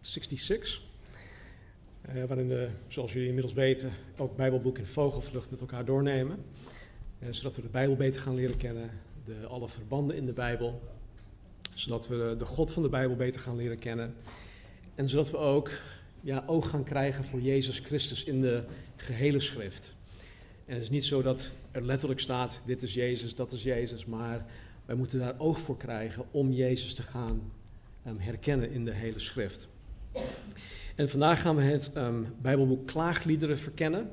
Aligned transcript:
66. 0.00 0.82
Uh, 2.14 2.24
waarin 2.24 2.48
we, 2.48 2.68
zoals 2.88 3.12
jullie 3.12 3.28
inmiddels 3.28 3.54
weten, 3.54 3.92
ook 4.16 4.36
Bijbelboek 4.36 4.78
in 4.78 4.86
vogelvlucht 4.86 5.50
met 5.50 5.60
elkaar 5.60 5.84
doornemen. 5.84 6.44
Uh, 7.18 7.28
zodat 7.32 7.56
we 7.56 7.62
de 7.62 7.68
Bijbel 7.68 7.96
beter 7.96 8.20
gaan 8.20 8.34
leren 8.34 8.56
kennen, 8.56 8.90
de, 9.24 9.46
alle 9.46 9.68
verbanden 9.68 10.16
in 10.16 10.26
de 10.26 10.32
Bijbel. 10.32 10.82
Zodat 11.74 12.08
we 12.08 12.34
de, 12.38 12.44
God 12.44 12.72
van 12.72 12.82
de 12.82 12.88
Bijbel 12.88 13.16
beter 13.16 13.40
gaan 13.40 13.56
leren 13.56 13.78
kennen. 13.78 14.14
En 14.94 15.08
zodat 15.08 15.30
we 15.30 15.36
ook 15.36 15.70
ja, 16.20 16.44
oog 16.46 16.70
gaan 16.70 16.84
krijgen 16.84 17.24
voor 17.24 17.40
Jezus 17.40 17.78
Christus 17.78 18.24
in 18.24 18.40
de 18.40 18.64
gehele 18.96 19.40
schrift. 19.40 19.94
En 20.66 20.74
het 20.74 20.82
is 20.82 20.90
niet 20.90 21.04
zo 21.04 21.22
dat 21.22 21.52
er 21.70 21.82
letterlijk 21.82 22.20
staat, 22.20 22.62
dit 22.66 22.82
is 22.82 22.94
Jezus, 22.94 23.34
dat 23.34 23.52
is 23.52 23.62
Jezus, 23.62 24.04
maar 24.04 24.46
wij 24.86 24.96
moeten 24.96 25.18
daar 25.18 25.34
oog 25.38 25.58
voor 25.58 25.76
krijgen 25.76 26.24
om 26.30 26.52
Jezus 26.52 26.94
te 26.94 27.02
gaan 27.02 27.52
um, 28.06 28.18
herkennen 28.18 28.70
in 28.70 28.84
de 28.84 28.92
hele 28.92 29.18
schrift. 29.18 29.68
En 30.94 31.08
vandaag 31.08 31.40
gaan 31.40 31.56
we 31.56 31.62
het 31.62 31.90
um, 31.96 32.26
Bijbelboek 32.42 32.86
Klaagliederen 32.86 33.58
verkennen. 33.58 34.10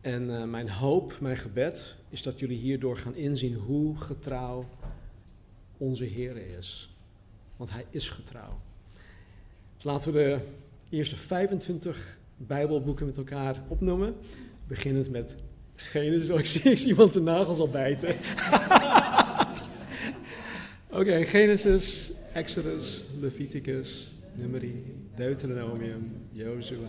En 0.00 0.22
uh, 0.22 0.44
mijn 0.44 0.70
hoop, 0.70 1.16
mijn 1.20 1.36
gebed, 1.36 1.94
is 2.08 2.22
dat 2.22 2.38
jullie 2.38 2.58
hierdoor 2.58 2.96
gaan 2.96 3.14
inzien 3.14 3.54
hoe 3.54 3.96
getrouw 3.96 4.68
onze 5.76 6.04
Heer 6.04 6.36
is. 6.58 6.94
Want 7.56 7.70
Hij 7.70 7.84
is 7.90 8.08
getrouw. 8.08 8.60
Dus 9.74 9.84
laten 9.84 10.12
we 10.12 10.38
de 10.88 10.96
eerste 10.96 11.16
25 11.16 12.18
Bijbelboeken 12.36 13.06
met 13.06 13.16
elkaar 13.16 13.62
opnoemen. 13.68 14.14
Beginnend 14.66 15.10
met 15.10 15.34
Genesis. 15.74 16.30
Oh, 16.30 16.38
ik 16.38 16.46
zie, 16.46 16.86
iemand 16.86 17.12
de 17.12 17.20
nagels 17.20 17.58
al 17.58 17.68
bijten. 17.68 18.08
Oké, 21.00 21.24
Genesis, 21.24 22.12
Exodus, 22.32 23.04
Leviticus, 23.20 24.08
Numeri, 24.36 24.84
Deuteronomium, 25.16 26.10
Jozua, 26.34 26.88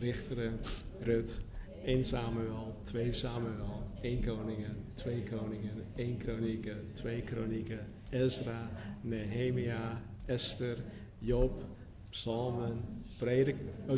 Richteren, 0.00 0.58
Rut, 1.06 1.38
1 1.84 2.04
Samuel, 2.04 2.74
2 2.84 3.12
Samuel, 3.12 3.82
1 4.02 4.22
Koningen, 4.22 4.76
2 4.96 5.22
Koningen, 5.30 5.84
1 5.96 6.18
Kronieken, 6.18 6.92
2 6.94 7.22
Kronieken, 7.22 7.80
Ezra, 8.12 8.68
Nehemia, 9.04 9.98
Esther, 10.26 10.76
Job, 11.20 11.62
Psalmen, 12.10 12.82
predik, 13.18 13.56
oh, 13.88 13.96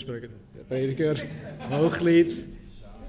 prediker, 0.68 1.28
Hooglied, 1.70 2.46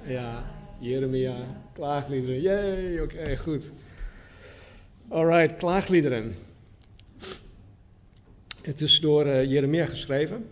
ja, 0.08 0.44
Jeremia, 0.80 1.36
klaagliederen, 1.74 2.42
jee, 2.42 3.02
oké, 3.02 3.22
okay, 3.22 3.38
goed. 3.38 3.72
Alright, 5.10 5.58
klaagliederen. 5.58 6.36
Het 8.62 8.82
is 8.82 9.00
door 9.00 9.26
uh, 9.26 9.46
Jeremia 9.46 9.86
geschreven. 9.86 10.48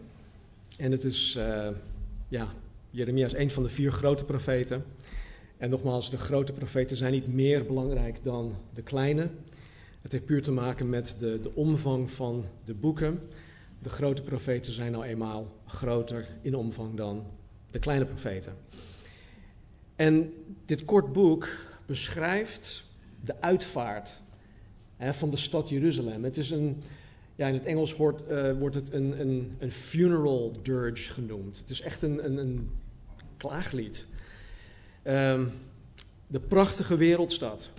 En 0.78 0.92
het 0.92 1.04
is, 1.04 1.36
uh, 1.38 1.68
ja, 2.28 2.54
Jeremia 2.90 3.26
is 3.26 3.34
een 3.34 3.52
van 3.52 3.64
de 3.64 3.70
vier 3.70 3.92
grote 3.92 4.26
profeten. 4.26 4.86
En 5.58 5.70
nogmaals, 5.70 6.10
de 6.10 6.17
grote 6.17 6.54
profeten 6.54 6.98
zijn 6.98 7.11
niet 7.11 7.33
meer 7.33 7.66
belangrijk 7.66 8.20
dan 8.23 8.56
de 8.73 8.82
kleine. 8.82 9.30
Het 10.02 10.11
heeft 10.11 10.26
puur 10.26 10.42
te 10.42 10.52
maken 10.52 10.89
met 10.89 11.16
de, 11.20 11.42
de 11.42 11.56
omvang 11.56 12.11
van 12.11 12.45
de 12.66 12.73
boeken. 12.73 13.20
De 13.82 13.89
grote 13.89 14.22
profeten 14.22 14.73
zijn 14.73 14.92
nou 14.92 15.04
eenmaal 15.04 15.56
groter 15.66 16.28
in 16.42 16.56
omvang 16.56 16.95
dan 16.95 17.26
de 17.72 17.80
kleine 17.80 18.06
profeten. 18.06 18.54
En 19.95 20.33
dit 20.66 20.86
kort 20.86 21.14
boek 21.14 21.48
beschrijft 21.86 22.83
de 23.23 23.42
uitvaart 23.42 24.20
hè, 24.98 25.14
van 25.14 25.30
de 25.30 25.38
stad 25.38 25.70
Jeruzalem. 25.70 26.23
Het 26.23 26.38
is 26.38 26.52
een, 26.52 26.83
ja, 27.39 27.48
in 27.48 27.54
het 27.54 27.66
Engels 27.66 27.95
wordt, 27.95 28.32
uh, 28.32 28.52
wordt 28.52 28.76
het 28.76 28.94
een, 28.94 29.22
een, 29.22 29.55
een, 29.60 29.72
funeral 29.72 30.54
dirge 30.61 31.11
genoemd. 31.11 31.58
Het 31.58 31.70
is 31.70 31.82
echt 31.82 32.02
een, 32.02 32.39
een, 32.39 32.70
klaaglied. 33.38 34.05
Um, 35.04 35.52
de 36.27 36.39
prachtige 36.39 36.98
wereldstad. 36.98 37.70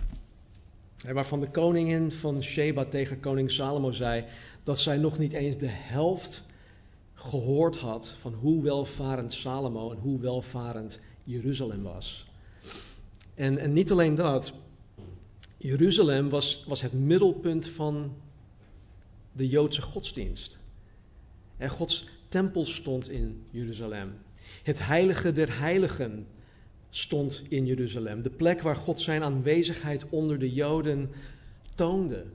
Waarvan 1.13 1.39
de 1.39 1.49
koningin 1.49 2.11
van 2.11 2.43
Sheba 2.43 2.85
tegen 2.85 3.19
koning 3.19 3.51
Salomo 3.51 3.91
zei 3.91 4.25
dat 4.63 4.79
zij 4.79 4.97
nog 4.97 5.17
niet 5.17 5.33
eens 5.33 5.57
de 5.57 5.69
helft 5.69 6.43
gehoord 7.13 7.77
had 7.77 8.07
van 8.19 8.33
hoe 8.33 8.63
welvarend 8.63 9.33
Salomo 9.33 9.91
en 9.91 9.97
hoe 9.97 10.19
welvarend 10.19 10.99
Jeruzalem 11.23 11.83
was. 11.83 12.31
En, 13.35 13.57
en 13.57 13.73
niet 13.73 13.91
alleen 13.91 14.15
dat, 14.15 14.53
Jeruzalem 15.57 16.29
was, 16.29 16.63
was 16.67 16.81
het 16.81 16.93
middelpunt 16.93 17.67
van 17.67 18.13
de 19.31 19.47
Joodse 19.47 19.81
godsdienst. 19.81 20.59
En 21.57 21.69
Gods 21.69 22.07
tempel 22.27 22.65
stond 22.65 23.09
in 23.09 23.43
Jeruzalem. 23.49 24.13
Het 24.63 24.85
heilige 24.85 25.31
der 25.31 25.59
heiligen 25.59 26.27
stond 26.89 27.43
in 27.49 27.65
Jeruzalem. 27.65 28.21
De 28.21 28.29
plek 28.29 28.61
waar 28.61 28.75
God 28.75 29.01
zijn 29.01 29.23
aanwezigheid 29.23 30.09
onder 30.09 30.39
de 30.39 30.53
Joden 30.53 31.09
toonde. 31.75 32.25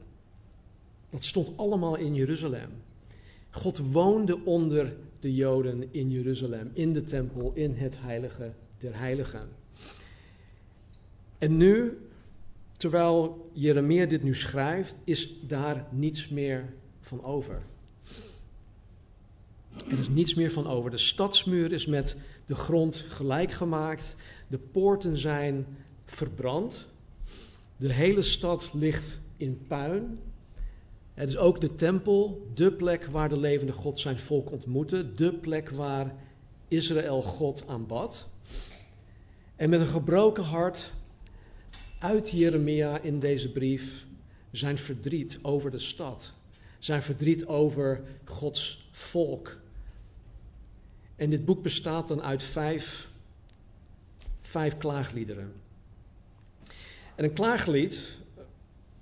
Dat 1.10 1.24
stond 1.24 1.56
allemaal 1.56 1.96
in 1.96 2.14
Jeruzalem. 2.14 2.70
God 3.50 3.78
woonde 3.78 4.44
onder 4.44 4.96
de 5.20 5.34
Joden 5.34 5.88
in 5.90 6.10
Jeruzalem, 6.10 6.70
in 6.72 6.92
de 6.92 7.02
tempel, 7.02 7.52
in 7.54 7.74
het 7.74 8.00
heilige 8.00 8.52
der 8.78 8.98
heiligen. 8.98 9.48
En 11.38 11.56
nu 11.56 11.98
Terwijl 12.76 13.50
Jeremia 13.52 14.06
dit 14.06 14.22
nu 14.22 14.34
schrijft, 14.34 14.96
is 15.04 15.40
daar 15.46 15.86
niets 15.90 16.28
meer 16.28 16.72
van 17.06 17.24
over. 17.24 17.62
Er 19.90 19.98
is 19.98 20.08
niets 20.08 20.34
meer 20.34 20.50
van 20.50 20.66
over. 20.66 20.90
De 20.90 20.98
stadsmuur 20.98 21.72
is 21.72 21.86
met 21.86 22.16
de 22.46 22.54
grond 22.54 23.04
gelijk 23.08 23.52
gemaakt. 23.52 24.16
De 24.48 24.58
poorten 24.58 25.16
zijn 25.16 25.66
verbrand. 26.04 26.86
De 27.76 27.92
hele 27.92 28.22
stad 28.22 28.70
ligt 28.72 29.20
in 29.36 29.62
puin. 29.68 30.18
Het 31.14 31.28
is 31.28 31.36
ook 31.36 31.60
de 31.60 31.74
tempel, 31.74 32.50
de 32.54 32.72
plek 32.72 33.06
waar 33.06 33.28
de 33.28 33.38
levende 33.38 33.72
God 33.72 34.00
zijn 34.00 34.18
volk 34.18 34.50
ontmoette. 34.50 35.12
De 35.12 35.32
plek 35.32 35.70
waar 35.70 36.14
Israël 36.68 37.22
God 37.22 37.64
aanbad. 37.66 38.28
En 39.56 39.70
met 39.70 39.80
een 39.80 39.86
gebroken 39.86 40.44
hart 40.44 40.92
uit 41.98 42.30
Jeremia 42.30 43.00
in 43.00 43.18
deze 43.18 43.52
brief 43.52 44.06
zijn 44.50 44.78
verdriet 44.78 45.38
over 45.42 45.70
de 45.70 45.78
stad, 45.78 46.32
zijn 46.86 47.02
verdriet 47.02 47.46
over 47.46 48.00
Gods 48.24 48.88
volk. 48.90 49.58
En 51.16 51.30
dit 51.30 51.44
boek 51.44 51.62
bestaat 51.62 52.08
dan 52.08 52.22
uit 52.22 52.42
vijf, 52.42 53.08
vijf 54.40 54.76
klaagliederen. 54.76 55.52
En 57.14 57.24
een 57.24 57.32
klaaglied, 57.32 58.16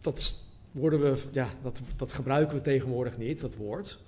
dat, 0.01 0.43
worden 0.71 1.01
we, 1.01 1.23
ja, 1.33 1.49
dat, 1.63 1.81
dat 1.97 2.13
gebruiken 2.13 2.57
we 2.57 2.63
tegenwoordig 2.63 3.19
niet, 3.19 3.41
dat 3.41 3.57
woord. 3.57 3.99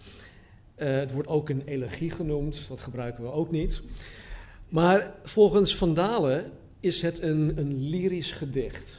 Uh, 0.76 0.86
het 0.88 1.12
wordt 1.12 1.28
ook 1.28 1.48
een 1.48 1.62
elegie 1.64 2.10
genoemd, 2.10 2.68
dat 2.68 2.80
gebruiken 2.80 3.24
we 3.24 3.30
ook 3.30 3.50
niet. 3.50 3.82
Maar 4.68 5.14
volgens 5.22 5.76
Van 5.76 5.94
Dalen 5.94 6.52
is 6.80 7.02
het 7.02 7.22
een, 7.22 7.58
een 7.58 7.88
lyrisch 7.88 8.32
gedicht. 8.32 8.98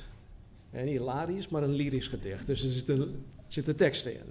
Niet 0.72 0.84
hilarisch, 0.84 1.48
maar 1.48 1.64
een 1.64 1.76
lyrisch 1.76 2.08
gedicht. 2.08 2.48
Dus 2.48 2.64
er 2.64 2.70
zitten, 2.70 3.26
zitten 3.48 3.76
teksten 3.76 4.14
in. 4.14 4.26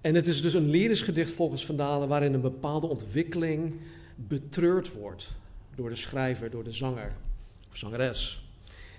En 0.00 0.14
het 0.14 0.26
is 0.26 0.42
dus 0.42 0.54
een 0.54 0.68
lyrisch 0.68 1.02
gedicht 1.02 1.30
volgens 1.30 1.66
Vandalen 1.66 2.08
waarin 2.08 2.34
een 2.34 2.40
bepaalde 2.40 2.86
ontwikkeling 2.86 3.74
betreurd 4.16 4.92
wordt 4.92 5.32
door 5.74 5.88
de 5.88 5.96
schrijver, 5.96 6.50
door 6.50 6.64
de 6.64 6.72
zanger 6.72 7.12
of 7.70 7.76
zangeres. 7.76 8.48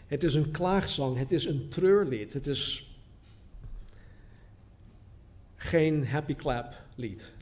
Het 0.08 0.24
is 0.24 0.34
een 0.34 0.52
klaagzang, 0.52 1.18
het 1.18 1.32
is 1.32 1.46
een 1.46 1.70
treurlied, 1.70 2.34
het 2.34 2.48
is 2.48 2.96
geen 5.56 6.08
happy 6.08 6.36
clap 6.36 6.82
lied. 6.96 7.34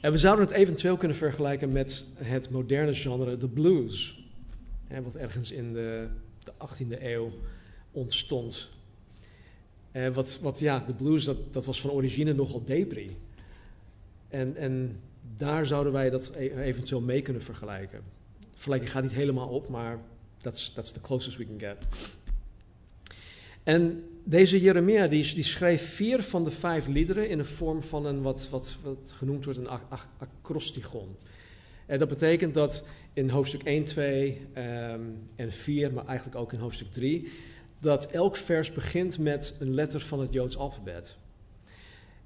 En 0.00 0.12
we 0.12 0.18
zouden 0.18 0.46
het 0.46 0.54
eventueel 0.54 0.96
kunnen 0.96 1.16
vergelijken 1.16 1.72
met 1.72 2.04
het 2.14 2.50
moderne 2.50 2.94
genre, 2.94 3.36
de 3.36 3.48
blues. 3.48 4.26
Wat 5.02 5.14
ergens 5.14 5.52
in 5.52 5.72
de, 5.72 6.08
de 6.44 6.52
18e 6.52 7.02
eeuw 7.02 7.32
ontstond. 7.92 8.68
En 9.92 10.12
wat, 10.12 10.38
wat, 10.42 10.58
ja, 10.58 10.84
de 10.86 10.94
blues, 10.94 11.24
dat, 11.24 11.52
dat 11.52 11.64
was 11.64 11.80
van 11.80 11.90
origine 11.90 12.32
nogal 12.32 12.64
depri. 12.64 13.10
En, 14.28 14.56
en 14.56 15.00
daar 15.36 15.66
zouden 15.66 15.92
wij 15.92 16.10
dat 16.10 16.32
e- 16.36 16.62
eventueel 16.62 17.00
mee 17.00 17.22
kunnen 17.22 17.42
vergelijken. 17.42 18.02
Vergelijking 18.52 18.90
gaat 18.90 19.02
niet 19.02 19.12
helemaal 19.12 19.48
op, 19.48 19.68
maar 19.68 19.98
that's, 20.38 20.72
that's 20.72 20.90
the 20.90 21.00
closest 21.00 21.36
we 21.36 21.46
can 21.46 21.58
get. 21.58 21.76
En 23.62 24.04
deze 24.24 24.60
Jeremia 24.60 25.06
die, 25.06 25.34
die 25.34 25.44
schreef 25.44 25.94
vier 25.94 26.22
van 26.22 26.44
de 26.44 26.50
vijf 26.50 26.86
liederen 26.86 27.28
in 27.28 27.38
de 27.38 27.44
vorm 27.44 27.82
van 27.82 28.06
een 28.06 28.22
wat, 28.22 28.48
wat, 28.50 28.76
wat 28.82 29.12
genoemd 29.14 29.44
wordt 29.44 29.58
een 29.58 29.68
acrostigon. 30.18 31.16
En 31.86 31.98
dat 31.98 32.08
betekent 32.08 32.54
dat 32.54 32.82
in 33.12 33.28
hoofdstuk 33.28 33.62
1, 33.62 33.84
2 33.84 34.46
um, 34.56 35.18
en 35.36 35.52
4, 35.52 35.92
maar 35.92 36.06
eigenlijk 36.06 36.36
ook 36.38 36.52
in 36.52 36.58
hoofdstuk 36.58 36.92
3, 36.92 37.28
dat 37.80 38.06
elk 38.06 38.36
vers 38.36 38.72
begint 38.72 39.18
met 39.18 39.54
een 39.58 39.74
letter 39.74 40.00
van 40.00 40.20
het 40.20 40.32
Joods 40.32 40.56
alfabet. 40.56 41.16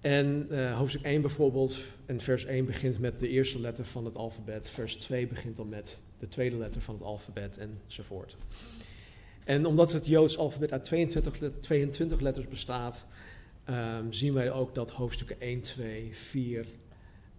En 0.00 0.46
uh, 0.50 0.76
hoofdstuk 0.76 1.02
1 1.02 1.20
bijvoorbeeld, 1.20 1.78
en 2.06 2.20
vers 2.20 2.44
1 2.44 2.64
begint 2.64 2.99
met 2.99 3.20
de 3.20 3.28
eerste 3.28 3.60
letter 3.60 3.84
van 3.84 4.04
het 4.04 4.16
alfabet, 4.16 4.70
vers 4.70 4.96
2 4.96 5.26
begint 5.26 5.56
dan 5.56 5.69
met 5.69 6.02
de 6.19 6.28
tweede 6.28 6.56
letter 6.56 6.81
van 6.81 6.94
het 6.94 7.02
alfabet 7.02 7.58
enzovoort. 7.58 8.37
En 9.44 9.66
omdat 9.66 9.93
het 9.93 10.06
Joods 10.06 10.38
alfabet 10.38 10.72
uit 10.72 10.84
22, 10.84 11.50
22 11.60 12.20
letters 12.20 12.48
bestaat, 12.48 13.06
um, 13.70 14.12
zien 14.12 14.34
wij 14.34 14.52
ook 14.52 14.75
dat 14.75 14.90
hoofdstukken 14.90 15.40
1, 15.40 15.60
2, 15.60 16.10
4, 16.12 16.66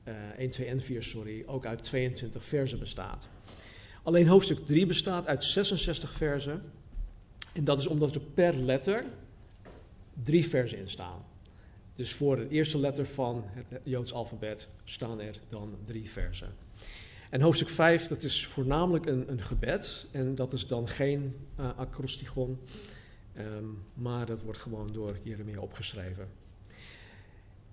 uh, 0.08 0.14
1, 0.38 0.50
2 0.50 0.68
en 0.68 0.82
4, 0.82 1.04
sorry, 1.04 1.44
ook 1.46 1.66
uit 1.66 1.84
22 1.84 2.46
versen 2.46 2.80
bestaat. 2.80 3.28
Alleen 4.04 4.28
hoofdstuk 4.28 4.66
3 4.66 4.86
bestaat 4.86 5.28
uit 5.28 5.44
66 5.44 6.14
versen. 6.14 6.62
En 7.54 7.64
dat 7.64 7.80
is 7.80 7.88
omdat 7.88 8.16
er 8.16 8.22
per 8.22 8.56
letter 8.56 9.06
drie 10.24 10.48
versen 10.48 10.78
in 10.78 10.90
staan. 10.90 11.24
Dus 11.96 12.14
voor 12.14 12.36
de 12.36 12.48
eerste 12.50 12.78
letter 12.78 13.06
van 13.06 13.44
het 13.46 13.82
Joods 13.84 14.14
alfabet 14.14 14.68
staan 14.84 15.22
er 15.22 15.40
dan 15.50 15.76
drie 15.86 16.10
versen. 16.10 16.56
En 17.30 17.42
hoofdstuk 17.42 17.70
5, 17.70 18.08
dat 18.08 18.24
is 18.24 18.48
voornamelijk 18.48 19.06
een, 19.06 19.32
een 19.32 19.42
gebed. 19.42 20.06
En 20.12 20.36
dat 20.36 20.54
is 20.54 20.68
dan 20.68 20.88
geen 20.88 21.36
uh, 21.60 21.70
acrostigon, 21.78 22.60
um, 23.38 23.84
maar 23.94 24.26
dat 24.26 24.42
wordt 24.42 24.60
gewoon 24.60 24.90
door 24.94 25.18
Jeremia 25.24 25.60
opgeschreven. 25.60 26.28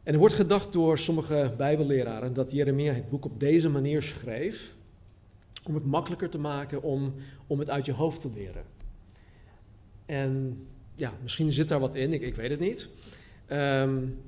En 0.02 0.12
er 0.12 0.18
wordt 0.18 0.34
gedacht 0.34 0.72
door 0.72 0.98
sommige 0.98 1.54
Bijbelleraren 1.56 2.32
dat 2.32 2.50
Jeremia 2.50 2.92
het 2.92 3.08
boek 3.08 3.24
op 3.24 3.40
deze 3.40 3.68
manier 3.68 4.02
schreef, 4.02 4.74
om 5.64 5.74
het 5.74 5.86
makkelijker 5.86 6.30
te 6.30 6.38
maken 6.38 6.82
om, 6.82 7.14
om 7.46 7.58
het 7.58 7.70
uit 7.70 7.86
je 7.86 7.92
hoofd 7.92 8.20
te 8.20 8.30
leren. 8.34 8.64
En 10.10 10.66
ja, 10.94 11.12
misschien 11.22 11.52
zit 11.52 11.68
daar 11.68 11.80
wat 11.80 11.94
in, 11.94 12.12
ik, 12.12 12.22
ik 12.22 12.34
weet 12.34 12.50
het 12.50 12.60
niet. 12.60 12.88
Um, 13.50 14.18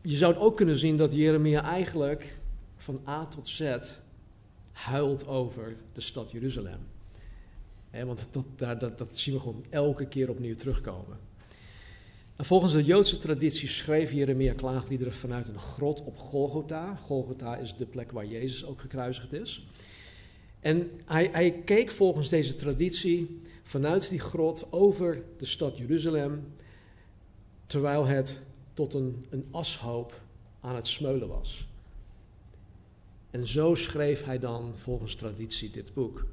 je 0.00 0.16
zou 0.16 0.32
het 0.32 0.42
ook 0.42 0.56
kunnen 0.56 0.76
zien 0.76 0.96
dat 0.96 1.14
Jeremia 1.14 1.62
eigenlijk 1.62 2.38
van 2.76 3.00
A 3.08 3.26
tot 3.26 3.48
Z 3.48 3.76
huilt 4.72 5.26
over 5.26 5.76
de 5.92 6.00
stad 6.00 6.30
Jeruzalem. 6.30 6.78
want 7.90 8.28
dat, 8.56 8.80
dat, 8.98 9.18
zien 9.18 9.34
we 9.34 9.40
gewoon 9.40 9.64
elke 9.70 10.06
keer 10.06 10.30
opnieuw 10.30 10.54
terugkomen. 10.54 11.18
En 12.36 12.44
volgens 12.44 12.72
de 12.72 12.84
Joodse 12.84 13.16
traditie 13.16 13.68
schreef 13.68 14.12
Jeremia 14.12 14.52
klaagliederen 14.52 15.14
vanuit 15.14 15.48
een 15.48 15.58
grot 15.58 16.02
op 16.02 16.16
Golgotha. 16.16 16.96
Golgotha 16.96 17.56
is 17.56 17.76
de 17.76 17.86
plek 17.86 18.12
waar 18.12 18.26
Jezus 18.26 18.64
ook 18.64 18.80
gekruisigd 18.80 19.32
is. 19.32 19.66
En 20.60 20.90
hij, 21.04 21.28
hij 21.32 21.52
keek 21.64 21.90
volgens 21.90 22.28
deze 22.28 22.54
traditie 22.54 23.40
vanuit 23.62 24.08
die 24.08 24.20
grot 24.20 24.72
over 24.72 25.22
de 25.38 25.46
stad 25.46 25.78
Jeruzalem, 25.78 26.52
terwijl 27.66 28.06
het 28.06 28.42
tot 28.74 28.94
een, 28.94 29.26
een 29.30 29.46
ashoop 29.50 30.20
aan 30.60 30.74
het 30.74 30.86
smeulen 30.86 31.28
was. 31.28 31.68
En 33.30 33.46
zo 33.46 33.74
schreef 33.74 34.24
hij 34.24 34.38
dan 34.38 34.72
volgens 34.74 35.14
traditie 35.14 35.70
dit 35.70 35.94
boek. 35.94 36.26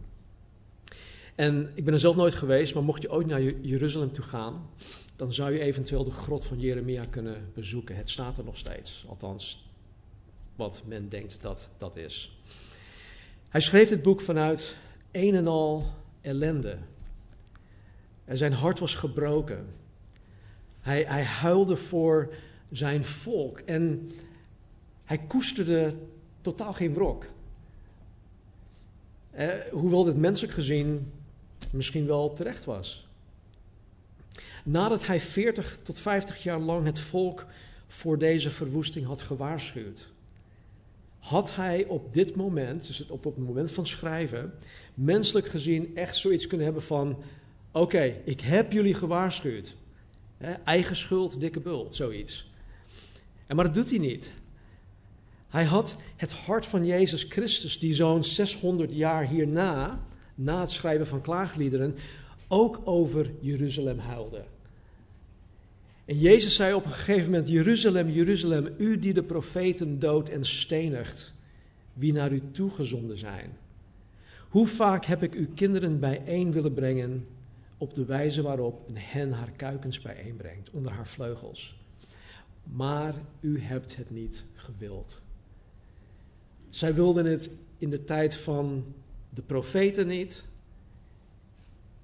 En 1.36 1.72
ik 1.74 1.84
ben 1.84 1.94
er 1.94 2.00
zelf 2.00 2.16
nooit 2.16 2.34
geweest, 2.34 2.74
maar 2.74 2.84
mocht 2.84 3.02
je 3.02 3.12
ooit 3.12 3.28
naar 3.28 3.42
Jeruzalem 3.42 4.12
toe 4.12 4.24
gaan, 4.24 4.70
dan 5.16 5.34
zou 5.34 5.54
je 5.54 5.60
eventueel 5.60 6.04
de 6.04 6.12
grot 6.12 6.46
van 6.46 6.60
Jeremia 6.60 7.06
kunnen 7.06 7.52
bezoeken. 7.54 7.96
Het 7.96 8.10
staat 8.10 8.38
er 8.38 8.44
nog 8.44 8.58
steeds, 8.58 9.06
althans 9.08 9.70
wat 10.56 10.84
men 10.86 11.10
denkt 11.10 11.42
dat 11.42 11.72
dat 11.78 11.96
is. 11.96 12.35
Hij 13.56 13.64
schreef 13.64 13.90
dit 13.90 14.02
boek 14.02 14.22
vanuit 14.22 14.76
een 15.12 15.36
en 15.36 15.48
al 15.48 15.94
ellende. 16.22 16.78
En 18.26 18.38
zijn 18.38 18.54
hart 18.54 18.80
was 18.80 18.96
gebroken. 18.96 19.68
Hij, 20.82 21.04
hij 21.04 21.24
huilde 21.24 21.76
voor 21.76 22.34
zijn 22.72 23.06
volk 23.06 23.60
en 23.60 24.12
hij 25.04 25.18
koesterde 25.18 25.94
totaal 26.42 26.74
geen 26.74 26.94
wrok. 26.94 27.26
Eh, 29.32 29.50
hoewel 29.72 30.04
dit 30.04 30.18
menselijk 30.18 30.54
gezien 30.54 31.12
misschien 31.70 32.06
wel 32.06 32.34
terecht 32.34 32.66
was. 32.66 33.08
Nadat 34.64 35.06
hij 35.06 35.20
40 35.20 35.78
tot 35.78 36.00
50 36.00 36.44
jaar 36.44 36.60
lang 36.60 36.86
het 36.86 37.00
volk 37.00 37.46
voor 37.88 38.18
deze 38.18 38.52
verwoesting 38.52 39.06
had 39.06 39.22
gewaarschuwd, 39.22 40.08
had 41.28 41.56
hij 41.56 41.86
op 41.86 42.14
dit 42.14 42.36
moment, 42.36 42.88
dus 42.88 43.08
op 43.08 43.24
het 43.24 43.38
moment 43.38 43.72
van 43.72 43.88
schrijven, 43.88 44.54
menselijk 44.94 45.48
gezien 45.48 45.96
echt 45.96 46.16
zoiets 46.16 46.48
kunnen 46.48 46.66
hebben 46.66 46.84
van: 46.84 47.18
Oké, 47.72 48.22
ik 48.24 48.42
heb 48.42 48.72
jullie 48.72 48.94
gewaarschuwd. 48.94 49.76
eigen 50.64 50.96
schuld, 50.96 51.40
dikke 51.40 51.60
bult, 51.60 51.96
zoiets. 51.96 52.52
En 53.48 53.56
maar 53.56 53.66
dat 53.66 53.74
doet 53.74 53.90
hij 53.90 54.00
niet. 54.00 54.32
Hij 55.50 55.64
had 55.64 55.98
het 56.16 56.32
hart 56.34 56.66
van 56.66 56.86
Jezus 56.86 57.24
Christus, 57.24 57.80
die 57.80 57.94
zo'n 57.94 58.24
600 58.24 58.94
jaar 58.94 59.28
hierna, 59.28 60.06
na 60.36 60.60
het 60.60 60.72
schrijven 60.72 61.08
van 61.08 61.22
klaagliederen, 61.22 61.96
ook 62.48 62.82
over 62.84 63.32
Jeruzalem 63.40 64.00
huilde. 64.00 64.46
En 66.06 66.20
Jezus 66.20 66.56
zei 66.56 66.74
op 66.74 66.86
een 66.86 66.92
gegeven 66.92 67.32
moment: 67.32 67.50
Jeruzalem, 67.50 68.10
Jeruzalem, 68.10 68.74
u 68.78 69.00
die 69.00 69.14
de 69.14 69.24
profeten 69.24 70.00
doodt 70.00 70.30
en 70.30 70.46
stenigt, 70.46 71.34
wie 71.94 72.14
naar 72.14 72.32
u 72.32 72.42
toegezonden 72.52 73.18
zijn. 73.18 73.58
Hoe 74.50 74.68
vaak 74.68 75.06
heb 75.06 75.24
ik 75.24 75.34
uw 75.34 75.48
kinderen 75.54 76.00
bijeen 76.00 76.52
willen 76.52 76.74
brengen 76.74 77.28
op 77.78 77.94
de 77.94 78.06
wijze 78.06 78.42
waarop 78.42 78.90
een 78.90 78.98
hen 78.98 79.32
haar 79.32 79.52
kuikens 79.52 80.02
bijeenbrengt 80.02 80.70
onder 80.70 80.92
haar 80.92 81.08
vleugels. 81.08 81.80
Maar 82.64 83.16
u 83.40 83.60
hebt 83.60 83.96
het 83.96 84.10
niet 84.10 84.44
gewild. 84.54 85.22
Zij 86.70 86.94
wilden 86.94 87.26
het 87.26 87.50
in 87.78 87.90
de 87.90 88.04
tijd 88.04 88.36
van 88.36 88.94
de 89.30 89.42
profeten 89.42 90.08
niet. 90.08 90.46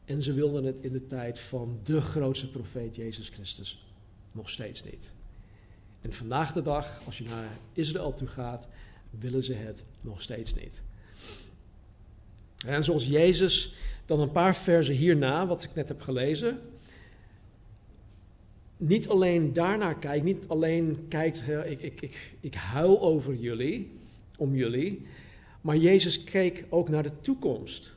En 0.06 0.22
ze 0.22 0.34
wilden 0.34 0.64
het 0.64 0.80
in 0.80 0.92
de 0.92 1.06
tijd 1.06 1.40
van 1.40 1.80
de 1.84 2.02
grootste 2.02 2.52
profeet 2.52 2.96
Jezus 2.96 3.30
Christus 3.30 3.91
nog 4.32 4.50
steeds 4.50 4.84
niet. 4.84 5.12
En 6.02 6.14
vandaag 6.14 6.54
de 6.54 6.62
dag, 6.62 7.02
als 7.06 7.18
je 7.18 7.24
naar 7.24 7.58
Israël 7.74 8.14
toe 8.14 8.28
gaat, 8.28 8.68
willen 9.10 9.44
ze 9.44 9.54
het 9.54 9.84
nog 10.02 10.22
steeds 10.22 10.54
niet. 10.54 10.82
En 12.66 12.84
zoals 12.84 13.08
Jezus 13.08 13.74
dan 14.06 14.20
een 14.20 14.32
paar 14.32 14.56
versen 14.56 14.96
hierna, 14.96 15.48
wat 15.48 15.64
ik 15.64 15.74
net 15.74 15.88
heb 15.88 16.02
gelezen, 16.02 16.60
niet 18.78 19.08
alleen 19.08 19.54
daarnaar 19.54 20.00
kijkt, 20.00 20.24
niet 20.26 20.48
alleen 20.48 21.06
kijkt, 21.08 21.44
ik, 21.66 21.82
ik, 21.82 22.02
ik, 22.02 22.34
ik 22.40 22.54
huil 22.54 23.02
over 23.02 23.36
jullie, 23.36 23.92
om 24.38 24.56
jullie, 24.56 25.06
maar 25.62 25.78
Jezus 25.78 26.24
keek 26.24 26.66
ook 26.70 26.90
naar 26.90 27.04
de 27.04 27.22
toekomst. 27.22 27.94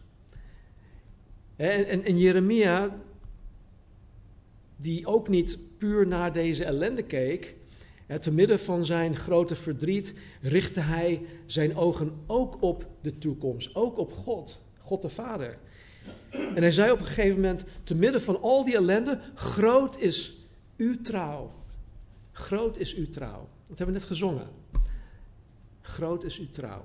En, 1.56 1.86
en, 1.86 2.04
en 2.04 2.18
Jeremia, 2.18 2.96
die 4.76 5.06
ook 5.06 5.28
niet 5.28 5.58
puur 5.78 6.06
naar 6.06 6.32
deze 6.32 6.64
ellende 6.64 7.02
keek, 7.02 7.54
te 8.20 8.30
midden 8.30 8.58
van 8.58 8.84
zijn 8.84 9.16
grote 9.16 9.56
verdriet 9.56 10.14
richtte 10.40 10.80
hij 10.80 11.26
zijn 11.46 11.76
ogen 11.76 12.12
ook 12.26 12.62
op 12.62 12.86
de 13.00 13.18
toekomst, 13.18 13.74
ook 13.74 13.98
op 13.98 14.12
God, 14.12 14.58
God 14.78 15.02
de 15.02 15.08
Vader. 15.08 15.58
En 16.30 16.62
hij 16.62 16.70
zei 16.70 16.92
op 16.92 16.98
een 16.98 17.04
gegeven 17.04 17.34
moment, 17.34 17.64
te 17.84 17.94
midden 17.94 18.20
van 18.20 18.40
al 18.40 18.64
die 18.64 18.76
ellende, 18.76 19.20
groot 19.34 19.98
is 19.98 20.36
uw 20.76 21.00
trouw. 21.00 21.52
Groot 22.32 22.76
is 22.76 22.94
uw 22.94 23.08
trouw. 23.08 23.48
Dat 23.68 23.78
hebben 23.78 23.86
we 23.86 24.00
net 24.00 24.08
gezongen. 24.08 24.48
Groot 25.80 26.24
is 26.24 26.38
uw 26.38 26.50
trouw. 26.50 26.84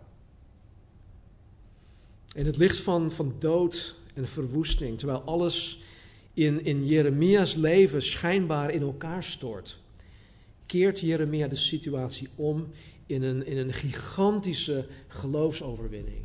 In 2.36 2.46
het 2.46 2.58
licht 2.58 2.78
van, 2.78 3.12
van 3.12 3.36
dood 3.40 3.96
en 4.14 4.28
verwoesting, 4.28 4.98
terwijl 4.98 5.22
alles 5.22 5.80
in, 6.46 6.66
in 6.66 6.86
Jeremia's 6.86 7.56
leven 7.56 8.02
schijnbaar 8.02 8.70
in 8.70 8.82
elkaar 8.82 9.24
stort, 9.24 9.78
keert 10.66 11.00
Jeremia 11.00 11.48
de 11.48 11.56
situatie 11.56 12.28
om 12.36 12.68
in 13.06 13.24
een, 13.24 13.46
in 13.46 13.58
een 13.58 13.74
gigantische 13.74 14.88
geloofsoverwinning. 15.08 16.22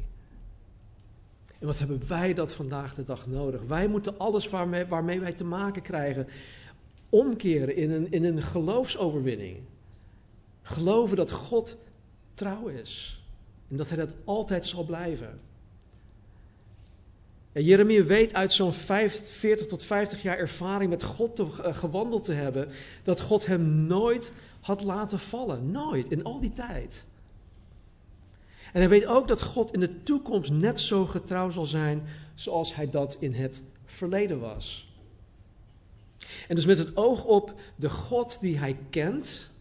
En 1.59 1.67
wat 1.67 1.79
hebben 1.79 2.09
wij 2.09 2.35
dat 2.35 2.55
vandaag 2.55 2.95
de 2.95 3.05
dag 3.05 3.27
nodig? 3.27 3.63
Wij 3.63 3.89
moeten 3.89 4.19
alles 4.19 4.49
waarmee, 4.49 4.85
waarmee 4.85 5.21
wij 5.21 5.33
te 5.33 5.45
maken 5.45 5.83
krijgen 5.83 6.29
omkeren 7.09 7.77
in 7.77 7.91
een, 7.91 8.11
in 8.11 8.25
een 8.25 8.43
geloofsoverwinning. 8.43 9.57
Geloven 10.63 11.17
dat 11.17 11.31
God 11.31 11.77
trouw 12.35 12.67
is. 12.67 13.23
En 13.69 13.77
dat 13.77 13.89
hij 13.89 13.97
dat 13.97 14.15
altijd 14.25 14.67
zal 14.67 14.85
blijven. 14.85 15.41
Jeremia 17.63 18.05
weet 18.05 18.35
uit 18.35 18.53
zo'n 18.53 18.73
40 18.73 19.67
tot 19.67 19.83
50 19.83 20.23
jaar 20.23 20.39
ervaring 20.39 20.91
met 20.91 21.03
God 21.03 21.37
te, 21.37 21.43
uh, 21.43 21.77
gewandeld 21.77 22.25
te 22.25 22.33
hebben, 22.33 22.69
dat 23.03 23.21
God 23.21 23.47
hem 23.47 23.63
nooit 23.87 24.33
had 24.61 24.83
laten 24.83 25.19
vallen. 25.19 25.71
Nooit, 25.71 26.11
in 26.11 26.25
al 26.25 26.41
die 26.41 26.53
tijd. 26.53 27.05
En 28.73 28.81
hij 28.81 28.89
weet 28.89 29.07
ook 29.07 29.29
dat 29.29 29.43
God 29.43 29.73
in 29.73 29.81
de 29.81 30.03
toekomst 30.03 30.51
net 30.51 30.81
zo 30.81 31.05
getrouw 31.05 31.51
zal 31.51 31.67
zijn 31.67 32.03
zoals 32.35 32.75
hij 32.75 32.91
dat 32.91 33.17
in 33.21 33.33
het 33.33 33.63
verleden 33.85 34.41
was. 34.41 34.93
En 36.49 36.55
dus 36.55 36.67
met 36.67 36.79
het 36.79 36.97
oog 36.97 37.25
op 37.25 37.55
de 37.77 37.91
God 37.91 38.41
die 38.41 38.59
hij 38.59 38.77
kent, 38.91 39.53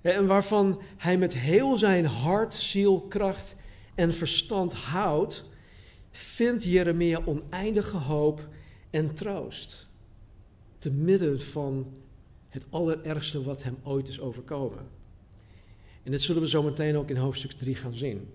en 0.00 0.26
waarvan 0.26 0.80
hij 0.96 1.18
met 1.18 1.34
heel 1.34 1.76
zijn 1.76 2.06
hart, 2.06 2.54
ziel, 2.54 3.00
kracht 3.00 3.56
en 3.94 4.14
verstand 4.14 4.74
houdt, 4.74 5.44
vindt 6.12 6.64
Jeremia 6.64 7.20
oneindige 7.24 7.96
hoop 7.96 8.48
en 8.90 9.14
troost. 9.14 9.86
Te 10.78 10.90
midden 10.90 11.40
van 11.40 11.92
het 12.48 12.64
allerergste 12.70 13.42
wat 13.42 13.62
hem 13.62 13.76
ooit 13.82 14.08
is 14.08 14.20
overkomen. 14.20 14.86
En 16.02 16.10
dit 16.10 16.22
zullen 16.22 16.42
we 16.42 16.48
zo 16.48 16.62
meteen 16.62 16.96
ook 16.96 17.10
in 17.10 17.16
hoofdstuk 17.16 17.50
3 17.50 17.74
gaan 17.74 17.94
zien. 17.94 18.28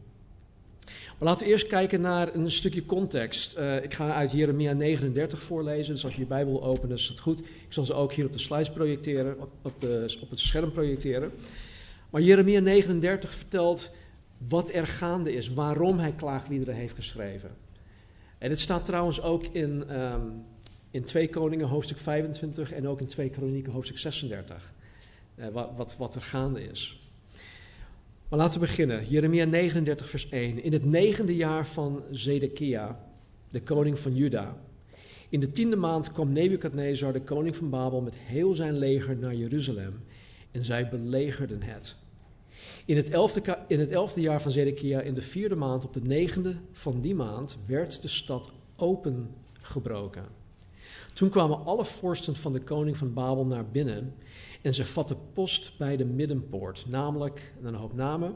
Maar 0.86 1.28
laten 1.28 1.46
we 1.46 1.52
eerst 1.52 1.68
kijken 1.68 2.02
naar 2.02 2.36
een 2.36 2.52
stukje 2.52 2.86
context. 2.86 3.58
Uh, 3.58 3.84
ik 3.84 3.94
ga 3.94 4.14
uit 4.14 4.32
Jeremia 4.32 4.74
39 4.74 5.44
voorlezen, 5.44 5.94
dus 5.94 6.06
als 6.06 6.14
je 6.14 6.22
je 6.22 6.28
Bijbel 6.28 6.64
opent, 6.64 6.92
is 6.92 7.08
het 7.08 7.20
goed. 7.20 7.40
Ik 7.40 7.46
zal 7.70 7.86
ze 7.86 7.94
ook 7.94 8.14
hier 8.14 8.26
op 8.26 8.34
de 8.34 8.40
slides 8.40 8.70
projecteren, 8.70 9.40
op, 9.40 9.52
op 10.22 10.30
het 10.30 10.40
scherm 10.40 10.72
projecteren. 10.72 11.32
Maar 12.10 12.22
Jeremia 12.22 12.60
39 12.60 13.34
vertelt 13.34 13.92
wat 14.38 14.74
er 14.74 14.88
gaande 14.88 15.34
is, 15.34 15.54
waarom 15.54 16.00
hij 16.00 16.14
klaagliederen 16.14 16.76
heeft 16.76 16.96
geschreven. 16.96 17.52
En 18.38 18.50
dit 18.50 18.60
staat 18.60 18.86
trouwens 18.86 19.22
ook 19.22 19.46
in, 19.46 20.02
um, 20.02 20.46
in 20.92 21.04
2 21.04 21.30
Koningen 21.30 21.68
hoofdstuk 21.68 22.00
25 22.00 22.72
en 22.72 22.88
ook 22.88 23.02
in 23.02 23.08
2 23.08 23.30
Kronieken 23.30 23.72
hoofdstuk 23.72 23.98
36. 23.98 24.74
Uh, 25.36 25.48
wat, 25.48 25.72
wat, 25.76 25.98
wat 25.98 26.16
er 26.16 26.22
gaande 26.22 26.64
is. 26.64 27.02
Maar 28.30 28.40
laten 28.40 28.60
we 28.60 28.66
beginnen. 28.66 29.08
Jeremia 29.08 29.46
39, 29.46 30.10
vers 30.10 30.30
1. 30.30 30.64
In 30.64 30.74
het 30.74 30.86
negende 30.86 31.36
jaar 31.36 31.68
van 31.68 32.04
Zedekia, 32.12 33.00
de 33.50 33.62
koning 33.62 34.00
van 34.00 34.16
Juda. 34.16 34.58
In 35.30 35.40
de 35.40 35.52
tiende 35.52 35.76
maand 35.76 36.12
kwam 36.12 36.32
Nebukadnezar, 36.32 37.14
de 37.14 37.22
koning 37.22 37.56
van 37.56 37.70
Babel, 37.70 38.02
met 38.02 38.16
heel 38.16 38.56
zijn 38.56 38.78
leger 38.78 39.18
naar 39.18 39.36
Jeruzalem. 39.36 40.04
En 40.52 40.66
zij 40.66 40.90
belegerden 40.90 41.64
het. 41.64 41.96
In 42.88 42.96
het, 42.96 43.10
elfde, 43.10 43.58
in 43.68 43.80
het 43.80 44.14
jaar 44.16 44.42
van 44.42 44.52
Zedekia, 44.52 45.02
in 45.02 45.14
de 45.14 45.22
vierde 45.22 45.56
maand, 45.56 45.86
op 45.86 45.94
de 45.94 46.02
negende 46.02 46.56
van 46.72 47.02
die 47.02 47.16
maand, 47.16 47.58
werd 47.66 48.02
de 48.02 48.08
stad 48.08 48.52
opengebroken. 48.76 50.26
Toen 51.14 51.30
kwamen 51.30 51.66
alle 51.66 51.86
vorsten 51.86 52.36
van 52.36 52.54
de 52.54 52.62
koning 52.62 52.98
van 52.98 53.14
Babel 53.14 53.46
naar 53.46 53.70
binnen 53.70 54.16
en 54.62 54.74
ze 54.74 54.86
vatten 54.86 55.18
post 55.34 55.78
bij 55.78 55.98
de 55.98 56.06
middenpoort, 56.06 56.86
namelijk 56.88 57.54
een 57.64 57.74
hoop 57.74 57.94
namen, 57.94 58.36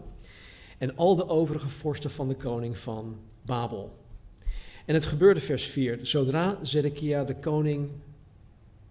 en 0.77 0.96
al 0.96 1.15
de 1.15 1.27
overige 1.27 1.70
vorsten 1.70 2.12
van 2.12 2.27
de 2.27 2.36
koning 2.36 2.77
van 2.77 3.20
Babel. 3.41 3.98
En 4.86 4.93
het 4.93 5.05
gebeurde, 5.05 5.39
vers 5.39 5.65
4, 5.65 6.00
zodra 6.01 6.60
Zedekia, 6.62 7.24
de 7.24 7.36
koning 7.36 7.89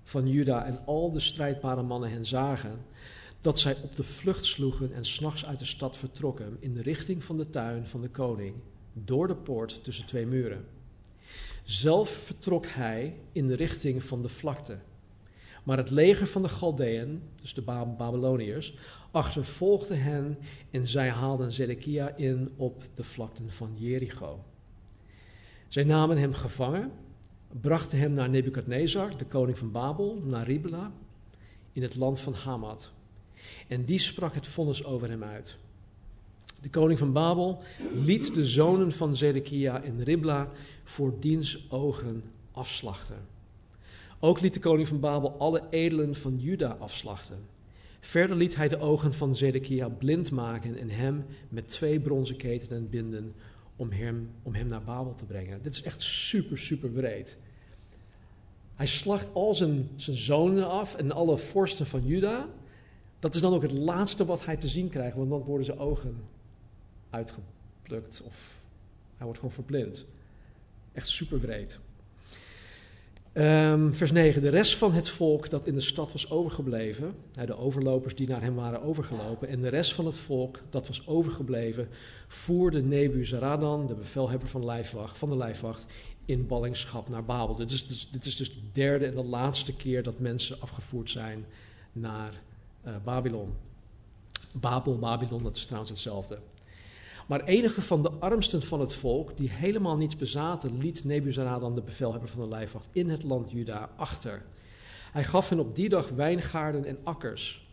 van 0.02 0.28
Juda, 0.28 0.64
en 0.64 0.80
al 0.84 1.12
de 1.12 1.20
strijdbare 1.20 1.82
mannen 1.82 2.10
hen 2.10 2.26
zagen, 2.26 2.84
dat 3.40 3.58
zij 3.58 3.76
op 3.82 3.96
de 3.96 4.04
vlucht 4.04 4.44
sloegen 4.44 4.92
en 4.92 5.04
s'nachts 5.04 5.46
uit 5.46 5.58
de 5.58 5.64
stad 5.64 5.96
vertrokken 5.96 6.56
in 6.60 6.74
de 6.74 6.82
richting 6.82 7.24
van 7.24 7.36
de 7.36 7.50
tuin 7.50 7.86
van 7.86 8.00
de 8.00 8.08
koning, 8.08 8.54
door 8.92 9.28
de 9.28 9.36
poort 9.36 9.84
tussen 9.84 10.06
twee 10.06 10.26
muren. 10.26 10.64
Zelf 11.64 12.08
vertrok 12.08 12.66
hij 12.66 13.16
in 13.32 13.48
de 13.48 13.56
richting 13.56 14.04
van 14.04 14.22
de 14.22 14.28
vlakte. 14.28 14.78
Maar 15.64 15.76
het 15.76 15.90
leger 15.90 16.26
van 16.26 16.42
de 16.42 16.48
Galdeën, 16.48 17.22
dus 17.40 17.54
de 17.54 17.62
Babyloniërs, 17.62 18.74
achtervolgde 19.10 19.94
hen 19.94 20.38
en 20.70 20.86
zij 20.86 21.08
haalden 21.08 21.52
Zedekia 21.52 22.16
in 22.16 22.52
op 22.56 22.82
de 22.94 23.04
vlakten 23.04 23.52
van 23.52 23.70
Jericho. 23.74 24.44
Zij 25.68 25.84
namen 25.84 26.16
hem 26.18 26.32
gevangen, 26.32 26.92
brachten 27.60 27.98
hem 27.98 28.12
naar 28.12 28.28
Nebukadnezar, 28.28 29.16
de 29.16 29.24
koning 29.24 29.58
van 29.58 29.70
Babel, 29.70 30.22
naar 30.24 30.46
Ribla, 30.46 30.92
in 31.72 31.82
het 31.82 31.96
land 31.96 32.20
van 32.20 32.34
Hamad. 32.34 32.92
En 33.68 33.84
die 33.84 33.98
sprak 33.98 34.34
het 34.34 34.46
vonnis 34.46 34.84
over 34.84 35.08
hem 35.08 35.22
uit. 35.22 35.56
De 36.60 36.70
koning 36.70 36.98
van 36.98 37.12
Babel 37.12 37.62
liet 37.92 38.34
de 38.34 38.46
zonen 38.46 38.92
van 38.92 39.16
Zedekia 39.16 39.80
in 39.80 40.00
Ribla 40.00 40.50
voor 40.84 41.20
diens 41.20 41.66
ogen 41.70 42.22
afslachten. 42.52 43.16
Ook 44.18 44.40
liet 44.40 44.54
de 44.54 44.60
koning 44.60 44.88
van 44.88 45.00
Babel 45.00 45.34
alle 45.38 45.62
edelen 45.70 46.14
van 46.14 46.38
Juda 46.38 46.76
afslachten. 46.80 47.38
Verder 48.00 48.36
liet 48.36 48.56
hij 48.56 48.68
de 48.68 48.78
ogen 48.78 49.14
van 49.14 49.36
Zedekia 49.36 49.88
blind 49.88 50.30
maken 50.30 50.78
en 50.78 50.90
hem 50.90 51.24
met 51.48 51.68
twee 51.68 52.00
bronzen 52.00 52.36
ketenen 52.36 52.88
binden 52.88 53.34
om 53.76 53.90
hem, 53.90 54.30
om 54.42 54.54
hem 54.54 54.66
naar 54.66 54.82
Babel 54.82 55.14
te 55.14 55.24
brengen. 55.24 55.62
Dit 55.62 55.72
is 55.72 55.82
echt 55.82 56.02
super, 56.02 56.58
super 56.58 56.88
breed. 56.88 57.36
Hij 58.74 58.86
slacht 58.86 59.28
al 59.32 59.54
zijn, 59.54 59.88
zijn 59.96 60.16
zonen 60.16 60.68
af 60.68 60.94
en 60.94 61.12
alle 61.12 61.38
vorsten 61.38 61.86
van 61.86 62.06
Juda. 62.06 62.48
Dat 63.20 63.34
is 63.34 63.40
dan 63.40 63.54
ook 63.54 63.62
het 63.62 63.72
laatste 63.72 64.24
wat 64.24 64.44
hij 64.44 64.56
te 64.56 64.68
zien 64.68 64.88
krijgt, 64.88 65.16
want 65.16 65.30
dan 65.30 65.42
worden 65.42 65.64
zijn 65.64 65.78
ogen 65.78 66.16
uitgeplukt 67.10 68.22
of 68.24 68.62
hij 69.16 69.24
wordt 69.24 69.38
gewoon 69.38 69.54
verblind. 69.54 70.04
Echt 70.92 71.08
super 71.08 71.38
breed. 71.38 71.78
Um, 73.32 73.94
vers 73.94 74.12
9. 74.12 74.42
De 74.42 74.48
rest 74.48 74.76
van 74.76 74.92
het 74.92 75.08
volk 75.08 75.50
dat 75.50 75.66
in 75.66 75.74
de 75.74 75.80
stad 75.80 76.12
was 76.12 76.30
overgebleven, 76.30 77.14
de 77.44 77.56
overlopers 77.56 78.14
die 78.14 78.28
naar 78.28 78.42
hem 78.42 78.54
waren 78.54 78.82
overgelopen, 78.82 79.48
en 79.48 79.60
de 79.60 79.68
rest 79.68 79.94
van 79.94 80.06
het 80.06 80.18
volk 80.18 80.60
dat 80.70 80.86
was 80.86 81.06
overgebleven, 81.06 81.88
voerde 82.28 82.82
Nebuzaradan, 82.82 83.86
de 83.86 83.94
bevelhebber 83.94 84.48
van, 84.48 84.64
lijfwacht, 84.64 85.18
van 85.18 85.30
de 85.30 85.36
lijfwacht, 85.36 85.86
in 86.24 86.46
ballingschap 86.46 87.08
naar 87.08 87.24
Babel. 87.24 87.56
Dit 87.56 87.70
is, 87.70 88.08
dit 88.12 88.26
is 88.26 88.36
dus 88.36 88.54
de 88.54 88.60
derde 88.72 89.06
en 89.06 89.14
de 89.14 89.24
laatste 89.24 89.76
keer 89.76 90.02
dat 90.02 90.18
mensen 90.18 90.60
afgevoerd 90.60 91.10
zijn 91.10 91.46
naar 91.92 92.42
uh, 92.86 92.94
Babylon. 93.04 93.52
Babel, 94.52 94.98
Babylon, 94.98 95.42
dat 95.42 95.56
is 95.56 95.64
trouwens 95.64 95.90
hetzelfde. 95.90 96.38
Maar 97.26 97.44
enige 97.44 97.82
van 97.82 98.02
de 98.02 98.10
armsten 98.10 98.62
van 98.62 98.80
het 98.80 98.94
volk, 98.94 99.36
die 99.36 99.50
helemaal 99.50 99.96
niets 99.96 100.16
bezaten, 100.16 100.78
liet 100.78 101.04
Nebuzaradan, 101.04 101.74
de 101.74 101.82
bevelhebber 101.82 102.28
van 102.28 102.40
de 102.40 102.48
lijfwacht, 102.48 102.88
in 102.92 103.08
het 103.08 103.22
land 103.22 103.50
Juda 103.50 103.90
achter. 103.96 104.42
Hij 105.12 105.24
gaf 105.24 105.48
hen 105.48 105.58
op 105.58 105.76
die 105.76 105.88
dag 105.88 106.08
wijngaarden 106.08 106.84
en 106.84 106.98
akkers. 107.02 107.68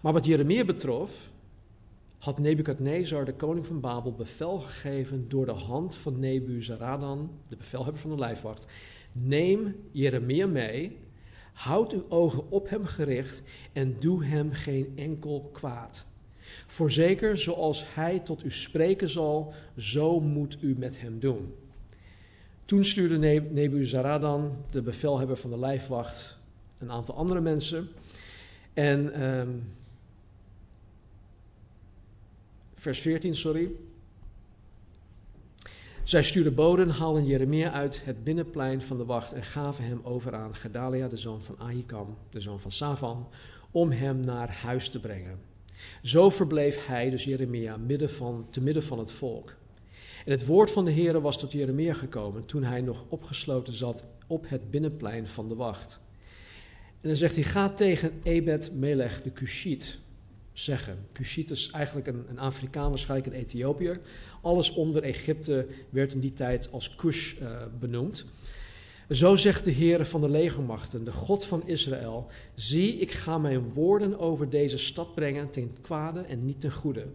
Maar 0.00 0.12
wat 0.12 0.24
Jeremia 0.24 0.64
betrof, 0.64 1.30
had 2.18 2.38
Nebukadnezar, 2.38 3.24
de 3.24 3.34
koning 3.34 3.66
van 3.66 3.80
Babel, 3.80 4.12
bevel 4.12 4.60
gegeven 4.60 5.28
door 5.28 5.46
de 5.46 5.52
hand 5.52 5.96
van 5.96 6.18
Nebuzaradan, 6.18 7.30
de 7.48 7.56
bevelhebber 7.56 8.00
van 8.00 8.10
de 8.10 8.18
lijfwacht. 8.18 8.66
Neem 9.12 9.76
Jeremia 9.92 10.46
mee, 10.46 10.98
houd 11.52 11.92
uw 11.92 12.04
ogen 12.08 12.50
op 12.50 12.68
hem 12.68 12.84
gericht 12.84 13.42
en 13.72 13.96
doe 14.00 14.24
hem 14.24 14.52
geen 14.52 14.92
enkel 14.96 15.50
kwaad. 15.52 16.04
Voorzeker, 16.66 17.38
zoals 17.38 17.84
hij 17.94 18.20
tot 18.20 18.44
u 18.44 18.50
spreken 18.50 19.10
zal, 19.10 19.54
zo 19.76 20.20
moet 20.20 20.58
u 20.60 20.74
met 20.78 21.00
hem 21.00 21.20
doen. 21.20 21.54
Toen 22.64 22.84
stuurde 22.84 23.18
Nebuzaradan, 23.50 24.56
de 24.70 24.82
bevelhebber 24.82 25.36
van 25.36 25.50
de 25.50 25.58
lijfwacht, 25.58 26.38
een 26.78 26.90
aantal 26.90 27.14
andere 27.14 27.40
mensen. 27.40 27.88
En 28.74 29.22
um, 29.22 29.72
vers 32.74 33.00
14, 33.00 33.36
sorry. 33.36 33.70
Zij 36.10 36.22
stuurden 36.22 36.54
boden, 36.54 36.88
haalden 36.88 37.26
Jeremia 37.26 37.72
uit 37.72 38.04
het 38.04 38.24
binnenplein 38.24 38.82
van 38.82 38.96
de 38.96 39.04
wacht 39.04 39.32
en 39.32 39.42
gaven 39.42 39.84
hem 39.84 40.00
over 40.02 40.34
aan 40.34 40.54
Gedalia, 40.54 41.08
de 41.08 41.16
zoon 41.16 41.42
van 41.42 41.58
Ahikam, 41.58 42.16
de 42.30 42.40
zoon 42.40 42.60
van 42.60 42.72
Savan, 42.72 43.28
om 43.70 43.90
hem 43.90 44.20
naar 44.20 44.52
huis 44.52 44.88
te 44.88 45.00
brengen. 45.00 45.40
Zo 46.02 46.30
verbleef 46.30 46.86
hij, 46.86 47.10
dus 47.10 47.24
Jeremia, 47.24 47.76
midden 47.76 48.10
van, 48.10 48.46
te 48.50 48.60
midden 48.60 48.82
van 48.82 48.98
het 48.98 49.12
volk. 49.12 49.54
En 50.24 50.30
het 50.32 50.46
woord 50.46 50.70
van 50.70 50.84
de 50.84 50.92
Heere 50.92 51.20
was 51.20 51.38
tot 51.38 51.52
Jeremia 51.52 51.94
gekomen 51.94 52.46
toen 52.46 52.62
hij 52.62 52.80
nog 52.80 53.04
opgesloten 53.08 53.74
zat 53.74 54.04
op 54.26 54.48
het 54.48 54.70
binnenplein 54.70 55.28
van 55.28 55.48
de 55.48 55.54
wacht. 55.54 56.00
En 57.00 57.08
dan 57.08 57.16
zegt 57.16 57.34
hij, 57.34 57.44
ga 57.44 57.68
tegen 57.68 58.20
Ebed 58.22 58.70
Melech, 58.74 59.22
de 59.22 59.32
Cushit, 59.32 59.98
zeggen. 60.52 60.98
Cushit 61.12 61.50
is 61.50 61.70
eigenlijk 61.70 62.06
een, 62.06 62.24
een 62.28 62.38
Afrikaan, 62.38 62.88
waarschijnlijk 62.88 63.34
een 63.34 63.40
Ethiopiër. 63.40 64.00
Alles 64.40 64.72
onder 64.72 65.02
Egypte 65.02 65.66
werd 65.90 66.12
in 66.12 66.20
die 66.20 66.32
tijd 66.32 66.68
als 66.72 66.94
Kush 66.94 67.40
uh, 67.40 67.62
benoemd. 67.80 68.24
Zo 69.10 69.36
zegt 69.36 69.64
de 69.64 69.70
Heer 69.70 70.06
van 70.06 70.20
de 70.20 70.30
legermachten, 70.30 71.04
de 71.04 71.12
God 71.12 71.44
van 71.44 71.62
Israël: 71.66 72.26
Zie, 72.54 72.98
ik 72.98 73.10
ga 73.10 73.38
mijn 73.38 73.72
woorden 73.72 74.18
over 74.18 74.50
deze 74.50 74.78
stad 74.78 75.14
brengen 75.14 75.50
ten 75.50 75.76
kwade 75.80 76.20
en 76.20 76.44
niet 76.44 76.60
ten 76.60 76.72
goede. 76.72 77.06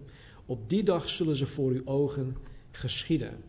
Op 0.45 0.69
die 0.69 0.83
dag 0.83 1.09
zullen 1.09 1.35
ze 1.35 1.47
voor 1.47 1.71
uw 1.71 1.81
ogen 1.85 2.37
geschieden. 2.71 3.43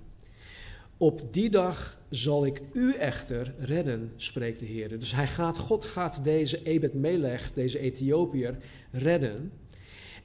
Op 0.97 1.35
die 1.35 1.50
dag 1.50 1.99
zal 2.11 2.47
ik 2.47 2.62
u 2.73 2.95
echter 2.95 3.54
redden, 3.59 4.12
spreekt 4.16 4.59
de 4.59 4.64
Heer. 4.64 4.99
Dus 4.99 5.12
hij 5.12 5.26
gaat, 5.26 5.59
God 5.59 5.85
gaat 5.85 6.25
deze 6.25 6.62
Ebed 6.62 6.95
Melech, 6.95 7.52
deze 7.52 7.78
Ethiopiër, 7.78 8.56
redden. 8.90 9.52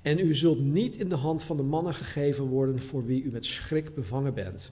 En 0.02 0.20
u 0.20 0.36
zult 0.36 0.60
niet 0.60 0.98
in 0.98 1.10
de 1.10 1.16
hand 1.16 1.44
van 1.44 1.58
de 1.58 1.64
mannen 1.64 1.94
gegeven 1.94 2.46
worden 2.46 2.80
voor 2.80 3.06
wie 3.06 3.24
u 3.24 3.32
met 3.32 3.46
schrik 3.46 3.96
bevangen 3.96 4.34
bent. 4.34 4.72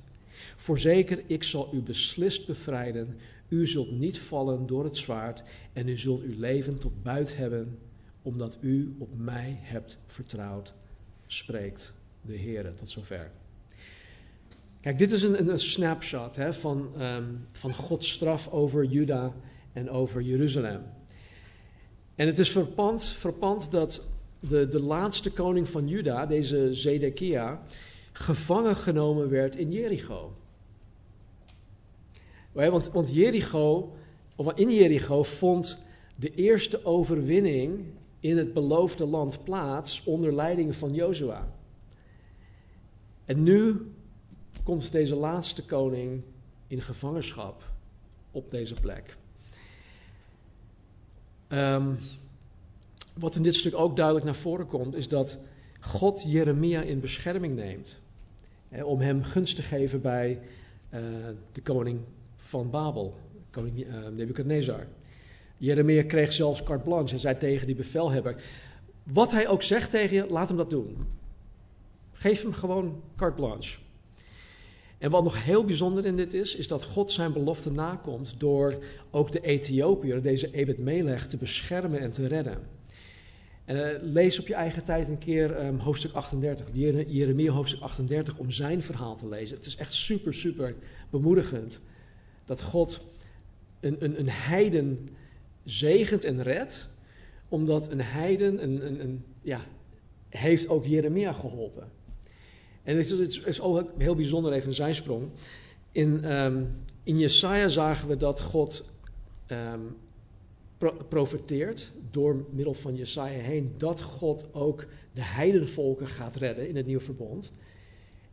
Voorzeker, 0.56 1.24
ik 1.28 1.44
zal 1.44 1.70
u 1.74 1.82
beslist 1.82 2.48
bevrijden. 2.48 3.18
U 3.48 3.68
zult 3.68 3.92
niet 3.92 4.20
vallen 4.20 4.68
door 4.68 4.84
het 4.84 4.98
zwaard 4.98 5.44
en 5.74 5.88
u 5.88 5.98
zult 5.98 6.22
uw 6.22 6.40
leven 6.40 6.80
tot 6.80 7.04
buit 7.04 7.38
hebben, 7.38 7.78
omdat 8.22 8.58
u 8.62 8.96
op 8.98 9.10
mij 9.18 9.60
hebt 9.62 9.98
vertrouwd, 10.06 10.74
spreekt 11.28 11.94
de 12.22 12.36
Heer. 12.36 12.74
Tot 12.74 12.90
zover. 12.90 13.32
Kijk, 14.82 14.98
dit 14.98 15.12
is 15.12 15.24
een, 15.24 15.50
een 15.50 15.60
snapshot 15.60 16.36
hè, 16.36 16.54
van, 16.54 17.02
um, 17.02 17.48
van 17.52 17.74
Gods 17.74 18.12
straf 18.12 18.48
over 18.50 18.86
Juda 18.86 19.36
en 19.74 19.90
over 19.90 20.22
Jeruzalem. 20.22 20.82
En 22.16 22.28
het 22.28 22.40
is 22.40 22.52
verpand, 22.52 23.06
verpand 23.06 23.72
dat 23.72 24.08
de, 24.40 24.68
de 24.68 24.82
laatste 24.82 25.32
koning 25.32 25.70
van 25.70 25.88
Juda, 25.88 26.26
deze 26.26 26.74
Zedekia, 26.74 27.62
gevangen 28.12 28.76
genomen 28.76 29.30
werd 29.30 29.56
in 29.56 29.72
Jericho. 29.72 30.34
Want, 32.52 32.92
want 32.92 33.14
Jericho, 33.14 33.96
of 34.36 34.54
in 34.54 34.72
Jericho 34.72 35.24
vond 35.24 35.78
de 36.16 36.34
eerste 36.36 36.86
overwinning 36.86 37.86
in 38.20 38.38
het 38.38 38.54
beloofde 38.54 39.06
land 39.06 39.44
plaats 39.44 40.04
onder 40.04 40.34
leiding 40.34 40.76
van 40.76 40.94
Jozua. 40.94 41.48
En 43.26 43.44
nu 43.44 43.92
komt 44.64 44.92
deze 44.92 45.16
laatste 45.16 45.66
koning 45.66 46.22
in 46.68 46.82
gevangenschap 46.82 47.64
op 48.32 48.52
deze 48.52 48.74
plek. 48.74 49.18
Um, 51.50 52.00
wat 53.20 53.36
in 53.36 53.44
dit 53.44 53.56
stuk 53.56 53.76
ook 53.76 53.96
duidelijk 53.96 54.26
naar 54.26 54.36
voren 54.36 54.68
komt, 54.68 54.96
is 54.96 55.08
dat 55.08 55.38
God 55.80 56.24
Jeremia 56.26 56.82
in 56.82 57.00
bescherming 57.00 57.56
neemt. 57.56 57.98
Hè, 58.70 58.84
om 58.84 59.00
hem 59.00 59.24
gunst 59.24 59.56
te 59.56 59.62
geven 59.62 60.02
bij 60.02 60.40
uh, 60.94 61.00
de 61.52 61.62
koning 61.62 62.00
van 62.36 62.70
Babel, 62.70 63.16
koning 63.50 63.86
uh, 63.86 64.08
Nebukadnezar. 64.16 64.88
Jeremia 65.58 66.04
kreeg 66.04 66.34
zelfs 66.34 66.64
carte 66.64 66.84
blanche 66.84 67.14
en 67.14 67.20
zei 67.20 67.38
tegen 67.38 67.66
die 67.66 67.76
bevelhebber: 67.76 68.44
Wat 69.04 69.32
hij 69.32 69.48
ook 69.48 69.64
zegt 69.64 69.90
tegen 69.90 70.16
je, 70.16 70.28
laat 70.30 70.48
hem 70.48 70.58
dat 70.58 70.70
doen. 70.70 70.98
Geef 72.12 72.42
hem 72.42 72.54
gewoon 72.54 73.02
carte 73.16 73.36
blanche. 73.36 73.78
En 74.98 75.12
wat 75.12 75.24
nog 75.24 75.44
heel 75.44 75.66
bijzonder 75.66 76.06
in 76.06 76.16
dit 76.16 76.34
is, 76.34 76.56
is 76.56 76.68
dat 76.68 76.84
God 76.84 77.12
zijn 77.12 77.34
belofte 77.34 77.72
nakomt 77.72 78.36
door 78.38 78.84
ook 79.12 79.32
de 79.32 79.42
Ethiopiër, 79.42 80.22
deze 80.22 80.52
Ebed 80.52 80.78
Melech, 80.78 81.28
te 81.28 81.38
beschermen 81.38 82.00
en 82.00 82.12
te 82.12 82.28
redden. 82.28 82.79
En, 83.70 83.78
uh, 83.78 84.12
lees 84.14 84.40
op 84.40 84.48
je 84.48 84.54
eigen 84.54 84.84
tijd 84.84 85.08
een 85.08 85.18
keer 85.18 85.66
um, 85.66 85.80
hoofdstuk 85.80 86.14
38, 86.14 86.68
Jeremia 87.08 87.52
hoofdstuk 87.52 87.82
38, 87.82 88.38
om 88.38 88.52
zijn 88.52 88.82
verhaal 88.82 89.16
te 89.16 89.28
lezen. 89.28 89.58
Het 89.58 89.66
is 89.66 89.76
echt 89.76 89.94
super, 89.94 90.34
super 90.34 90.76
bemoedigend 91.10 91.80
dat 92.46 92.62
God 92.62 93.02
een, 93.80 93.96
een, 94.00 94.20
een 94.20 94.30
heiden 94.30 95.08
zegent 95.64 96.26
en 96.26 96.44
redt, 96.44 96.90
omdat 97.50 97.92
een 97.92 98.02
heiden 98.02 98.64
een, 98.64 98.86
een, 98.86 99.04
een, 99.04 99.24
ja, 99.42 99.62
heeft 100.30 100.68
ook 100.68 100.86
Jeremia 100.86 101.34
geholpen. 101.34 101.92
En 102.84 102.98
het 102.98 103.12
is, 103.12 103.20
het 103.20 103.46
is 103.46 103.62
ook 103.62 103.92
heel 103.98 104.16
bijzonder, 104.16 104.54
even 104.54 104.68
een 104.68 104.74
zijsprong. 104.74 105.30
In, 105.92 106.32
um, 106.36 106.84
in 107.04 107.18
Jesaja 107.18 107.68
zagen 107.68 108.08
we 108.08 108.18
dat 108.18 108.42
God 108.42 108.86
um, 109.48 109.98
pro 110.80 110.98
profeteert 111.10 111.92
door 112.12 112.46
middel 112.52 112.74
van 112.74 112.96
Jesaja 112.96 113.40
heen 113.40 113.74
dat 113.78 114.02
God 114.02 114.54
ook 114.54 114.86
de 115.14 115.24
heidenvolken 115.24 116.08
gaat 116.08 116.36
redden 116.36 116.70
in 116.70 116.76
het 116.76 116.86
nieuwe 116.86 117.04
verbond. 117.04 117.52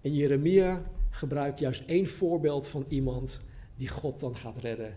En 0.01 0.15
Jeremia 0.15 0.83
gebruikt 1.11 1.59
juist 1.59 1.83
één 1.87 2.07
voorbeeld 2.07 2.69
van 2.69 2.85
iemand 2.89 3.41
die 3.77 3.89
God 3.89 4.21
dan 4.21 4.37
gaat 4.37 4.61
redden, 4.61 4.97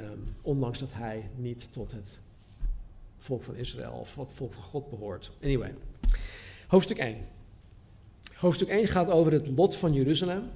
um, 0.00 0.34
ondanks 0.42 0.78
dat 0.78 0.92
hij 0.92 1.30
niet 1.36 1.72
tot 1.72 1.92
het 1.92 2.20
volk 3.18 3.42
van 3.42 3.54
Israël 3.54 3.92
of 3.92 4.16
het 4.16 4.32
volk 4.32 4.52
van 4.52 4.62
God 4.62 4.90
behoort. 4.90 5.30
Anyway, 5.42 5.74
hoofdstuk 6.68 6.98
1. 6.98 7.16
Hoofdstuk 8.34 8.68
1 8.68 8.86
gaat 8.86 9.10
over 9.10 9.32
het 9.32 9.48
lot 9.56 9.76
van 9.76 9.92
Jeruzalem. 9.92 10.50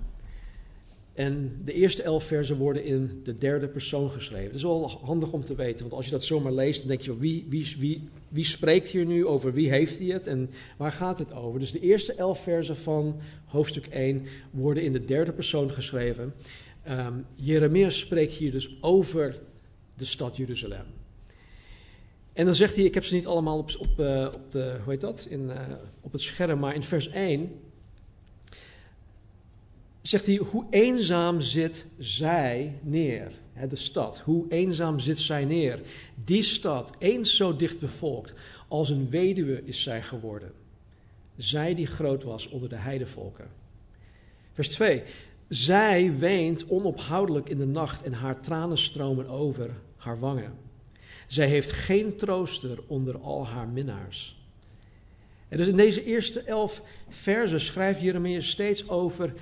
En 1.21 1.61
de 1.65 1.73
eerste 1.73 2.03
elf 2.03 2.25
versen 2.25 2.57
worden 2.57 2.85
in 2.85 3.21
de 3.25 3.39
derde 3.39 3.69
persoon 3.69 4.11
geschreven. 4.11 4.47
Dat 4.47 4.55
is 4.55 4.63
wel 4.63 4.91
handig 5.03 5.33
om 5.33 5.45
te 5.45 5.55
weten, 5.55 5.81
want 5.81 5.93
als 5.93 6.05
je 6.05 6.11
dat 6.11 6.25
zomaar 6.25 6.53
leest, 6.53 6.79
dan 6.79 6.89
denk 6.89 7.01
je: 7.01 7.19
wie, 7.19 7.47
wie, 7.49 7.77
wie, 7.79 8.09
wie 8.29 8.45
spreekt 8.45 8.89
hier 8.89 9.07
nu 9.07 9.27
over? 9.27 9.53
Wie 9.53 9.71
heeft 9.71 9.99
hij 9.99 10.09
het 10.09 10.27
en 10.27 10.51
waar 10.77 10.93
gaat 10.93 11.19
het 11.19 11.35
over? 11.35 11.61
Dus 11.61 11.73
de 11.73 11.81
eerste 11.81 12.15
elf 12.15 12.43
versen 12.43 12.77
van 12.77 13.21
hoofdstuk 13.45 13.87
1 13.87 14.27
worden 14.51 14.83
in 14.83 14.93
de 14.93 15.05
derde 15.05 15.33
persoon 15.33 15.71
geschreven. 15.71 16.35
Um, 16.89 17.27
Jeremia 17.35 17.91
spreekt 17.91 18.33
hier 18.33 18.51
dus 18.51 18.79
over 18.81 19.39
de 19.95 20.05
stad 20.05 20.37
Jeruzalem. 20.37 20.87
En 22.33 22.45
dan 22.45 22.55
zegt 22.55 22.77
hij, 22.77 22.85
ik 22.85 22.95
heb 22.95 23.05
ze 23.05 23.15
niet 23.15 23.27
allemaal 23.27 23.59
op, 23.59 23.71
op, 23.79 24.01
uh, 24.01 24.29
op, 24.35 24.53
de, 24.53 24.77
hoe 24.85 24.93
heet 24.93 25.01
dat? 25.01 25.27
In, 25.31 25.41
uh, 25.41 25.61
op 26.01 26.13
het 26.13 26.23
scherm, 26.23 26.59
maar 26.59 26.75
in 26.75 26.83
vers 26.83 27.09
1 27.09 27.51
zegt 30.03 30.27
hij, 30.27 30.37
hoe 30.37 30.67
eenzaam 30.71 31.41
zit 31.41 31.87
zij 31.99 32.79
neer, 32.83 33.33
de 33.69 33.77
stad. 33.77 34.19
Hoe 34.19 34.45
eenzaam 34.49 34.99
zit 34.99 35.19
zij 35.19 35.45
neer. 35.45 35.81
Die 36.25 36.43
stad, 36.43 36.93
eens 36.99 37.37
zo 37.37 37.57
dicht 37.57 37.79
bevolkt, 37.79 38.35
als 38.69 38.91
een 38.91 39.09
weduwe 39.09 39.65
is 39.65 39.83
zij 39.83 40.03
geworden. 40.03 40.53
Zij 41.37 41.75
die 41.75 41.87
groot 41.87 42.23
was 42.23 42.49
onder 42.49 42.69
de 42.69 42.77
heidevolken. 42.77 43.49
Vers 44.53 44.69
2. 44.69 45.03
Zij 45.49 46.17
weent 46.17 46.69
onophoudelijk 46.69 47.49
in 47.49 47.59
de 47.59 47.67
nacht 47.67 48.03
en 48.03 48.13
haar 48.13 48.41
tranen 48.41 48.79
stromen 48.79 49.29
over 49.29 49.71
haar 49.97 50.19
wangen. 50.19 50.55
Zij 51.27 51.49
heeft 51.49 51.73
geen 51.73 52.17
trooster 52.17 52.79
onder 52.87 53.19
al 53.19 53.47
haar 53.47 53.69
minnaars. 53.69 54.39
En 55.49 55.57
dus 55.57 55.67
in 55.67 55.77
deze 55.77 56.05
eerste 56.05 56.41
elf 56.41 56.83
versen 57.09 57.61
schrijft 57.61 58.01
Jeremia 58.01 58.41
steeds 58.41 58.89
over 58.89 59.33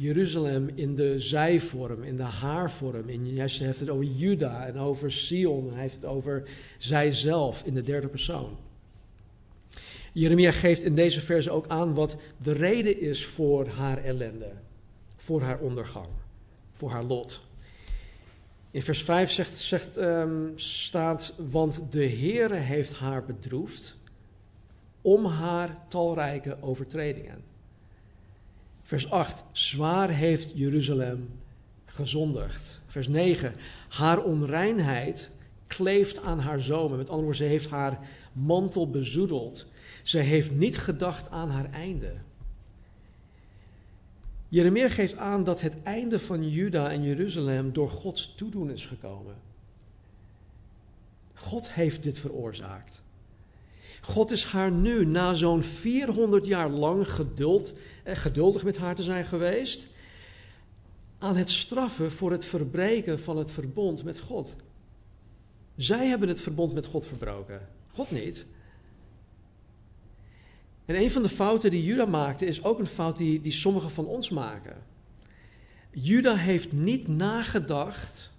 Jeruzalem 0.00 0.70
in 0.74 0.94
de 0.94 1.18
zijvorm, 1.18 2.02
in 2.02 2.16
de 2.16 2.22
haarvorm. 2.22 3.08
In, 3.08 3.38
hij 3.38 3.48
heeft 3.48 3.80
het 3.80 3.88
over 3.88 4.04
Juda 4.04 4.66
en 4.66 4.78
over 4.78 5.12
Sion. 5.12 5.72
Hij 5.72 5.80
heeft 5.80 5.94
het 5.94 6.04
over 6.04 6.48
zijzelf 6.78 7.62
in 7.64 7.74
de 7.74 7.82
derde 7.82 8.08
persoon. 8.08 8.56
Jeremia 10.12 10.50
geeft 10.50 10.82
in 10.82 10.94
deze 10.94 11.20
verse 11.20 11.50
ook 11.50 11.68
aan 11.68 11.94
wat 11.94 12.16
de 12.42 12.52
reden 12.52 13.00
is 13.00 13.26
voor 13.26 13.66
haar 13.66 14.04
ellende, 14.04 14.52
voor 15.16 15.42
haar 15.42 15.58
ondergang, 15.58 16.08
voor 16.72 16.90
haar 16.90 17.04
lot. 17.04 17.40
In 18.70 18.82
vers 18.82 19.02
5 19.02 19.30
zegt, 19.30 19.58
zegt, 19.58 19.96
um, 19.96 20.52
staat, 20.56 21.34
want 21.50 21.82
de 21.90 22.08
Heere 22.08 22.54
heeft 22.54 22.92
haar 22.92 23.24
bedroefd 23.24 23.96
om 25.00 25.24
haar 25.24 25.76
talrijke 25.88 26.56
overtredingen. 26.60 27.49
Vers 28.90 29.10
8, 29.10 29.44
zwaar 29.52 30.08
heeft 30.08 30.52
Jeruzalem 30.54 31.28
gezondigd. 31.84 32.80
Vers 32.86 33.08
9, 33.08 33.54
haar 33.88 34.22
onreinheid 34.22 35.30
kleeft 35.66 36.22
aan 36.22 36.38
haar 36.38 36.60
zomen. 36.60 36.98
Met 36.98 37.08
andere 37.08 37.24
woorden, 37.24 37.44
ze 37.46 37.50
heeft 37.50 37.68
haar 37.68 37.98
mantel 38.32 38.90
bezoedeld. 38.90 39.66
Ze 40.02 40.18
heeft 40.18 40.50
niet 40.50 40.78
gedacht 40.78 41.30
aan 41.30 41.50
haar 41.50 41.70
einde. 41.70 42.14
Jeremia 44.48 44.88
geeft 44.88 45.16
aan 45.16 45.44
dat 45.44 45.60
het 45.60 45.82
einde 45.82 46.18
van 46.18 46.50
Juda 46.50 46.90
en 46.90 47.02
Jeruzalem 47.02 47.72
door 47.72 47.88
Gods 47.88 48.34
toedoen 48.36 48.70
is 48.70 48.86
gekomen. 48.86 49.34
God 51.34 51.72
heeft 51.72 52.02
dit 52.02 52.18
veroorzaakt. 52.18 53.02
God 54.00 54.30
is 54.30 54.44
haar 54.44 54.70
nu, 54.72 55.06
na 55.06 55.34
zo'n 55.34 55.62
400 55.62 56.46
jaar 56.46 56.68
lang 56.68 57.10
geduld, 57.10 57.72
eh, 58.04 58.16
geduldig 58.16 58.64
met 58.64 58.76
haar 58.76 58.94
te 58.94 59.02
zijn 59.02 59.24
geweest, 59.24 59.86
aan 61.18 61.36
het 61.36 61.50
straffen 61.50 62.12
voor 62.12 62.30
het 62.30 62.44
verbreken 62.44 63.20
van 63.20 63.36
het 63.36 63.50
verbond 63.50 64.04
met 64.04 64.18
God. 64.18 64.54
Zij 65.76 66.06
hebben 66.06 66.28
het 66.28 66.40
verbond 66.40 66.74
met 66.74 66.86
God 66.86 67.06
verbroken, 67.06 67.68
God 67.88 68.10
niet. 68.10 68.46
En 70.84 70.96
een 70.96 71.10
van 71.10 71.22
de 71.22 71.28
fouten 71.28 71.70
die 71.70 71.84
Juda 71.84 72.04
maakte, 72.04 72.46
is 72.46 72.64
ook 72.64 72.78
een 72.78 72.86
fout 72.86 73.16
die, 73.16 73.40
die 73.40 73.52
sommigen 73.52 73.90
van 73.90 74.06
ons 74.06 74.30
maken. 74.30 74.76
Juda 75.90 76.34
heeft 76.34 76.72
niet 76.72 77.08
nagedacht 77.08 78.30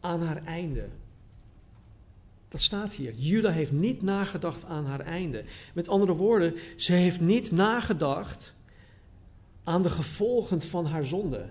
aan 0.00 0.22
haar 0.22 0.44
einde. 0.44 0.88
Dat 2.48 2.60
staat 2.60 2.94
hier. 2.94 3.14
Juda 3.14 3.50
heeft 3.50 3.72
niet 3.72 4.02
nagedacht 4.02 4.64
aan 4.64 4.86
haar 4.86 5.00
einde. 5.00 5.44
Met 5.74 5.88
andere 5.88 6.12
woorden, 6.12 6.54
ze 6.76 6.92
heeft 6.92 7.20
niet 7.20 7.50
nagedacht 7.50 8.54
aan 9.64 9.82
de 9.82 9.90
gevolgen 9.90 10.60
van 10.60 10.86
haar 10.86 11.06
zonde. 11.06 11.48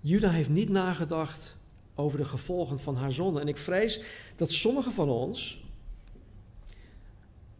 Juda 0.00 0.28
heeft 0.28 0.48
niet 0.48 0.68
nagedacht 0.68 1.56
over 1.94 2.18
de 2.18 2.24
gevolgen 2.24 2.80
van 2.80 2.96
haar 2.96 3.12
zonde. 3.12 3.40
En 3.40 3.48
ik 3.48 3.58
vrees 3.58 4.00
dat 4.36 4.52
sommigen 4.52 4.92
van 4.92 5.08
ons 5.08 5.64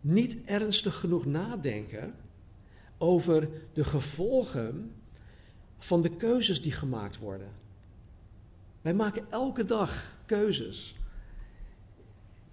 niet 0.00 0.36
ernstig 0.44 0.94
genoeg 0.94 1.24
nadenken 1.26 2.14
over 2.98 3.48
de 3.72 3.84
gevolgen 3.84 4.94
van 5.78 6.02
de 6.02 6.16
keuzes 6.16 6.62
die 6.62 6.72
gemaakt 6.72 7.18
worden. 7.18 7.52
Wij 8.82 8.94
maken 8.94 9.30
elke 9.30 9.64
dag 9.64 10.16
keuzes. 10.26 10.96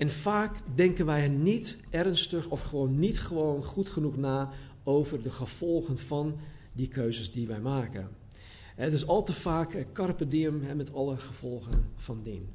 En 0.01 0.09
vaak 0.09 0.55
denken 0.75 1.05
wij 1.05 1.27
niet 1.27 1.77
ernstig 1.89 2.47
of 2.47 2.61
gewoon 2.61 2.99
niet 2.99 3.19
gewoon 3.19 3.63
goed 3.63 3.89
genoeg 3.89 4.17
na 4.17 4.49
over 4.83 5.21
de 5.21 5.31
gevolgen 5.31 5.97
van 5.97 6.39
die 6.73 6.87
keuzes 6.87 7.31
die 7.31 7.47
wij 7.47 7.59
maken. 7.59 8.09
Het 8.75 8.93
is 8.93 9.07
al 9.07 9.23
te 9.23 9.33
vaak 9.33 9.73
eh, 9.73 9.85
carpe 9.93 10.27
diem 10.27 10.75
met 10.75 10.93
alle 10.93 11.17
gevolgen 11.17 11.91
van 11.95 12.21
dien. 12.23 12.49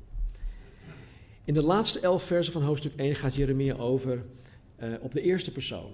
In 1.44 1.54
de 1.54 1.62
laatste 1.62 2.00
elf 2.00 2.22
versen 2.22 2.52
van 2.52 2.62
hoofdstuk 2.62 2.94
1 2.96 3.14
gaat 3.14 3.34
Jeremia 3.34 3.74
over 3.74 4.24
uh, 4.82 4.94
op 5.00 5.12
de 5.12 5.20
eerste 5.20 5.52
persoon. 5.52 5.90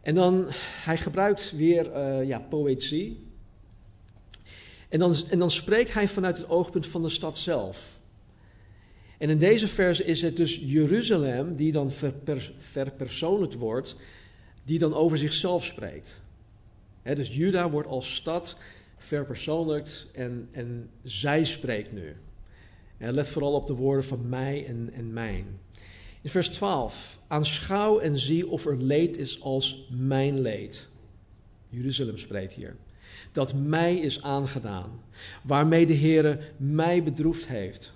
En 0.00 0.14
dan, 0.14 0.46
hij 0.84 0.96
gebruikt 0.96 1.52
weer 1.56 1.96
uh, 1.96 2.28
ja, 2.28 2.38
poëzie. 2.38 3.26
En 4.88 4.98
dan, 4.98 5.14
en 5.30 5.38
dan 5.38 5.50
spreekt 5.50 5.94
hij 5.94 6.08
vanuit 6.08 6.36
het 6.36 6.48
oogpunt 6.48 6.86
van 6.86 7.02
de 7.02 7.08
stad 7.08 7.38
zelf. 7.38 7.97
En 9.18 9.30
in 9.30 9.38
deze 9.38 9.68
verse 9.68 10.04
is 10.04 10.22
het 10.22 10.36
dus 10.36 10.60
Jeruzalem 10.62 11.56
die 11.56 11.72
dan 11.72 11.90
verper, 11.90 12.52
verpersoonlijkt 12.56 13.54
wordt, 13.54 13.96
die 14.64 14.78
dan 14.78 14.94
over 14.94 15.18
zichzelf 15.18 15.64
spreekt. 15.64 16.20
dus 17.02 17.34
Juda 17.34 17.70
wordt 17.70 17.88
als 17.88 18.14
stad 18.14 18.56
verpersoonlijkt 18.96 20.06
en, 20.12 20.48
en 20.50 20.90
zij 21.02 21.44
spreekt 21.44 21.92
nu. 21.92 22.16
En 22.98 23.14
let 23.14 23.28
vooral 23.28 23.52
op 23.52 23.66
de 23.66 23.74
woorden 23.74 24.04
van 24.04 24.28
mij 24.28 24.66
en, 24.66 24.90
en 24.92 25.12
mijn. 25.12 25.60
In 26.22 26.30
vers 26.30 26.48
12. 26.48 27.18
Aanschouw 27.26 27.98
en 27.98 28.16
zie 28.16 28.48
of 28.48 28.66
er 28.66 28.76
leed 28.76 29.16
is 29.16 29.40
als 29.40 29.88
mijn 29.90 30.40
leed. 30.40 30.88
Jeruzalem 31.68 32.18
spreekt 32.18 32.52
hier. 32.52 32.76
Dat 33.32 33.54
mij 33.54 33.96
is 33.96 34.22
aangedaan. 34.22 35.02
Waarmee 35.42 35.86
de 35.86 35.94
Heere 35.94 36.38
mij 36.56 37.02
bedroefd 37.02 37.46
heeft. 37.46 37.92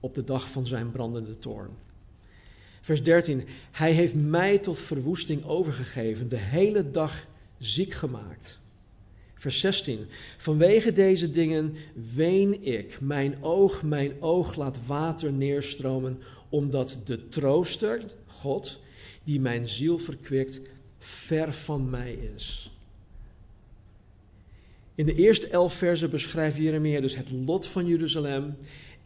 Op 0.00 0.14
de 0.14 0.24
dag 0.24 0.50
van 0.50 0.66
zijn 0.66 0.90
brandende 0.90 1.38
toorn. 1.38 1.70
Vers 2.80 3.02
13. 3.02 3.44
Hij 3.72 3.92
heeft 3.92 4.14
mij 4.14 4.58
tot 4.58 4.78
verwoesting 4.78 5.44
overgegeven. 5.44 6.28
De 6.28 6.36
hele 6.36 6.90
dag 6.90 7.26
ziek 7.58 7.92
gemaakt. 7.92 8.58
Vers 9.34 9.60
16. 9.60 10.06
Vanwege 10.36 10.92
deze 10.92 11.30
dingen 11.30 11.74
ween 12.14 12.62
ik. 12.62 12.98
Mijn 13.00 13.42
oog, 13.42 13.82
mijn 13.82 14.22
oog 14.22 14.56
laat 14.56 14.86
water 14.86 15.32
neerstromen, 15.32 16.18
omdat 16.48 16.98
de 17.04 17.28
trooster, 17.28 18.02
God, 18.26 18.80
die 19.24 19.40
mijn 19.40 19.68
ziel 19.68 19.98
verkwikt, 19.98 20.60
ver 20.98 21.52
van 21.52 21.90
mij 21.90 22.12
is. 22.12 22.70
In 24.94 25.06
de 25.06 25.14
eerste 25.14 25.48
elf 25.48 25.74
versen 25.74 26.10
beschrijft 26.10 26.56
Jeremia 26.56 27.00
dus 27.00 27.16
het 27.16 27.30
lot 27.30 27.66
van 27.66 27.86
Jeruzalem. 27.86 28.56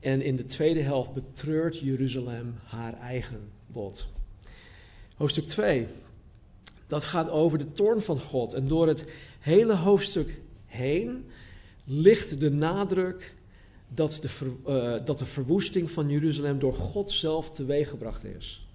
En 0.01 0.23
in 0.23 0.37
de 0.37 0.47
tweede 0.47 0.81
helft 0.81 1.13
betreurt 1.13 1.79
Jeruzalem 1.79 2.55
haar 2.65 2.95
eigen 2.99 3.41
lot. 3.73 4.09
Hoofdstuk 5.17 5.47
2. 5.47 5.87
Dat 6.87 7.05
gaat 7.05 7.31
over 7.31 7.59
de 7.59 7.73
toorn 7.73 8.03
van 8.03 8.19
God. 8.19 8.55
En 8.55 8.67
door 8.67 8.89
het 8.89 9.05
hele 9.39 9.75
hoofdstuk 9.75 10.41
heen 10.67 11.25
ligt 11.85 12.41
de 12.41 12.51
nadruk 12.51 13.35
dat 13.89 14.19
de, 14.23 14.53
uh, 14.69 15.07
dat 15.07 15.19
de 15.19 15.27
verwoesting 15.27 15.91
van 15.91 16.11
Jeruzalem 16.11 16.59
door 16.59 16.75
God 16.75 17.11
zelf 17.11 17.51
teweeggebracht 17.51 18.25
is. 18.25 18.67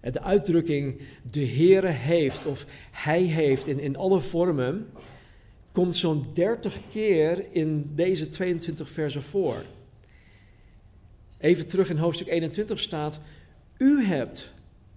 De 0.00 0.20
uitdrukking 0.20 1.00
de 1.30 1.46
Heere 1.46 1.86
heeft 1.86 2.46
of 2.46 2.66
Hij 2.90 3.22
heeft 3.22 3.66
in, 3.66 3.78
in 3.78 3.96
alle 3.96 4.20
vormen 4.20 4.88
komt 5.72 5.96
zo'n 5.96 6.24
30 6.34 6.80
keer 6.90 7.44
in 7.52 7.90
deze 7.94 8.28
22 8.28 8.90
versen 8.90 9.22
voor. 9.22 9.64
Even 11.40 11.66
terug 11.66 11.88
in 11.88 11.96
hoofdstuk 11.96 12.28
21 12.28 12.80
staat: 12.80 13.20
U 13.76 14.04
hebt, 14.04 14.52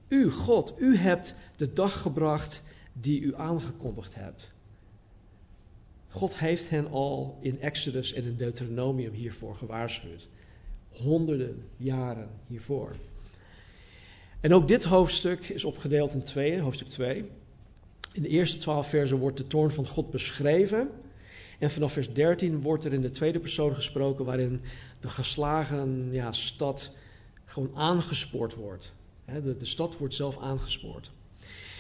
u 0.08 0.32
God, 0.32 0.74
u 0.78 0.98
hebt 0.98 1.36
de 1.56 1.74
dag 1.74 2.02
gebracht 2.02 2.62
die 2.94 3.22
u 3.22 3.36
aangekondigd 3.36 4.16
hebt. 4.16 4.52
God 6.08 6.38
heeft 6.38 6.70
hen 6.70 6.88
al 6.92 7.38
in 7.42 7.62
Exodus 7.62 8.14
en 8.14 8.24
in 8.24 8.36
Deuteronomium 8.36 9.14
hiervoor 9.14 9.56
gewaarschuwd. 9.56 10.30
Honderden 10.90 11.64
jaren 11.78 12.30
hiervoor. 12.48 12.96
En 14.40 14.54
ook 14.54 14.68
dit 14.68 14.84
hoofdstuk 14.84 15.50
is 15.50 15.64
opgedeeld 15.64 16.14
in 16.14 16.24
twee, 16.24 16.62
hoofdstuk 16.62 16.88
2. 16.88 17.26
In 18.14 18.22
de 18.22 18.28
eerste 18.28 18.58
twaalf 18.58 18.88
versen 18.88 19.18
wordt 19.18 19.38
de 19.38 19.48
toorn 19.48 19.72
van 19.72 19.88
God 19.88 20.12
beschreven. 20.12 20.90
En 21.64 21.72
vanaf 21.72 21.94
vers 21.94 22.14
13 22.14 22.62
wordt 22.62 22.86
er 22.86 22.94
in 22.94 23.02
de 23.02 23.12
tweede 23.12 23.40
persoon 23.40 23.76
gesproken 23.76 24.26
waarin 24.26 24.62
de 25.00 25.08
geslagen 25.08 26.10
ja, 26.12 26.32
stad 26.32 26.92
gewoon 27.46 27.72
aangespoord 27.76 28.56
wordt. 28.56 28.94
De, 29.26 29.58
de 29.58 29.66
stad 29.66 29.98
wordt 29.98 30.14
zelf 30.14 30.40
aangespoord. 30.40 31.12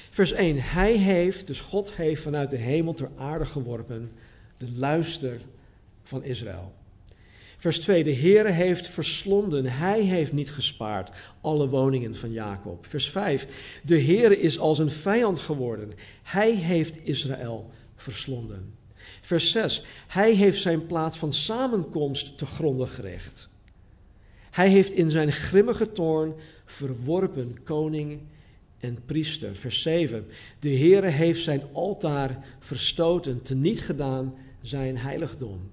Vers 0.09 0.31
1. 0.31 0.57
Hij 0.59 0.97
heeft, 0.97 1.47
dus 1.47 1.61
God 1.61 1.93
heeft 1.93 2.21
vanuit 2.21 2.49
de 2.49 2.57
hemel 2.57 2.93
ter 2.93 3.11
aarde 3.17 3.45
geworpen 3.45 4.11
de 4.57 4.71
luister 4.75 5.41
van 6.03 6.23
Israël. 6.23 6.73
Vers 7.57 7.79
2. 7.79 8.03
De 8.03 8.15
Heere 8.15 8.51
heeft 8.51 8.87
verslonden, 8.87 9.65
hij 9.65 10.01
heeft 10.01 10.31
niet 10.31 10.51
gespaard 10.51 11.11
alle 11.41 11.69
woningen 11.69 12.15
van 12.15 12.31
Jacob. 12.31 12.85
Vers 12.85 13.09
5. 13.09 13.47
De 13.83 14.01
Heere 14.01 14.39
is 14.39 14.59
als 14.59 14.79
een 14.79 14.91
vijand 14.91 15.39
geworden, 15.39 15.91
hij 16.23 16.55
heeft 16.55 17.05
Israël 17.05 17.71
verslonden. 17.95 18.81
Vers 19.23 19.51
6. 19.51 19.83
Hij 20.07 20.33
heeft 20.33 20.61
zijn 20.61 20.85
plaats 20.85 21.17
van 21.17 21.33
samenkomst 21.33 22.37
te 22.37 22.45
gronden 22.45 22.87
gericht. 22.87 23.49
Hij 24.51 24.69
heeft 24.69 24.91
in 24.91 25.09
zijn 25.09 25.31
grimmige 25.31 25.91
toorn 25.91 26.33
verworpen 26.65 27.63
koning 27.63 28.19
en 28.79 28.97
priester. 29.05 29.55
Vers 29.55 29.81
7. 29.81 30.25
De 30.59 30.77
Heere 30.77 31.07
heeft 31.07 31.43
zijn 31.43 31.61
altaar 31.71 32.45
verstoten, 32.59 33.41
teniet 33.41 33.81
gedaan 33.81 34.35
zijn 34.61 34.97
heiligdom. 34.97 35.71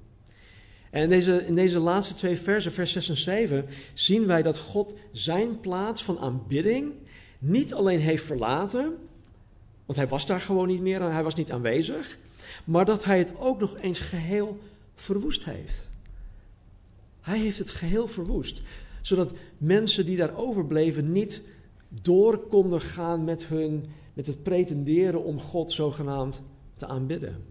En 0.90 1.02
in 1.02 1.08
deze, 1.08 1.46
in 1.46 1.54
deze 1.54 1.78
laatste 1.78 2.14
twee 2.14 2.36
versen, 2.36 2.72
vers 2.72 2.92
6 2.92 3.08
en 3.08 3.16
7, 3.16 3.66
zien 3.94 4.26
wij 4.26 4.42
dat 4.42 4.58
God 4.58 4.94
zijn 5.12 5.60
plaats 5.60 6.04
van 6.04 6.18
aanbidding 6.18 6.92
niet 7.38 7.74
alleen 7.74 8.00
heeft 8.00 8.24
verlaten, 8.24 8.96
want 9.86 9.98
hij 9.98 10.08
was 10.08 10.26
daar 10.26 10.40
gewoon 10.40 10.68
niet 10.68 10.80
meer 10.80 11.00
en 11.00 11.12
hij 11.12 11.22
was 11.22 11.34
niet 11.34 11.52
aanwezig, 11.52 12.18
maar 12.64 12.84
dat 12.84 13.04
hij 13.04 13.18
het 13.18 13.32
ook 13.38 13.60
nog 13.60 13.76
eens 13.76 13.98
geheel 13.98 14.58
verwoest 14.94 15.44
heeft. 15.44 15.88
Hij 17.20 17.38
heeft 17.38 17.58
het 17.58 17.70
geheel 17.70 18.08
verwoest, 18.08 18.62
zodat 19.02 19.32
mensen 19.58 20.06
die 20.06 20.16
daar 20.16 20.34
overbleven 20.34 21.12
niet 21.12 21.42
door 21.88 22.38
konden 22.38 22.80
gaan 22.80 23.24
met, 23.24 23.46
hun, 23.46 23.84
met 24.14 24.26
het 24.26 24.42
pretenderen 24.42 25.24
om 25.24 25.40
God 25.40 25.72
zogenaamd 25.72 26.42
te 26.76 26.86
aanbidden. 26.86 27.44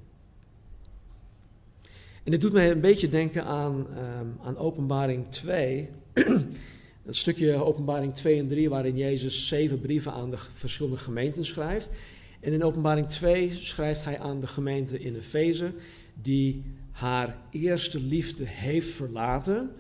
En 2.24 2.32
dit 2.32 2.42
doet 2.42 2.54
mij 2.54 2.72
een 2.72 2.82
beetje 2.82 3.10
denken 3.10 3.46
aan, 3.46 3.88
um, 4.20 4.38
aan 4.44 4.58
Openbaring 4.58 5.30
2. 5.30 5.90
Het 7.06 7.18
stukje 7.18 7.54
Openbaring 7.54 8.14
2 8.14 8.40
en 8.40 8.48
3, 8.48 8.70
waarin 8.70 8.98
Jezus 8.98 9.48
zeven 9.48 9.80
brieven 9.80 10.12
aan 10.12 10.30
de 10.30 10.38
verschillende 10.38 10.98
gemeenten 10.98 11.46
schrijft. 11.46 11.90
En 12.40 12.54
in 12.54 12.64
Openbaring 12.64 13.08
2 13.08 13.52
schrijft 13.52 14.04
hij 14.04 14.20
aan 14.20 14.40
de 14.40 14.48
gemeente 14.48 15.00
in 15.00 15.16
Efeze, 15.16 15.74
die 16.22 16.64
haar 16.92 17.38
eerste 17.52 18.00
liefde 18.00 18.46
heeft 18.46 18.90
verlaten. 18.90 19.72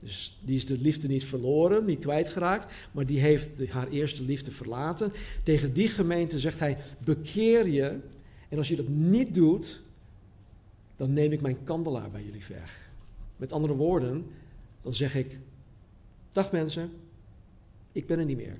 Dus 0.00 0.38
die 0.44 0.56
is 0.56 0.66
de 0.66 0.78
liefde 0.78 1.08
niet 1.08 1.24
verloren, 1.24 1.84
niet 1.84 1.98
kwijtgeraakt, 1.98 2.74
maar 2.92 3.06
die 3.06 3.20
heeft 3.20 3.68
haar 3.68 3.88
eerste 3.88 4.22
liefde 4.22 4.50
verlaten. 4.50 5.12
Tegen 5.42 5.72
die 5.72 5.88
gemeente 5.88 6.38
zegt 6.38 6.58
hij: 6.58 6.78
bekeer 7.04 7.68
je. 7.68 7.98
En 8.48 8.58
als 8.58 8.68
je 8.68 8.76
dat 8.76 8.88
niet 8.88 9.34
doet, 9.34 9.82
dan 10.96 11.12
neem 11.12 11.32
ik 11.32 11.40
mijn 11.40 11.64
kandelaar 11.64 12.10
bij 12.10 12.24
jullie 12.24 12.44
weg. 12.48 12.90
Met 13.36 13.52
andere 13.52 13.74
woorden, 13.74 14.26
dan 14.82 14.92
zeg 14.92 15.14
ik: 15.14 15.38
Dag 16.32 16.52
mensen, 16.52 16.90
ik 17.92 18.06
ben 18.06 18.18
er 18.18 18.24
niet 18.24 18.36
meer. 18.36 18.58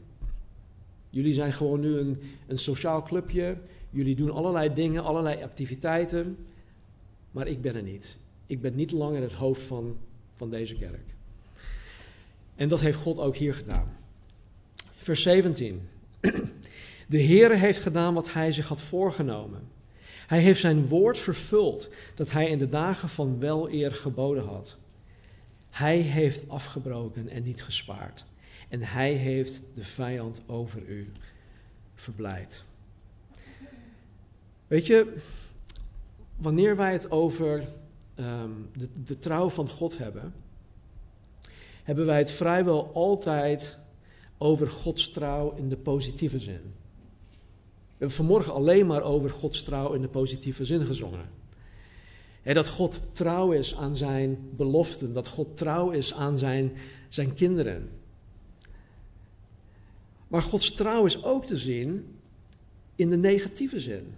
Jullie 1.16 1.35
zijn 1.35 1.52
gewoon 1.52 1.81
nu 1.81 1.98
een, 1.98 2.22
een 2.46 2.59
sociaal 2.59 3.02
clubje. 3.02 3.57
Jullie 3.90 4.14
doen 4.14 4.31
allerlei 4.31 4.72
dingen, 4.74 5.05
allerlei 5.05 5.42
activiteiten. 5.42 6.46
Maar 7.31 7.46
ik 7.46 7.61
ben 7.61 7.74
er 7.74 7.83
niet. 7.83 8.18
ik 8.46 8.61
ben 8.61 8.74
niet 8.74 8.90
langer 8.90 9.22
het 9.22 9.33
hoofd 9.33 9.62
van, 9.62 9.96
van 10.35 10.50
deze 10.50 10.74
kerk. 10.74 11.14
En 12.55 12.68
dat 12.68 12.81
heeft 12.81 12.98
God 12.98 13.18
ook 13.18 13.37
hier 13.37 13.55
gedaan. 13.55 13.96
Vers 14.96 15.22
17. 15.22 15.88
De 17.09 17.22
Heere 17.22 17.55
heeft 17.55 17.81
gedaan 17.81 18.14
wat 18.14 18.33
hij 18.33 18.52
zich 18.52 18.68
had 18.68 18.81
voorgenomen. 18.81 19.68
Hij 20.26 20.40
heeft 20.40 20.61
zijn 20.61 20.87
woord 20.87 21.18
vervuld 21.18 21.88
dat 22.14 22.31
hij 22.31 22.48
in 22.48 22.59
de 22.59 22.68
dagen 22.68 23.09
van 23.09 23.38
weleer 23.38 23.92
geboden 23.92 24.44
had. 24.44 24.76
Hij 25.70 25.96
heeft 25.96 26.48
afgebroken 26.48 27.29
en 27.29 27.42
niet 27.42 27.62
gespaard. 27.62 28.24
En 28.77 28.83
hij 28.83 29.12
heeft 29.12 29.61
de 29.75 29.85
vijand 29.85 30.43
over 30.47 30.83
u 30.89 31.07
verblijd. 31.95 32.65
Weet 34.67 34.87
je, 34.87 35.17
wanneer 36.37 36.77
wij 36.77 36.93
het 36.93 37.11
over 37.11 37.69
ehm, 38.15 38.51
de, 38.73 38.89
de 39.05 39.19
trouw 39.19 39.49
van 39.49 39.69
God 39.69 39.99
hebben, 39.99 40.35
hebben 41.83 42.07
wij 42.07 42.19
het 42.19 42.31
vrijwel 42.31 42.91
altijd 42.93 43.79
over 44.39 44.69
Gods 44.69 45.11
trouw 45.11 45.55
in 45.55 45.69
de 45.69 45.77
positieve 45.77 46.39
zin. 46.39 46.75
We 47.31 47.87
hebben 47.91 48.17
vanmorgen 48.17 48.53
alleen 48.53 48.87
maar 48.87 49.03
over 49.03 49.31
Gods 49.31 49.62
trouw 49.62 49.93
in 49.93 50.01
de 50.01 50.09
positieve 50.09 50.65
zin 50.65 50.83
gezongen. 50.83 51.29
dat 52.43 52.69
God 52.69 53.01
trouw 53.12 53.53
is 53.53 53.75
aan 53.75 53.97
zijn 53.97 54.49
beloften, 54.57 55.12
dat 55.12 55.29
God 55.29 55.57
trouw 55.57 55.91
is 55.91 56.15
aan 56.15 56.39
zijn, 56.39 56.73
zijn 57.09 57.35
kinderen. 57.35 58.05
Maar 60.29 60.43
Gods 60.43 60.73
trouw 60.73 61.05
is 61.05 61.25
ook 61.25 61.47
te 61.47 61.57
zien 61.57 62.19
in 62.95 63.11
de 63.11 63.17
negatieve 63.17 63.81
zin. 63.81 64.15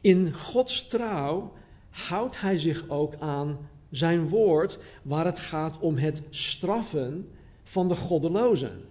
In 0.00 0.34
Gods 0.34 0.86
trouw 0.86 1.52
houdt 1.90 2.40
hij 2.40 2.58
zich 2.58 2.88
ook 2.88 3.14
aan 3.18 3.68
zijn 3.90 4.28
woord, 4.28 4.78
waar 5.02 5.24
het 5.24 5.38
gaat 5.38 5.78
om 5.78 5.96
het 5.96 6.22
straffen 6.30 7.28
van 7.62 7.88
de 7.88 7.94
goddelozen. 7.94 8.84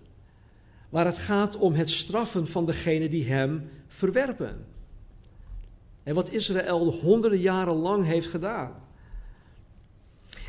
Waar 0.90 1.06
het 1.06 1.18
gaat 1.18 1.58
om 1.58 1.74
het 1.74 1.90
straffen 1.90 2.48
van 2.48 2.66
degenen 2.66 3.10
die 3.10 3.26
hem 3.26 3.70
verwerpen. 3.88 4.66
En 6.04 6.16
wat 6.16 6.30
Israël 6.30 6.92
honderden 6.92 7.40
jaren 7.40 7.76
lang 7.76 8.06
heeft 8.06 8.28
gedaan. 8.28 8.72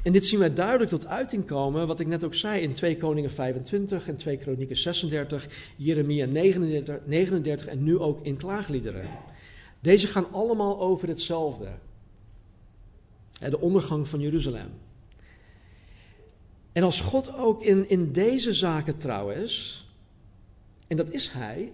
En 0.03 0.13
dit 0.13 0.27
zien 0.27 0.39
wij 0.39 0.53
duidelijk 0.53 0.91
tot 0.91 1.07
uiting 1.07 1.47
komen, 1.47 1.87
wat 1.87 2.01
ik 2.01 2.07
net 2.07 2.25
ook 2.25 2.35
zei 2.35 2.63
in 2.63 2.73
2 2.73 2.97
Koningen 2.97 3.31
25 3.31 4.09
en 4.09 4.17
2 4.17 4.37
Kronieken 4.37 4.77
36, 4.77 5.49
Jeremia 5.77 6.27
39, 6.27 6.99
39 7.07 7.67
en 7.67 7.83
nu 7.83 7.99
ook 7.99 8.25
in 8.25 8.37
klaagliederen. 8.37 9.09
Deze 9.81 10.07
gaan 10.07 10.33
allemaal 10.33 10.81
over 10.81 11.09
hetzelfde. 11.09 11.69
De 13.39 13.61
ondergang 13.61 14.09
van 14.09 14.21
Jeruzalem. 14.21 14.71
En 16.73 16.83
als 16.83 17.01
God 17.01 17.35
ook 17.35 17.63
in, 17.63 17.89
in 17.89 18.13
deze 18.13 18.53
zaken 18.53 18.97
trouw 18.99 19.31
is, 19.31 19.87
en 20.87 20.97
dat 20.97 21.11
is 21.11 21.31
Hij, 21.31 21.73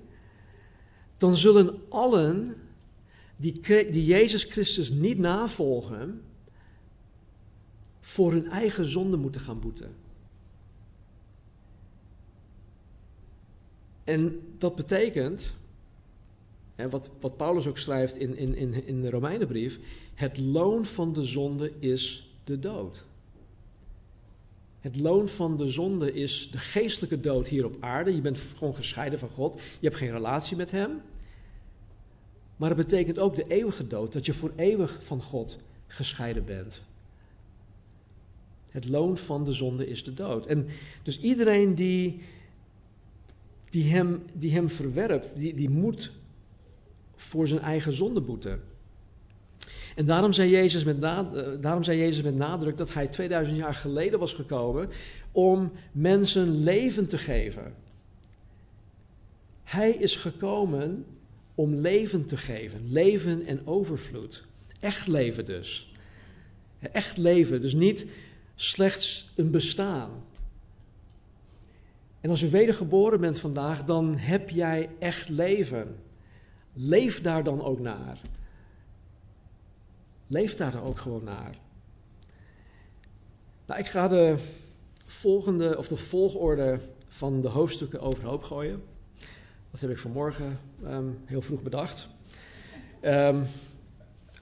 dan 1.18 1.36
zullen 1.36 1.80
allen 1.88 2.54
die, 3.36 3.60
die 3.90 4.04
Jezus 4.04 4.44
Christus 4.44 4.90
niet 4.90 5.18
navolgen, 5.18 6.22
voor 8.06 8.32
hun 8.32 8.46
eigen 8.48 8.88
zonde 8.88 9.16
moeten 9.16 9.40
gaan 9.40 9.60
boeten. 9.60 9.94
En 14.04 14.40
dat 14.58 14.74
betekent, 14.74 15.54
hè, 16.74 16.88
wat, 16.88 17.10
wat 17.20 17.36
Paulus 17.36 17.66
ook 17.66 17.78
schrijft 17.78 18.16
in, 18.16 18.36
in, 18.36 18.54
in, 18.56 18.86
in 18.86 19.02
de 19.02 19.10
Romeinenbrief, 19.10 19.78
het 20.14 20.38
loon 20.38 20.84
van 20.84 21.12
de 21.12 21.24
zonde 21.24 21.72
is 21.78 22.30
de 22.44 22.58
dood. 22.58 23.04
Het 24.80 24.96
loon 24.96 25.28
van 25.28 25.56
de 25.56 25.68
zonde 25.68 26.12
is 26.12 26.50
de 26.50 26.58
geestelijke 26.58 27.20
dood 27.20 27.48
hier 27.48 27.64
op 27.64 27.76
aarde. 27.80 28.14
Je 28.14 28.20
bent 28.20 28.38
gewoon 28.38 28.74
gescheiden 28.74 29.18
van 29.18 29.28
God. 29.28 29.54
Je 29.54 29.86
hebt 29.86 29.96
geen 29.96 30.12
relatie 30.12 30.56
met 30.56 30.70
Hem. 30.70 31.00
Maar 32.56 32.68
het 32.68 32.78
betekent 32.78 33.18
ook 33.18 33.36
de 33.36 33.46
eeuwige 33.48 33.86
dood, 33.86 34.12
dat 34.12 34.26
je 34.26 34.32
voor 34.32 34.52
eeuwig 34.56 34.98
van 35.00 35.22
God 35.22 35.58
gescheiden 35.86 36.44
bent. 36.44 36.82
Het 38.76 38.88
loon 38.88 39.16
van 39.16 39.44
de 39.44 39.52
zonde 39.52 39.86
is 39.88 40.04
de 40.04 40.14
dood. 40.14 40.46
En 40.46 40.66
dus 41.02 41.20
iedereen 41.20 41.74
die, 41.74 42.20
die, 43.70 43.90
hem, 43.90 44.22
die 44.32 44.52
hem 44.52 44.68
verwerpt, 44.68 45.38
die, 45.38 45.54
die 45.54 45.70
moet 45.70 46.10
voor 47.14 47.48
zijn 47.48 47.60
eigen 47.60 47.92
zonde 47.92 48.20
boeten. 48.20 48.62
En 49.94 50.06
daarom 50.06 50.32
zei, 50.32 50.50
Jezus 50.50 50.84
met 50.84 51.02
eh, 51.02 51.20
daarom 51.60 51.82
zei 51.82 51.98
Jezus 51.98 52.22
met 52.22 52.34
nadruk 52.34 52.76
dat 52.76 52.94
hij 52.94 53.08
2000 53.08 53.58
jaar 53.58 53.74
geleden 53.74 54.18
was 54.18 54.32
gekomen 54.32 54.88
om 55.32 55.72
mensen 55.92 56.62
leven 56.62 57.08
te 57.08 57.18
geven. 57.18 57.74
Hij 59.62 59.90
is 59.90 60.16
gekomen 60.16 61.04
om 61.54 61.74
leven 61.74 62.24
te 62.26 62.36
geven, 62.36 62.92
leven 62.92 63.46
en 63.46 63.66
overvloed. 63.66 64.44
Echt 64.80 65.06
leven 65.06 65.44
dus. 65.44 65.92
Echt 66.92 67.16
leven, 67.16 67.60
dus 67.60 67.74
niet 67.74 68.06
slechts 68.56 69.32
een 69.36 69.50
bestaan. 69.50 70.10
En 72.20 72.30
als 72.30 72.40
je 72.40 72.48
wedergeboren 72.48 73.20
bent 73.20 73.38
vandaag, 73.38 73.84
dan 73.84 74.16
heb 74.16 74.50
jij 74.50 74.88
echt 74.98 75.28
leven. 75.28 75.96
Leef 76.72 77.20
daar 77.20 77.44
dan 77.44 77.62
ook 77.62 77.80
naar. 77.80 78.18
Leef 80.26 80.56
daar 80.56 80.72
dan 80.72 80.82
ook 80.82 80.98
gewoon 80.98 81.24
naar. 81.24 81.58
Nou, 83.66 83.80
ik 83.80 83.86
ga 83.86 84.08
de 84.08 84.38
volgende, 85.04 85.78
of 85.78 85.88
de 85.88 85.96
volgorde 85.96 86.80
van 87.08 87.40
de 87.40 87.48
hoofdstukken 87.48 88.00
overhoop 88.00 88.42
gooien. 88.42 88.82
Dat 89.70 89.80
heb 89.80 89.90
ik 89.90 89.98
vanmorgen 89.98 90.60
um, 90.84 91.18
heel 91.24 91.42
vroeg 91.42 91.62
bedacht. 91.62 92.08
Um, 93.02 93.46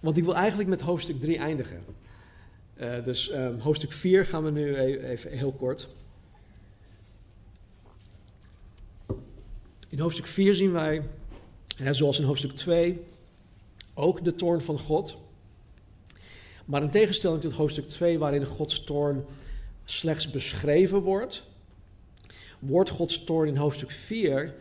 want 0.00 0.16
ik 0.16 0.24
wil 0.24 0.34
eigenlijk 0.34 0.68
met 0.68 0.80
hoofdstuk 0.80 1.20
3 1.20 1.38
eindigen. 1.38 1.84
Uh, 2.84 3.04
dus 3.04 3.32
um, 3.32 3.58
hoofdstuk 3.58 3.92
4 3.92 4.26
gaan 4.26 4.44
we 4.44 4.50
nu 4.50 4.74
e-, 4.76 4.96
even 4.96 5.30
heel 5.30 5.52
kort. 5.52 5.88
In 9.88 9.98
hoofdstuk 9.98 10.26
4 10.26 10.54
zien 10.54 10.72
wij, 10.72 11.02
hè, 11.76 11.94
zoals 11.94 12.18
in 12.18 12.24
hoofdstuk 12.24 12.52
2, 12.52 13.00
ook 13.94 14.24
de 14.24 14.34
toorn 14.34 14.60
van 14.60 14.78
God. 14.78 15.16
Maar 16.64 16.82
in 16.82 16.90
tegenstelling 16.90 17.40
tot 17.40 17.52
hoofdstuk 17.52 17.88
2, 17.88 18.18
waarin 18.18 18.44
Gods 18.44 18.84
toorn 18.84 19.24
slechts 19.84 20.30
beschreven 20.30 21.00
wordt, 21.00 21.44
wordt 22.58 22.90
Gods 22.90 23.24
toorn 23.24 23.48
in 23.48 23.56
hoofdstuk 23.56 23.90
4 23.90 24.54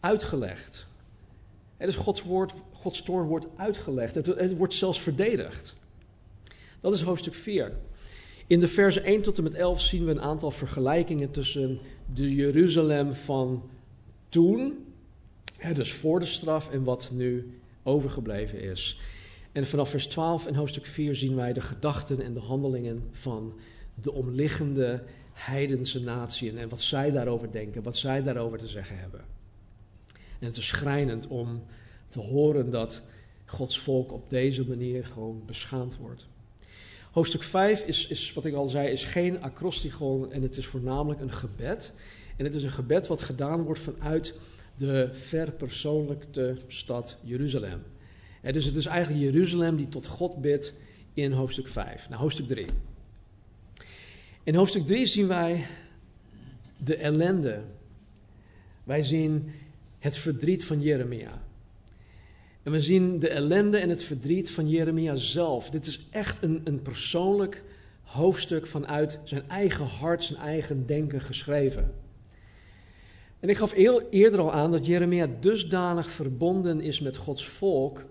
uitgelegd. 0.00 0.86
En 1.76 1.86
dus 1.86 1.96
Gods, 1.96 2.22
woord, 2.22 2.52
Gods 2.72 3.02
toorn 3.02 3.26
wordt 3.26 3.46
uitgelegd. 3.56 4.14
Het, 4.14 4.26
het 4.26 4.56
wordt 4.56 4.74
zelfs 4.74 5.00
verdedigd. 5.00 5.76
Dat 6.80 6.94
is 6.94 7.02
hoofdstuk 7.02 7.34
4. 7.34 7.72
In 8.46 8.60
de 8.60 8.68
versen 8.68 9.04
1 9.04 9.22
tot 9.22 9.36
en 9.36 9.42
met 9.42 9.54
11 9.54 9.80
zien 9.80 10.04
we 10.04 10.10
een 10.10 10.20
aantal 10.20 10.50
vergelijkingen 10.50 11.30
tussen 11.30 11.78
de 12.14 12.34
Jeruzalem 12.34 13.12
van 13.12 13.70
toen, 14.28 14.84
hè, 15.56 15.74
dus 15.74 15.92
voor 15.92 16.20
de 16.20 16.26
straf, 16.26 16.70
en 16.70 16.84
wat 16.84 17.10
nu 17.12 17.60
overgebleven 17.82 18.60
is. 18.60 18.98
En 19.52 19.66
vanaf 19.66 19.90
vers 19.90 20.06
12 20.06 20.46
en 20.46 20.54
hoofdstuk 20.54 20.86
4 20.86 21.16
zien 21.16 21.34
wij 21.34 21.52
de 21.52 21.60
gedachten 21.60 22.20
en 22.20 22.34
de 22.34 22.40
handelingen 22.40 23.08
van 23.12 23.54
de 23.94 24.12
omliggende 24.12 25.04
heidense 25.32 26.02
naties 26.02 26.52
en 26.52 26.68
wat 26.68 26.80
zij 26.80 27.10
daarover 27.10 27.52
denken, 27.52 27.82
wat 27.82 27.96
zij 27.96 28.22
daarover 28.22 28.58
te 28.58 28.66
zeggen 28.66 28.98
hebben. 28.98 29.20
En 30.38 30.46
het 30.46 30.56
is 30.56 30.68
schrijnend 30.68 31.26
om 31.26 31.62
te 32.08 32.20
horen 32.20 32.70
dat 32.70 33.02
Gods 33.44 33.78
volk 33.78 34.12
op 34.12 34.30
deze 34.30 34.68
manier 34.68 35.04
gewoon 35.06 35.42
beschaamd 35.46 35.96
wordt. 35.96 36.26
Hoofdstuk 37.10 37.42
5 37.42 37.84
is, 37.84 38.06
is, 38.06 38.32
wat 38.32 38.44
ik 38.44 38.54
al 38.54 38.66
zei, 38.66 38.88
is 38.88 39.04
geen 39.04 39.42
acrostigon 39.42 40.32
en 40.32 40.42
het 40.42 40.56
is 40.56 40.66
voornamelijk 40.66 41.20
een 41.20 41.32
gebed. 41.32 41.92
En 42.36 42.44
het 42.44 42.54
is 42.54 42.62
een 42.62 42.70
gebed 42.70 43.06
wat 43.06 43.22
gedaan 43.22 43.62
wordt 43.62 43.80
vanuit 43.80 44.38
de 44.76 45.08
verpersoonlijkte 45.12 46.56
stad 46.66 47.16
Jeruzalem. 47.22 47.82
Dus 48.52 48.64
het 48.64 48.76
is 48.76 48.86
eigenlijk 48.86 49.24
Jeruzalem 49.24 49.76
die 49.76 49.88
tot 49.88 50.06
God 50.06 50.40
bidt 50.40 50.74
in 51.14 51.32
hoofdstuk 51.32 51.68
5. 51.68 52.08
Nou, 52.08 52.20
hoofdstuk 52.20 52.46
3. 52.46 52.66
In 54.42 54.54
hoofdstuk 54.54 54.86
3 54.86 55.06
zien 55.06 55.26
wij 55.26 55.66
de 56.76 56.96
ellende. 56.96 57.60
Wij 58.84 59.02
zien 59.02 59.50
het 59.98 60.16
verdriet 60.16 60.64
van 60.64 60.80
Jeremia. 60.80 61.42
En 62.62 62.72
we 62.72 62.80
zien 62.80 63.18
de 63.18 63.28
ellende 63.28 63.78
en 63.78 63.88
het 63.88 64.02
verdriet 64.02 64.50
van 64.50 64.68
Jeremia 64.68 65.14
zelf. 65.14 65.70
Dit 65.70 65.86
is 65.86 66.06
echt 66.10 66.42
een, 66.42 66.60
een 66.64 66.82
persoonlijk 66.82 67.64
hoofdstuk 68.02 68.66
vanuit 68.66 69.18
zijn 69.24 69.48
eigen 69.48 69.84
hart, 69.84 70.24
zijn 70.24 70.38
eigen 70.38 70.86
denken 70.86 71.20
geschreven. 71.20 71.94
En 73.40 73.48
ik 73.48 73.56
gaf 73.56 73.72
eerder 74.10 74.40
al 74.40 74.52
aan 74.52 74.72
dat 74.72 74.86
Jeremia 74.86 75.28
dusdanig 75.40 76.10
verbonden 76.10 76.80
is 76.80 77.00
met 77.00 77.16
Gods 77.16 77.46
volk. 77.48 78.04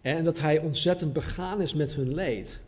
En 0.00 0.24
dat 0.24 0.40
hij 0.40 0.58
ontzettend 0.58 1.12
begaan 1.12 1.60
is 1.60 1.74
met 1.74 1.94
hun 1.94 2.14
leed. 2.14 2.60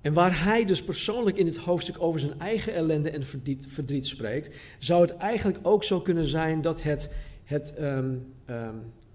En 0.00 0.12
waar 0.12 0.44
hij 0.44 0.64
dus 0.64 0.82
persoonlijk 0.82 1.36
in 1.36 1.44
dit 1.44 1.56
hoofdstuk 1.56 2.02
over 2.02 2.20
zijn 2.20 2.40
eigen 2.40 2.74
ellende 2.74 3.10
en 3.10 3.22
verdriet, 3.22 3.66
verdriet 3.68 4.06
spreekt, 4.06 4.54
zou 4.78 5.02
het 5.02 5.16
eigenlijk 5.16 5.58
ook 5.62 5.84
zo 5.84 6.00
kunnen 6.00 6.26
zijn 6.26 6.60
dat 6.60 6.82
het, 6.82 7.08
het 7.44 7.74
um, 7.80 8.34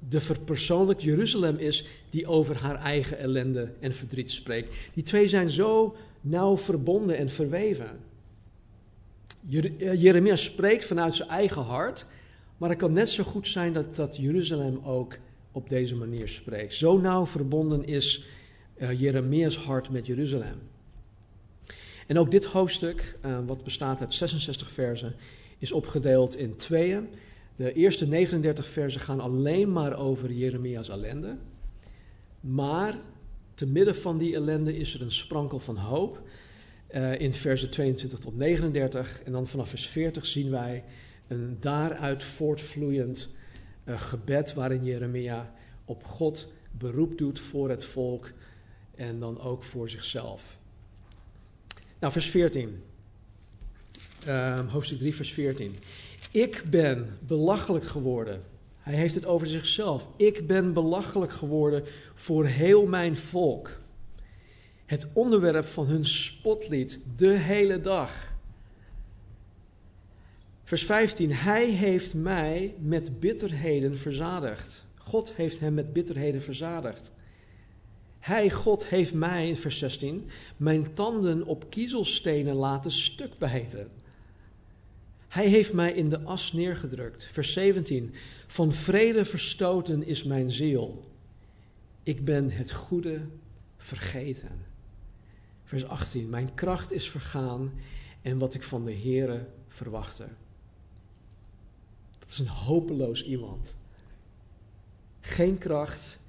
de 0.09 0.21
verpersoonlijk 0.21 0.99
Jeruzalem 0.99 1.57
is 1.57 1.85
die 2.09 2.27
over 2.27 2.57
haar 2.57 2.75
eigen 2.75 3.17
ellende 3.17 3.71
en 3.79 3.93
verdriet 3.93 4.31
spreekt. 4.31 4.75
Die 4.93 5.03
twee 5.03 5.27
zijn 5.27 5.49
zo 5.49 5.95
nauw 6.21 6.57
verbonden 6.57 7.17
en 7.17 7.29
verweven. 7.29 7.99
Jeremia 9.95 10.35
spreekt 10.35 10.85
vanuit 10.85 11.15
zijn 11.15 11.29
eigen 11.29 11.61
hart, 11.61 12.05
maar 12.57 12.69
het 12.69 12.77
kan 12.77 12.93
net 12.93 13.09
zo 13.09 13.23
goed 13.23 13.47
zijn 13.47 13.73
dat, 13.73 13.95
dat 13.95 14.17
Jeruzalem 14.17 14.79
ook 14.83 15.17
op 15.51 15.69
deze 15.69 15.95
manier 15.95 16.27
spreekt. 16.27 16.73
Zo 16.73 16.97
nauw 16.97 17.25
verbonden 17.25 17.85
is 17.85 18.23
uh, 18.77 18.99
Jeremia's 18.99 19.57
hart 19.57 19.89
met 19.89 20.05
Jeruzalem. 20.05 20.59
En 22.07 22.17
ook 22.17 22.31
dit 22.31 22.45
hoofdstuk, 22.45 23.17
uh, 23.25 23.37
wat 23.45 23.63
bestaat 23.63 23.99
uit 23.99 24.13
66 24.13 24.71
versen, 24.71 25.15
is 25.57 25.71
opgedeeld 25.71 26.35
in 26.37 26.55
tweeën. 26.55 27.09
De 27.59 27.73
eerste 27.73 28.07
39 28.07 28.67
versen 28.67 29.01
gaan 29.01 29.19
alleen 29.19 29.71
maar 29.71 29.97
over 29.97 30.31
Jeremia's 30.31 30.89
ellende. 30.89 31.37
Maar 32.39 32.95
te 33.53 33.67
midden 33.67 33.95
van 33.95 34.17
die 34.17 34.35
ellende 34.35 34.77
is 34.77 34.93
er 34.93 35.01
een 35.01 35.11
sprankel 35.11 35.59
van 35.59 35.77
hoop. 35.77 36.21
Uh, 36.91 37.19
in 37.19 37.33
versen 37.33 37.69
22 37.69 38.19
tot 38.19 38.37
39. 38.37 39.21
En 39.23 39.31
dan 39.31 39.47
vanaf 39.47 39.69
vers 39.69 39.87
40 39.87 40.25
zien 40.25 40.49
wij 40.49 40.83
een 41.27 41.57
daaruit 41.59 42.23
voortvloeiend 42.23 43.29
uh, 43.85 43.99
gebed 43.99 44.53
waarin 44.53 44.83
Jeremia 44.83 45.53
op 45.85 46.03
God 46.03 46.51
beroep 46.71 47.17
doet 47.17 47.39
voor 47.39 47.69
het 47.69 47.85
volk 47.85 48.31
en 48.95 49.19
dan 49.19 49.39
ook 49.39 49.63
voor 49.63 49.89
zichzelf. 49.89 50.57
Nou, 51.99 52.13
vers 52.13 52.29
14. 52.29 52.83
Uh, 54.27 54.57
ehm, 54.57 54.67
hoofdstuk 54.67 54.99
3, 54.99 55.15
vers 55.15 55.33
14. 55.33 55.75
Ik 56.31 56.63
ben 56.69 57.17
belachelijk 57.21 57.85
geworden. 57.85 58.43
Hij 58.79 58.93
heeft 58.93 59.15
het 59.15 59.25
over 59.25 59.47
zichzelf. 59.47 60.07
Ik 60.15 60.47
ben 60.47 60.73
belachelijk 60.73 61.31
geworden 61.31 61.83
voor 62.13 62.45
heel 62.45 62.85
mijn 62.85 63.17
volk. 63.17 63.79
Het 64.85 65.07
onderwerp 65.13 65.65
van 65.65 65.85
hun 65.85 66.05
spotlied 66.05 66.99
de 67.15 67.31
hele 67.31 67.81
dag. 67.81 68.37
Vers 70.63 70.85
15. 70.85 71.31
Hij 71.31 71.65
heeft 71.65 72.13
mij 72.13 72.75
met 72.79 73.19
bitterheden 73.19 73.97
verzadigd. 73.97 74.85
God 74.97 75.33
heeft 75.33 75.59
hem 75.59 75.73
met 75.73 75.93
bitterheden 75.93 76.41
verzadigd. 76.41 77.11
Hij, 78.19 78.49
God, 78.49 78.85
heeft 78.85 79.13
mij, 79.13 79.55
vers 79.55 79.77
16, 79.77 80.29
mijn 80.57 80.93
tanden 80.93 81.43
op 81.45 81.69
kiezelstenen 81.69 82.55
laten 82.55 82.91
stuk 82.91 83.37
bijten. 83.37 83.98
Hij 85.29 85.47
heeft 85.47 85.73
mij 85.73 85.91
in 85.91 86.09
de 86.09 86.21
as 86.21 86.53
neergedrukt. 86.53 87.25
Vers 87.25 87.53
17. 87.53 88.13
Van 88.47 88.73
vrede 88.73 89.25
verstoten 89.25 90.03
is 90.03 90.23
mijn 90.23 90.51
ziel. 90.51 91.11
Ik 92.03 92.25
ben 92.25 92.51
het 92.51 92.71
goede 92.71 93.21
vergeten. 93.77 94.65
Vers 95.63 95.85
18. 95.85 96.29
Mijn 96.29 96.53
kracht 96.53 96.91
is 96.91 97.09
vergaan 97.09 97.73
en 98.21 98.37
wat 98.37 98.53
ik 98.53 98.63
van 98.63 98.85
de 98.85 98.93
Heere 98.93 99.47
verwachtte. 99.67 100.27
Dat 102.19 102.29
is 102.29 102.39
een 102.39 102.47
hopeloos 102.47 103.23
iemand. 103.23 103.75
Geen 105.19 105.57
kracht 105.57 106.19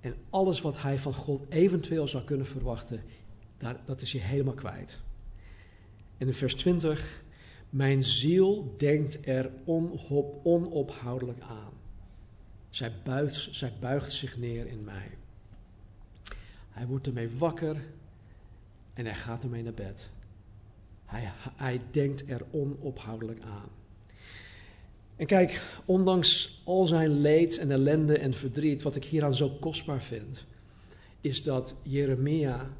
en 0.00 0.14
alles 0.30 0.60
wat 0.60 0.82
hij 0.82 0.98
van 0.98 1.14
God 1.14 1.42
eventueel 1.48 2.08
zou 2.08 2.24
kunnen 2.24 2.46
verwachten, 2.46 3.02
daar, 3.56 3.80
dat 3.84 4.00
is 4.00 4.12
hij 4.12 4.20
helemaal 4.20 4.54
kwijt. 4.54 5.00
En 6.18 6.26
in 6.26 6.34
vers 6.34 6.54
20. 6.54 7.24
Mijn 7.70 8.02
ziel 8.02 8.74
denkt 8.78 9.26
er 9.26 9.50
onop, 9.64 10.40
onophoudelijk 10.42 11.40
aan. 11.40 11.72
Zij 12.70 12.92
buigt, 13.04 13.48
zij 13.50 13.72
buigt 13.80 14.12
zich 14.12 14.38
neer 14.38 14.66
in 14.66 14.84
mij. 14.84 15.18
Hij 16.70 16.86
wordt 16.86 17.06
ermee 17.06 17.30
wakker 17.38 17.76
en 18.94 19.04
hij 19.04 19.14
gaat 19.14 19.42
ermee 19.42 19.62
naar 19.62 19.74
bed. 19.74 20.10
Hij, 21.04 21.32
hij 21.56 21.80
denkt 21.90 22.30
er 22.30 22.42
onophoudelijk 22.50 23.40
aan. 23.42 23.68
En 25.16 25.26
kijk, 25.26 25.62
ondanks 25.84 26.62
al 26.64 26.86
zijn 26.86 27.10
leed 27.20 27.58
en 27.58 27.70
ellende 27.70 28.18
en 28.18 28.34
verdriet, 28.34 28.82
wat 28.82 28.96
ik 28.96 29.04
hieraan 29.04 29.34
zo 29.34 29.50
kostbaar 29.50 30.02
vind, 30.02 30.46
is 31.20 31.42
dat 31.42 31.74
Jeremia 31.82 32.76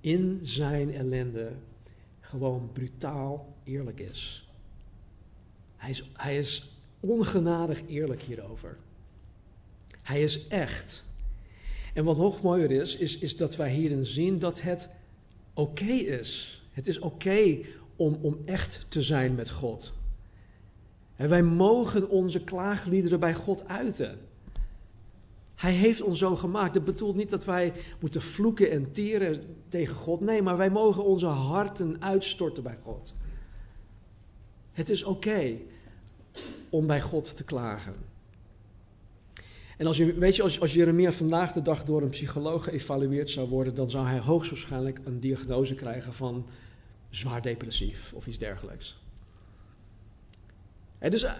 in 0.00 0.40
zijn 0.42 0.94
ellende 0.94 1.52
gewoon 2.20 2.70
brutaal 2.72 3.53
eerlijk 3.64 4.00
is. 4.00 4.48
Hij 5.76 5.90
is, 5.90 6.10
hij 6.12 6.38
is 6.38 6.76
ongenadig 7.00 7.82
eerlijk 7.86 8.22
hierover. 8.22 8.76
Hij 10.02 10.22
is 10.22 10.46
echt. 10.48 11.04
En 11.94 12.04
wat 12.04 12.16
nog 12.16 12.42
mooier 12.42 12.70
is, 12.70 12.96
is, 12.96 13.18
is 13.18 13.36
dat 13.36 13.56
wij 13.56 13.70
hierin 13.70 14.04
zien 14.04 14.38
dat 14.38 14.60
het 14.60 14.88
oké 15.54 15.92
is. 15.92 16.62
Het 16.70 16.88
is 16.88 16.98
oké 16.98 17.58
om, 17.96 18.18
om 18.20 18.38
echt 18.44 18.86
te 18.88 19.02
zijn 19.02 19.34
met 19.34 19.50
God. 19.50 19.92
En 21.16 21.28
wij 21.28 21.42
mogen 21.42 22.08
onze 22.08 22.40
klaagliederen 22.40 23.20
bij 23.20 23.34
God 23.34 23.68
uiten. 23.68 24.18
Hij 25.54 25.72
heeft 25.72 26.02
ons 26.02 26.18
zo 26.18 26.36
gemaakt. 26.36 26.74
Dat 26.74 26.84
bedoelt 26.84 27.16
niet 27.16 27.30
dat 27.30 27.44
wij 27.44 27.72
moeten 28.00 28.22
vloeken 28.22 28.70
en 28.70 28.92
tieren 28.92 29.56
tegen 29.68 29.96
God. 29.96 30.20
Nee, 30.20 30.42
maar 30.42 30.56
wij 30.56 30.70
mogen 30.70 31.04
onze 31.04 31.26
harten 31.26 32.02
uitstorten 32.02 32.62
bij 32.62 32.76
God. 32.82 33.14
Het 34.74 34.90
is 34.90 35.02
oké 35.02 35.58
om 36.70 36.86
bij 36.86 37.00
God 37.00 37.36
te 37.36 37.44
klagen. 37.44 37.94
En 39.76 39.86
als 39.86 39.96
je, 39.96 40.14
weet 40.14 40.36
je, 40.36 40.42
als, 40.42 40.60
als 40.60 40.72
Jeremia 40.72 41.12
vandaag 41.12 41.52
de 41.52 41.62
dag 41.62 41.84
door 41.84 42.02
een 42.02 42.10
psycholoog 42.10 42.64
geëvalueerd 42.64 43.30
zou 43.30 43.48
worden, 43.48 43.74
dan 43.74 43.90
zou 43.90 44.06
hij 44.06 44.18
hoogstwaarschijnlijk 44.18 45.00
een 45.04 45.20
diagnose 45.20 45.74
krijgen 45.74 46.14
van 46.14 46.46
zwaar 47.10 47.42
depressief 47.42 48.12
of 48.12 48.26
iets 48.26 48.38
dergelijks. 48.38 49.02
Dus 50.98 51.22
eh, 51.22 51.32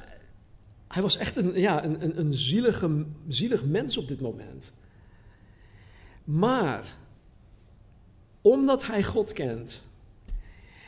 hij 0.88 1.02
was 1.02 1.16
echt 1.16 1.36
een, 1.36 1.52
ja, 1.60 1.84
een, 1.84 2.04
een, 2.04 2.18
een 2.18 2.32
zielige, 2.32 3.06
zielig 3.28 3.64
mens 3.64 3.96
op 3.96 4.08
dit 4.08 4.20
moment. 4.20 4.72
Maar 6.24 6.96
omdat 8.40 8.86
hij 8.86 9.02
God 9.02 9.32
kent 9.32 9.82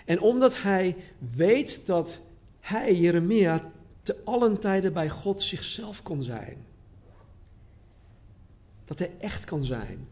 en 0.04 0.20
omdat 0.20 0.62
hij 0.62 0.96
weet 1.36 1.86
dat 1.86 2.20
hij, 2.66 2.94
Jeremia, 2.94 3.72
te 4.02 4.16
allen 4.24 4.60
tijden 4.60 4.92
bij 4.92 5.08
God 5.08 5.42
zichzelf 5.42 6.02
kon 6.02 6.22
zijn. 6.22 6.64
Dat 8.84 8.98
hij 8.98 9.10
echt 9.18 9.44
kan 9.44 9.64
zijn. 9.64 10.08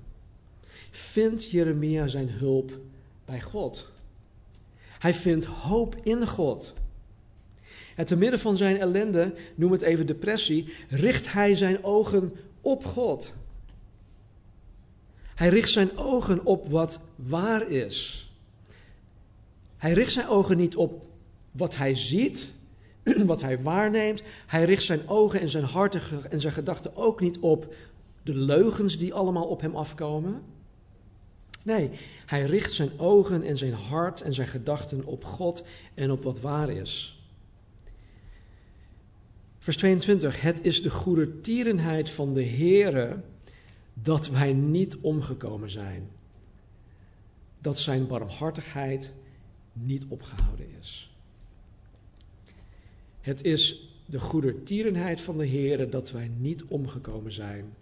Vindt 0.90 1.50
Jeremia 1.50 2.06
zijn 2.06 2.30
hulp 2.30 2.78
bij 3.24 3.40
God. 3.40 3.90
Hij 4.98 5.14
vindt 5.14 5.44
hoop 5.44 5.96
in 6.02 6.28
God. 6.28 6.74
En 7.96 8.06
te 8.06 8.16
midden 8.16 8.40
van 8.40 8.56
zijn 8.56 8.78
ellende, 8.78 9.34
noem 9.54 9.72
het 9.72 9.82
even 9.82 10.06
depressie, 10.06 10.74
richt 10.88 11.32
hij 11.32 11.54
zijn 11.54 11.84
ogen 11.84 12.36
op 12.60 12.84
God. 12.84 13.32
Hij 15.34 15.48
richt 15.48 15.70
zijn 15.70 15.98
ogen 15.98 16.44
op 16.44 16.68
wat 16.68 17.00
waar 17.16 17.68
is. 17.68 18.28
Hij 19.76 19.92
richt 19.92 20.12
zijn 20.12 20.28
ogen 20.28 20.56
niet 20.56 20.76
op 20.76 21.12
wat 21.56 21.76
hij 21.76 21.94
ziet, 21.94 22.54
wat 23.26 23.42
hij 23.42 23.62
waarneemt. 23.62 24.22
Hij 24.46 24.64
richt 24.64 24.82
zijn 24.82 25.08
ogen 25.08 25.40
en 25.40 25.48
zijn 25.48 25.64
hart 25.64 25.98
en 26.28 26.40
zijn 26.40 26.52
gedachten 26.52 26.96
ook 26.96 27.20
niet 27.20 27.38
op 27.38 27.74
de 28.22 28.36
leugens 28.36 28.98
die 28.98 29.14
allemaal 29.14 29.46
op 29.46 29.60
hem 29.60 29.76
afkomen. 29.76 30.42
Nee, 31.62 31.90
hij 32.26 32.44
richt 32.44 32.72
zijn 32.72 32.98
ogen 32.98 33.42
en 33.42 33.58
zijn 33.58 33.72
hart 33.72 34.20
en 34.20 34.34
zijn 34.34 34.48
gedachten 34.48 35.04
op 35.04 35.24
God 35.24 35.64
en 35.94 36.10
op 36.10 36.22
wat 36.22 36.40
waar 36.40 36.70
is. 36.70 37.22
Vers 39.58 39.76
22. 39.76 40.40
Het 40.40 40.64
is 40.64 40.82
de 40.82 40.90
goedertierenheid 40.90 42.10
van 42.10 42.34
de 42.34 42.44
Heere 42.44 43.20
dat 43.94 44.28
wij 44.28 44.52
niet 44.52 44.96
omgekomen 44.96 45.70
zijn. 45.70 46.08
Dat 47.58 47.78
zijn 47.78 48.06
barmhartigheid 48.06 49.12
niet 49.72 50.04
opgehouden 50.08 50.66
is. 50.80 51.13
Het 53.24 53.44
is 53.44 53.88
de 54.06 54.20
goedertierenheid 54.20 55.20
van 55.20 55.38
de 55.38 55.48
Heere 55.48 55.88
dat 55.88 56.10
wij 56.10 56.30
niet 56.38 56.64
omgekomen 56.64 57.32
zijn. 57.32 57.74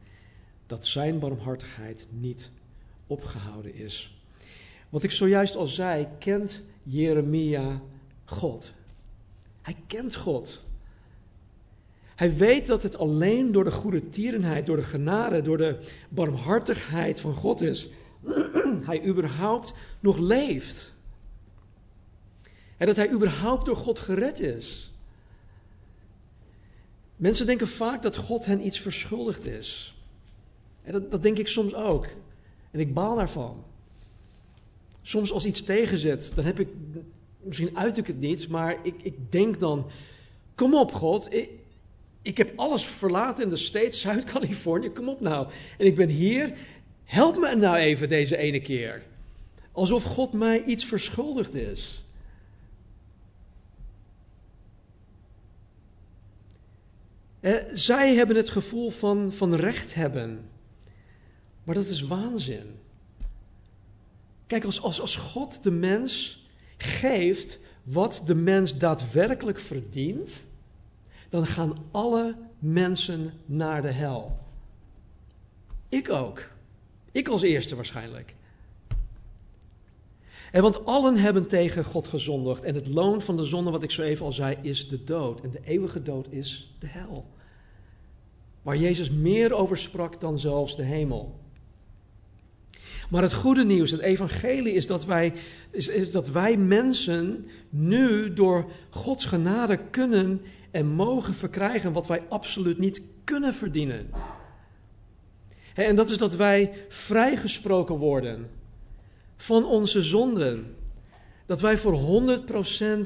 Dat 0.66 0.86
zijn 0.86 1.18
barmhartigheid 1.18 2.06
niet 2.10 2.50
opgehouden 3.06 3.74
is. 3.74 4.22
Wat 4.88 5.02
ik 5.02 5.10
zojuist 5.10 5.56
al 5.56 5.66
zei, 5.66 6.08
kent 6.18 6.62
Jeremia 6.82 7.80
God. 8.24 8.72
Hij 9.62 9.76
kent 9.86 10.14
God. 10.14 10.64
Hij 12.14 12.36
weet 12.36 12.66
dat 12.66 12.82
het 12.82 12.96
alleen 12.96 13.52
door 13.52 13.64
de 13.64 13.70
goede 13.70 14.08
tierenheid, 14.08 14.66
door 14.66 14.76
de 14.76 14.82
genade, 14.82 15.42
door 15.42 15.58
de 15.58 15.78
barmhartigheid 16.08 17.20
van 17.20 17.34
God 17.34 17.60
is 17.60 17.88
hij 18.90 19.04
überhaupt 19.04 19.72
nog 20.00 20.18
leeft. 20.18 20.94
En 22.76 22.86
dat 22.86 22.96
hij 22.96 23.10
überhaupt 23.10 23.66
door 23.66 23.76
God 23.76 23.98
gered 23.98 24.40
is. 24.40 24.91
Mensen 27.22 27.46
denken 27.46 27.68
vaak 27.68 28.02
dat 28.02 28.16
God 28.16 28.46
hen 28.46 28.66
iets 28.66 28.80
verschuldigd 28.80 29.46
is. 29.46 29.94
En 30.82 30.92
dat, 30.92 31.10
dat 31.10 31.22
denk 31.22 31.38
ik 31.38 31.48
soms 31.48 31.74
ook. 31.74 32.06
En 32.70 32.80
ik 32.80 32.94
baal 32.94 33.16
daarvan. 33.16 33.64
Soms 35.02 35.32
als 35.32 35.44
iets 35.44 35.62
tegenzet, 35.62 36.32
dan 36.34 36.44
heb 36.44 36.60
ik, 36.60 36.68
misschien 37.42 37.76
uit 37.76 37.98
ik 37.98 38.06
het 38.06 38.20
niet, 38.20 38.48
maar 38.48 38.76
ik, 38.82 38.94
ik 39.02 39.32
denk 39.32 39.60
dan, 39.60 39.86
kom 40.54 40.74
op 40.74 40.92
God, 40.92 41.32
ik, 41.32 41.50
ik 42.22 42.36
heb 42.36 42.52
alles 42.56 42.84
verlaten 42.84 43.44
in 43.44 43.50
de 43.50 43.56
States, 43.56 44.00
Zuid-Californië, 44.06 44.90
kom 44.90 45.08
op 45.08 45.20
nou. 45.20 45.48
En 45.78 45.86
ik 45.86 45.96
ben 45.96 46.08
hier, 46.08 46.52
help 47.04 47.38
me 47.38 47.56
nou 47.56 47.76
even 47.76 48.08
deze 48.08 48.36
ene 48.36 48.60
keer. 48.60 49.02
Alsof 49.72 50.02
God 50.02 50.32
mij 50.32 50.64
iets 50.64 50.84
verschuldigd 50.84 51.54
is. 51.54 52.01
Eh, 57.42 57.54
zij 57.72 58.14
hebben 58.14 58.36
het 58.36 58.50
gevoel 58.50 58.90
van, 58.90 59.32
van 59.32 59.54
recht 59.54 59.94
hebben. 59.94 60.50
Maar 61.64 61.74
dat 61.74 61.86
is 61.86 62.02
waanzin. 62.02 62.78
Kijk, 64.46 64.64
als, 64.64 64.82
als, 64.82 65.00
als 65.00 65.16
God 65.16 65.62
de 65.62 65.70
mens 65.70 66.44
geeft 66.76 67.58
wat 67.82 68.22
de 68.26 68.34
mens 68.34 68.78
daadwerkelijk 68.78 69.58
verdient, 69.58 70.46
dan 71.28 71.46
gaan 71.46 71.84
alle 71.90 72.36
mensen 72.58 73.32
naar 73.44 73.82
de 73.82 73.90
hel. 73.90 74.38
Ik 75.88 76.10
ook. 76.10 76.48
Ik 77.12 77.28
als 77.28 77.42
eerste 77.42 77.76
waarschijnlijk. 77.76 78.34
En 80.52 80.62
want 80.62 80.84
allen 80.84 81.16
hebben 81.16 81.46
tegen 81.46 81.84
God 81.84 82.08
gezondigd. 82.08 82.62
En 82.62 82.74
het 82.74 82.86
loon 82.86 83.22
van 83.22 83.36
de 83.36 83.44
zonde, 83.44 83.70
wat 83.70 83.82
ik 83.82 83.90
zo 83.90 84.02
even 84.02 84.24
al 84.24 84.32
zei, 84.32 84.56
is 84.60 84.88
de 84.88 85.04
dood. 85.04 85.40
En 85.40 85.50
de 85.50 85.60
eeuwige 85.64 86.02
dood 86.02 86.26
is 86.30 86.74
de 86.78 86.86
hel. 86.86 87.26
Waar 88.62 88.76
Jezus 88.76 89.10
meer 89.10 89.54
over 89.54 89.78
sprak 89.78 90.20
dan 90.20 90.38
zelfs 90.38 90.76
de 90.76 90.82
hemel. 90.82 91.40
Maar 93.10 93.22
het 93.22 93.32
goede 93.32 93.64
nieuws, 93.64 93.90
het 93.90 94.00
evangelie, 94.00 94.72
is 94.72 94.86
dat 94.86 95.04
wij, 95.04 95.32
is, 95.70 95.88
is 95.88 96.10
dat 96.10 96.28
wij 96.28 96.56
mensen 96.56 97.46
nu 97.68 98.32
door 98.32 98.70
Gods 98.90 99.24
genade 99.24 99.78
kunnen 99.90 100.42
en 100.70 100.86
mogen 100.86 101.34
verkrijgen 101.34 101.92
wat 101.92 102.06
wij 102.06 102.22
absoluut 102.28 102.78
niet 102.78 103.02
kunnen 103.24 103.54
verdienen. 103.54 104.10
En 105.74 105.96
dat 105.96 106.10
is 106.10 106.16
dat 106.16 106.36
wij 106.36 106.72
vrijgesproken 106.88 107.96
worden 107.96 108.60
van 109.42 109.64
onze 109.64 110.02
zonden. 110.02 110.76
Dat 111.46 111.60
wij 111.60 111.78
voor 111.78 112.22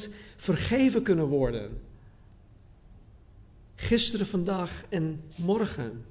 100% 0.00 0.10
vergeven 0.36 1.02
kunnen 1.02 1.26
worden. 1.26 1.80
Gisteren, 3.74 4.26
vandaag 4.26 4.84
en 4.88 5.22
morgen. 5.36 6.04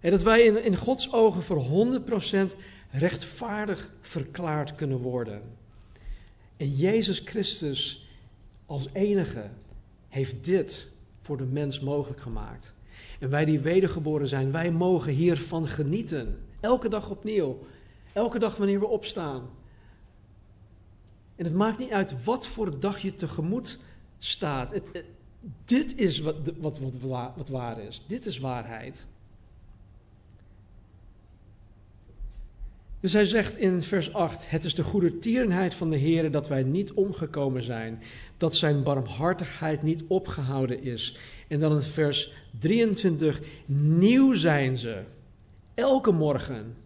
En 0.00 0.10
dat 0.10 0.22
wij 0.22 0.42
in, 0.42 0.64
in 0.64 0.76
Gods 0.76 1.12
ogen 1.12 1.42
voor 1.42 1.86
100% 2.52 2.56
rechtvaardig 2.90 3.90
verklaard 4.00 4.74
kunnen 4.74 4.98
worden. 4.98 5.42
En 6.56 6.70
Jezus 6.70 7.22
Christus 7.24 8.08
als 8.66 8.88
enige 8.92 9.50
heeft 10.08 10.44
dit 10.44 10.88
voor 11.20 11.36
de 11.36 11.46
mens 11.46 11.80
mogelijk 11.80 12.20
gemaakt. 12.20 12.74
En 13.20 13.30
wij 13.30 13.44
die 13.44 13.60
wedergeboren 13.60 14.28
zijn, 14.28 14.52
wij 14.52 14.70
mogen 14.70 15.12
hiervan 15.12 15.66
genieten. 15.66 16.38
Elke 16.60 16.88
dag 16.88 17.10
opnieuw. 17.10 17.58
Elke 18.12 18.38
dag 18.38 18.56
wanneer 18.56 18.80
we 18.80 18.86
opstaan. 18.86 19.50
En 21.36 21.44
het 21.44 21.54
maakt 21.54 21.78
niet 21.78 21.90
uit 21.90 22.24
wat 22.24 22.46
voor 22.46 22.80
dag 22.80 22.98
je 22.98 23.14
tegemoet 23.14 23.78
staat. 24.18 24.72
Het, 24.72 25.04
dit 25.64 26.00
is 26.00 26.18
wat, 26.18 26.36
wat, 26.58 26.78
wat, 26.78 26.96
wat 27.36 27.48
waar 27.48 27.80
is. 27.80 28.04
Dit 28.06 28.26
is 28.26 28.38
waarheid. 28.38 29.06
Dus 33.00 33.12
hij 33.12 33.24
zegt 33.24 33.56
in 33.56 33.82
vers 33.82 34.12
8: 34.12 34.50
Het 34.50 34.64
is 34.64 34.74
de 34.74 34.82
goede 34.82 35.18
tierenheid 35.18 35.74
van 35.74 35.90
de 35.90 35.96
Heer 35.96 36.30
dat 36.30 36.48
wij 36.48 36.62
niet 36.62 36.92
omgekomen 36.92 37.62
zijn, 37.62 38.02
dat 38.36 38.56
zijn 38.56 38.82
barmhartigheid 38.82 39.82
niet 39.82 40.02
opgehouden 40.06 40.82
is. 40.82 41.18
En 41.48 41.60
dan 41.60 41.72
in 41.72 41.82
vers 41.82 42.32
23: 42.58 43.40
Nieuw 43.66 44.34
zijn 44.34 44.78
ze, 44.78 45.02
elke 45.74 46.10
morgen. 46.10 46.76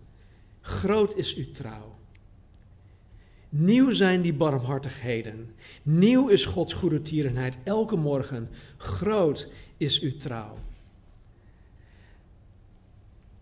Groot 0.67 1.17
is 1.17 1.35
uw 1.35 1.51
trouw. 1.53 1.95
Nieuw 3.49 3.91
zijn 3.91 4.23
die 4.23 4.35
barmhartigheden. 4.35 5.55
Nieuw 5.83 6.29
is 6.29 6.45
Gods 6.45 6.73
goede 6.73 7.03
tierenheid 7.03 7.57
elke 7.64 7.97
morgen. 7.97 8.49
Groot 8.77 9.49
is 9.77 10.01
uw 10.01 10.17
trouw. 10.17 10.59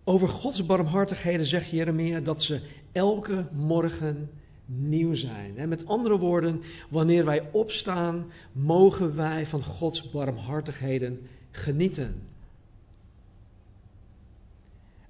Over 0.04 0.28
Gods 0.28 0.66
barmhartigheden 0.66 1.46
zegt 1.46 1.70
Jeremia 1.70 2.20
dat 2.20 2.42
ze 2.42 2.60
elke 2.92 3.48
morgen 3.52 4.30
nieuw 4.66 5.14
zijn. 5.14 5.56
En 5.56 5.68
met 5.68 5.86
andere 5.86 6.18
woorden, 6.18 6.62
wanneer 6.90 7.24
wij 7.24 7.48
opstaan, 7.52 8.30
mogen 8.52 9.16
wij 9.16 9.46
van 9.46 9.62
Gods 9.62 10.10
barmhartigheden 10.10 11.26
genieten. 11.50 12.33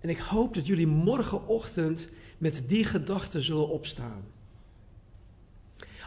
En 0.04 0.10
ik 0.10 0.18
hoop 0.18 0.54
dat 0.54 0.66
jullie 0.66 0.86
morgenochtend 0.86 2.08
met 2.38 2.62
die 2.66 2.84
gedachten 2.84 3.42
zullen 3.42 3.68
opstaan. 3.68 4.24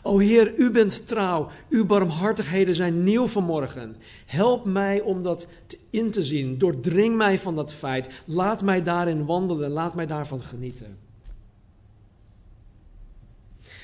O 0.04 0.20
Heer, 0.20 0.54
u 0.58 0.72
bent 0.72 1.08
trouw, 1.08 1.50
uw 1.70 1.86
barmhartigheden 1.86 2.76
zijn 2.76 3.04
nieuw 3.04 3.28
vanmorgen. 3.28 3.95
Help 4.26 4.66
mij 4.66 5.02
om 5.02 5.24
dat 5.24 5.48
in 5.89 6.12
te 6.12 6.24
zien. 6.24 6.58
Doordring 6.58 7.16
mij 7.16 7.39
van 7.39 7.56
dat 7.56 7.74
feit. 7.74 8.10
Laat 8.26 8.64
mij 8.64 8.84
daarin 8.84 9.26
wandelen, 9.26 9.70
laat 9.70 9.95
mij 9.95 10.06
daarvan 10.06 10.41
genieten. 10.41 10.98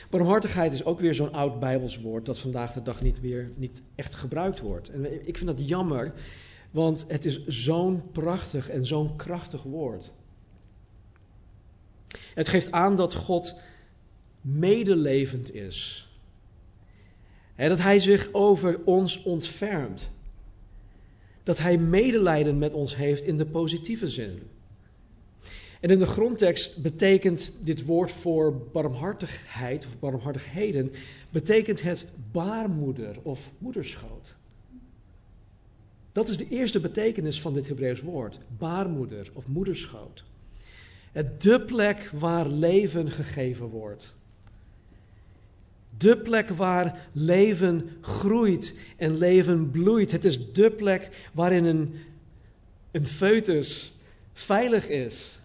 Barmhartigheid 0.09 0.73
is 0.73 0.85
ook 0.85 0.99
weer 0.99 1.13
zo'n 1.13 1.33
oud 1.33 1.59
Bijbels 1.59 2.01
woord 2.01 2.25
dat 2.25 2.39
vandaag 2.39 2.73
de 2.73 2.81
dag 2.81 3.01
niet 3.01 3.19
weer 3.19 3.51
niet 3.55 3.81
echt 3.95 4.15
gebruikt 4.15 4.59
wordt. 4.59 4.89
En 4.89 5.27
ik 5.27 5.37
vind 5.37 5.49
dat 5.57 5.67
jammer, 5.67 6.13
want 6.73 7.05
het 7.07 7.25
is 7.25 7.45
zo'n 7.45 8.11
prachtig 8.11 8.69
en 8.69 8.85
zo'n 8.85 9.15
krachtig 9.15 9.63
woord. 9.63 10.11
Het 12.33 12.47
geeft 12.47 12.71
aan 12.71 12.95
dat 12.95 13.13
God 13.13 13.55
medelevend 14.41 15.53
is. 15.53 16.07
Dat 17.55 17.79
Hij 17.79 17.99
zich 17.99 18.29
over 18.31 18.79
ons 18.85 19.23
ontfermt. 19.23 20.09
Dat 21.43 21.57
Hij 21.57 21.77
medelijden 21.77 22.57
met 22.57 22.73
ons 22.73 22.95
heeft 22.95 23.23
in 23.23 23.37
de 23.37 23.45
positieve 23.45 24.07
zin. 24.07 24.41
En 25.79 25.89
in 25.89 25.99
de 25.99 26.05
grondtekst 26.05 26.81
betekent 26.81 27.53
dit 27.59 27.85
woord 27.85 28.11
voor 28.11 28.57
barmhartigheid 28.71 29.85
of 29.85 29.99
barmhartigheden, 29.99 30.91
betekent 31.29 31.81
het 31.81 32.05
baarmoeder 32.31 33.15
of 33.23 33.51
moederschoot. 33.57 34.35
Dat 36.13 36.29
is 36.29 36.37
de 36.37 36.47
eerste 36.49 36.79
betekenis 36.79 37.41
van 37.41 37.53
dit 37.53 37.67
Hebreeuws 37.67 38.01
woord, 38.01 38.39
baarmoeder 38.57 39.29
of 39.33 39.47
moederschoot. 39.47 40.23
Het 41.11 41.41
de 41.41 41.61
plek 41.61 42.09
waar 42.13 42.47
leven 42.47 43.11
gegeven 43.11 43.65
wordt. 43.65 44.15
De 45.97 46.17
plek 46.17 46.49
waar 46.49 47.07
leven 47.11 47.89
groeit 48.01 48.75
en 48.97 49.17
leven 49.17 49.71
bloeit. 49.71 50.11
Het 50.11 50.25
is 50.25 50.53
de 50.53 50.71
plek 50.71 51.29
waarin 51.33 51.65
een, 51.65 51.93
een 52.91 53.07
foetus 53.07 53.93
veilig 54.33 54.89
is. 54.89 55.39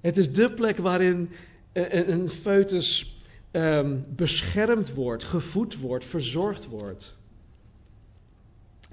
Het 0.00 0.16
is 0.16 0.32
de 0.32 0.52
plek 0.52 0.76
waarin 0.76 1.30
een, 1.72 2.12
een 2.12 2.28
foetus 2.28 3.16
um, 3.52 4.04
beschermd 4.08 4.94
wordt, 4.94 5.24
gevoed 5.24 5.78
wordt, 5.78 6.04
verzorgd 6.04 6.68
wordt. 6.68 7.14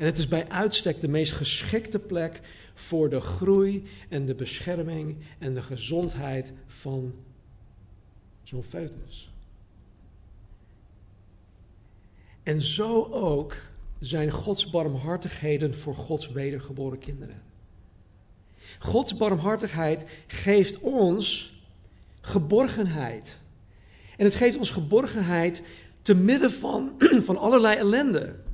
En 0.01 0.07
het 0.07 0.17
is 0.17 0.27
bij 0.27 0.49
uitstek 0.49 1.01
de 1.01 1.07
meest 1.07 1.31
geschikte 1.31 1.99
plek 1.99 2.39
voor 2.73 3.09
de 3.09 3.19
groei 3.19 3.83
en 4.09 4.25
de 4.25 4.35
bescherming 4.35 5.17
en 5.39 5.53
de 5.53 5.61
gezondheid 5.61 6.53
van 6.67 7.13
zo'n 8.43 8.63
foetus. 8.63 9.31
En 12.43 12.61
zo 12.61 13.03
ook 13.11 13.55
zijn 13.99 14.29
Gods 14.29 14.69
barmhartigheden 14.69 15.75
voor 15.75 15.95
Gods 15.95 16.31
wedergeboren 16.31 16.99
kinderen. 16.99 17.41
Gods 18.79 19.17
barmhartigheid 19.17 20.05
geeft 20.27 20.79
ons 20.79 21.53
geborgenheid. 22.21 23.39
En 24.17 24.25
het 24.25 24.35
geeft 24.35 24.57
ons 24.57 24.71
geborgenheid 24.71 25.63
te 26.01 26.13
midden 26.13 26.51
van, 26.51 26.91
van 27.27 27.37
allerlei 27.37 27.77
ellende. 27.77 28.49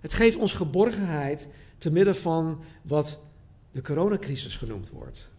Het 0.00 0.14
geeft 0.14 0.36
ons 0.36 0.52
geborgenheid 0.52 1.48
te 1.78 1.90
midden 1.90 2.16
van 2.16 2.60
wat 2.82 3.20
de 3.70 3.82
coronacrisis 3.82 4.56
genoemd 4.56 4.90
wordt. 4.90 5.30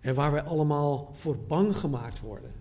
En 0.00 0.14
waar 0.14 0.32
wij 0.32 0.42
allemaal 0.42 1.10
voor 1.12 1.38
bang 1.38 1.76
gemaakt 1.76 2.20
worden. 2.20 2.52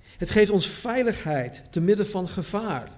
Het 0.00 0.30
geeft 0.30 0.50
ons 0.50 0.66
veiligheid 0.66 1.62
te 1.70 1.80
midden 1.80 2.06
van 2.06 2.28
gevaar. 2.28 2.90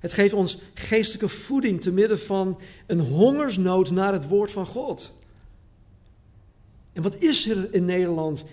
Het 0.00 0.12
geeft 0.12 0.32
ons 0.32 0.58
geestelijke 0.74 1.28
voeding 1.28 1.80
te 1.80 1.92
midden 1.92 2.20
van 2.20 2.60
een 2.86 3.00
hongersnood 3.00 3.90
naar 3.90 4.12
het 4.12 4.28
woord 4.28 4.52
van 4.52 4.66
God. 4.66 5.18
En 6.92 7.02
wat 7.02 7.16
is 7.16 7.48
er 7.48 7.74
in 7.74 7.84
Nederland 7.84 8.44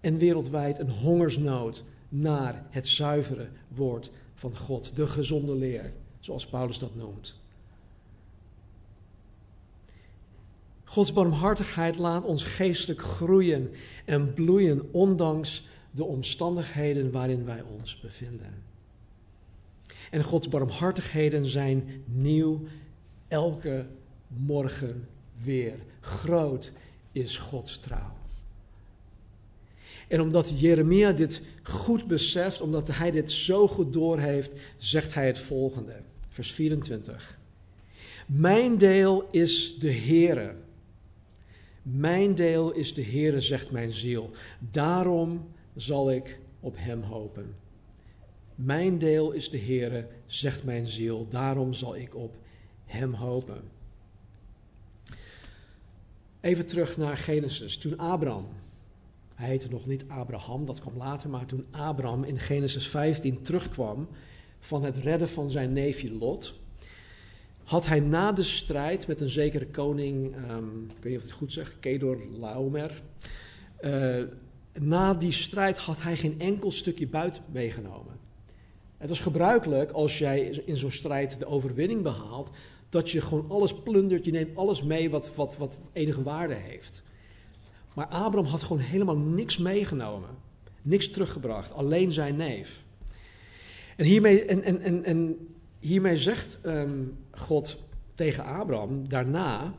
en 0.00 0.18
wereldwijd 0.18 0.78
een 0.78 0.90
hongersnood 0.90 1.84
naar 2.08 2.66
het 2.70 2.86
zuivere 2.86 3.48
woord 3.68 4.10
van 4.34 4.56
God, 4.56 4.96
de 4.96 5.08
gezonde 5.08 5.54
leer, 5.54 5.92
zoals 6.20 6.46
Paulus 6.46 6.78
dat 6.78 6.94
noemt. 6.94 7.40
Gods 10.84 11.12
barmhartigheid 11.12 11.98
laat 11.98 12.24
ons 12.24 12.44
geestelijk 12.44 13.02
groeien 13.02 13.70
en 14.04 14.34
bloeien, 14.34 14.92
ondanks 14.92 15.64
de 15.90 16.04
omstandigheden 16.04 17.10
waarin 17.10 17.44
wij 17.44 17.62
ons 17.62 18.00
bevinden. 18.00 18.62
En 20.10 20.22
Gods 20.22 20.48
barmhartigheden 20.48 21.46
zijn 21.46 22.04
nieuw 22.04 22.62
elke 23.28 23.86
morgen 24.26 25.08
weer. 25.42 25.78
Groot 26.00 26.72
is 27.12 27.38
Gods 27.38 27.78
trouw. 27.78 28.12
En 30.08 30.20
omdat 30.20 30.60
Jeremia 30.60 31.12
dit 31.12 31.42
goed 31.62 32.06
beseft, 32.06 32.60
omdat 32.60 32.88
hij 32.88 33.10
dit 33.10 33.32
zo 33.32 33.68
goed 33.68 33.92
doorheeft, 33.92 34.52
zegt 34.76 35.14
hij 35.14 35.26
het 35.26 35.38
volgende. 35.38 36.02
Vers 36.28 36.52
24. 36.52 37.38
Mijn 38.26 38.78
deel 38.78 39.26
is 39.30 39.78
de 39.78 39.92
Heere. 39.92 40.54
Mijn 41.82 42.34
deel 42.34 42.72
is 42.72 42.94
de 42.94 43.04
Heere, 43.04 43.40
zegt 43.40 43.70
mijn 43.70 43.92
ziel. 43.92 44.30
Daarom 44.70 45.48
zal 45.74 46.10
ik 46.10 46.38
op 46.60 46.74
hem 46.78 47.02
hopen. 47.02 47.54
Mijn 48.54 48.98
deel 48.98 49.32
is 49.32 49.50
de 49.50 49.58
Heere, 49.58 50.08
zegt 50.26 50.64
mijn 50.64 50.86
ziel. 50.86 51.26
Daarom 51.30 51.72
zal 51.72 51.96
ik 51.96 52.14
op 52.14 52.34
hem 52.84 53.12
hopen. 53.12 53.62
Even 56.40 56.66
terug 56.66 56.96
naar 56.96 57.16
Genesis. 57.16 57.76
Toen 57.76 57.98
Abraham, 57.98 58.48
hij 59.36 59.48
heette 59.48 59.68
nog 59.68 59.86
niet 59.86 60.04
Abraham, 60.08 60.64
dat 60.64 60.80
kwam 60.80 60.96
later, 60.96 61.30
maar 61.30 61.46
toen 61.46 61.66
Abraham 61.70 62.24
in 62.24 62.38
Genesis 62.38 62.88
15 62.88 63.42
terugkwam 63.42 64.08
van 64.58 64.84
het 64.84 64.96
redden 64.96 65.28
van 65.28 65.50
zijn 65.50 65.72
neefje 65.72 66.12
Lot, 66.12 66.54
had 67.64 67.86
hij 67.86 68.00
na 68.00 68.32
de 68.32 68.42
strijd 68.42 69.06
met 69.06 69.20
een 69.20 69.28
zekere 69.28 69.66
koning, 69.66 70.34
um, 70.50 70.90
ik 70.96 71.02
weet 71.02 71.12
niet 71.12 71.16
of 71.16 71.22
ik 71.22 71.28
het 71.28 71.38
goed 71.38 71.52
zeg, 71.52 71.76
Kedor 71.80 72.18
Laomer, 72.38 73.02
uh, 73.80 74.22
na 74.80 75.14
die 75.14 75.32
strijd 75.32 75.78
had 75.78 76.02
hij 76.02 76.16
geen 76.16 76.40
enkel 76.40 76.70
stukje 76.70 77.08
buit 77.08 77.40
meegenomen. 77.52 78.14
Het 78.96 79.08
was 79.08 79.20
gebruikelijk 79.20 79.90
als 79.90 80.18
jij 80.18 80.40
in 80.40 80.76
zo'n 80.76 80.90
strijd 80.90 81.38
de 81.38 81.46
overwinning 81.46 82.02
behaalt, 82.02 82.50
dat 82.88 83.10
je 83.10 83.20
gewoon 83.20 83.50
alles 83.50 83.74
plundert, 83.82 84.24
je 84.24 84.30
neemt 84.30 84.56
alles 84.56 84.82
mee 84.82 85.10
wat, 85.10 85.34
wat, 85.34 85.56
wat 85.56 85.78
enige 85.92 86.22
waarde 86.22 86.54
heeft. 86.54 87.02
Maar 87.96 88.06
Abraham 88.06 88.50
had 88.50 88.62
gewoon 88.62 88.82
helemaal 88.82 89.16
niks 89.16 89.58
meegenomen, 89.58 90.28
niks 90.82 91.10
teruggebracht, 91.10 91.72
alleen 91.72 92.12
zijn 92.12 92.36
neef. 92.36 92.82
En 93.96 94.04
hiermee, 94.04 94.44
en, 94.44 94.62
en, 94.62 94.80
en, 94.80 95.04
en 95.04 95.48
hiermee 95.78 96.16
zegt 96.16 96.58
um, 96.66 97.18
God 97.30 97.78
tegen 98.14 98.44
Abraham 98.44 99.08
daarna, 99.08 99.74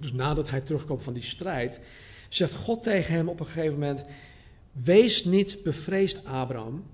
dus 0.00 0.12
nadat 0.12 0.50
hij 0.50 0.60
terugkwam 0.60 1.00
van 1.00 1.12
die 1.12 1.22
strijd, 1.22 1.80
zegt 2.28 2.54
God 2.54 2.82
tegen 2.82 3.14
hem 3.14 3.28
op 3.28 3.40
een 3.40 3.46
gegeven 3.46 3.72
moment: 3.72 4.04
Wees 4.72 5.24
niet 5.24 5.62
bevreesd, 5.62 6.24
Abraham. 6.24 6.84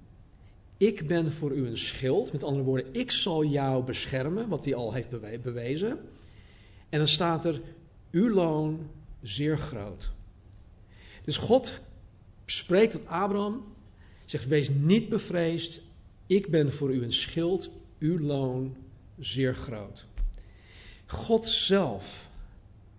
Ik 0.77 1.07
ben 1.07 1.33
voor 1.33 1.53
u 1.53 1.67
een 1.67 1.77
schild. 1.77 2.33
Met 2.33 2.45
andere 2.45 2.65
woorden, 2.65 2.95
ik 2.95 3.11
zal 3.11 3.45
jou 3.45 3.85
beschermen, 3.85 4.49
wat 4.49 4.65
hij 4.65 4.75
al 4.75 4.93
heeft 4.93 5.43
bewezen. 5.43 5.99
En 6.89 6.99
dan 6.99 7.09
staat 7.09 7.45
er: 7.45 7.61
Uw 8.11 8.31
loon 8.31 8.91
zeer 9.23 9.59
groot. 9.59 10.11
Dus 11.25 11.37
God 11.37 11.81
spreekt 12.47 12.93
tot 12.93 13.07
Abraham, 13.07 13.65
zegt: 14.25 14.47
Wees 14.47 14.69
niet 14.69 15.09
bevreesd. 15.09 15.81
Ik 16.27 16.51
ben 16.51 16.73
voor 16.73 16.95
u 16.95 17.03
een 17.03 17.13
schild, 17.13 17.71
uw 17.99 18.19
loon 18.19 18.77
zeer 19.19 19.55
groot. 19.55 20.07
God 21.07 21.47
zelf, 21.47 22.29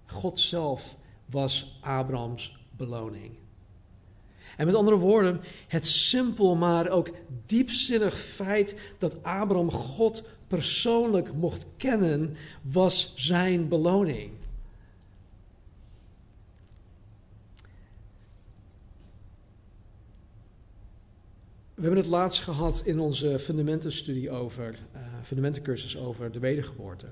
God 0.05 0.39
zelf 0.39 0.97
was 1.26 1.78
Abrahams 1.82 2.57
beloning. 2.78 3.32
En 4.57 4.65
met 4.65 4.76
andere 4.76 4.97
woorden, 4.97 5.41
het 5.67 5.88
simpel 5.88 6.55
maar 6.55 6.89
ook 6.89 7.11
diepzinnig 7.45 8.19
feit 8.19 8.76
dat 8.97 9.24
Abraham 9.24 9.71
God 9.71 10.24
persoonlijk 10.47 11.34
mocht 11.34 11.65
kennen, 11.78 12.36
was 12.61 13.13
zijn 13.15 13.67
beloning. 13.67 14.32
Hebben 21.84 22.01
het 22.01 22.11
laatst 22.11 22.41
gehad 22.41 22.81
in 22.86 22.99
onze 22.99 23.39
fundamentenstudie 23.39 24.31
over, 24.31 24.79
uh, 24.95 25.01
fundamentencursus 25.23 25.97
over 25.97 26.31
de 26.31 26.39
wedergeboorte. 26.39 27.07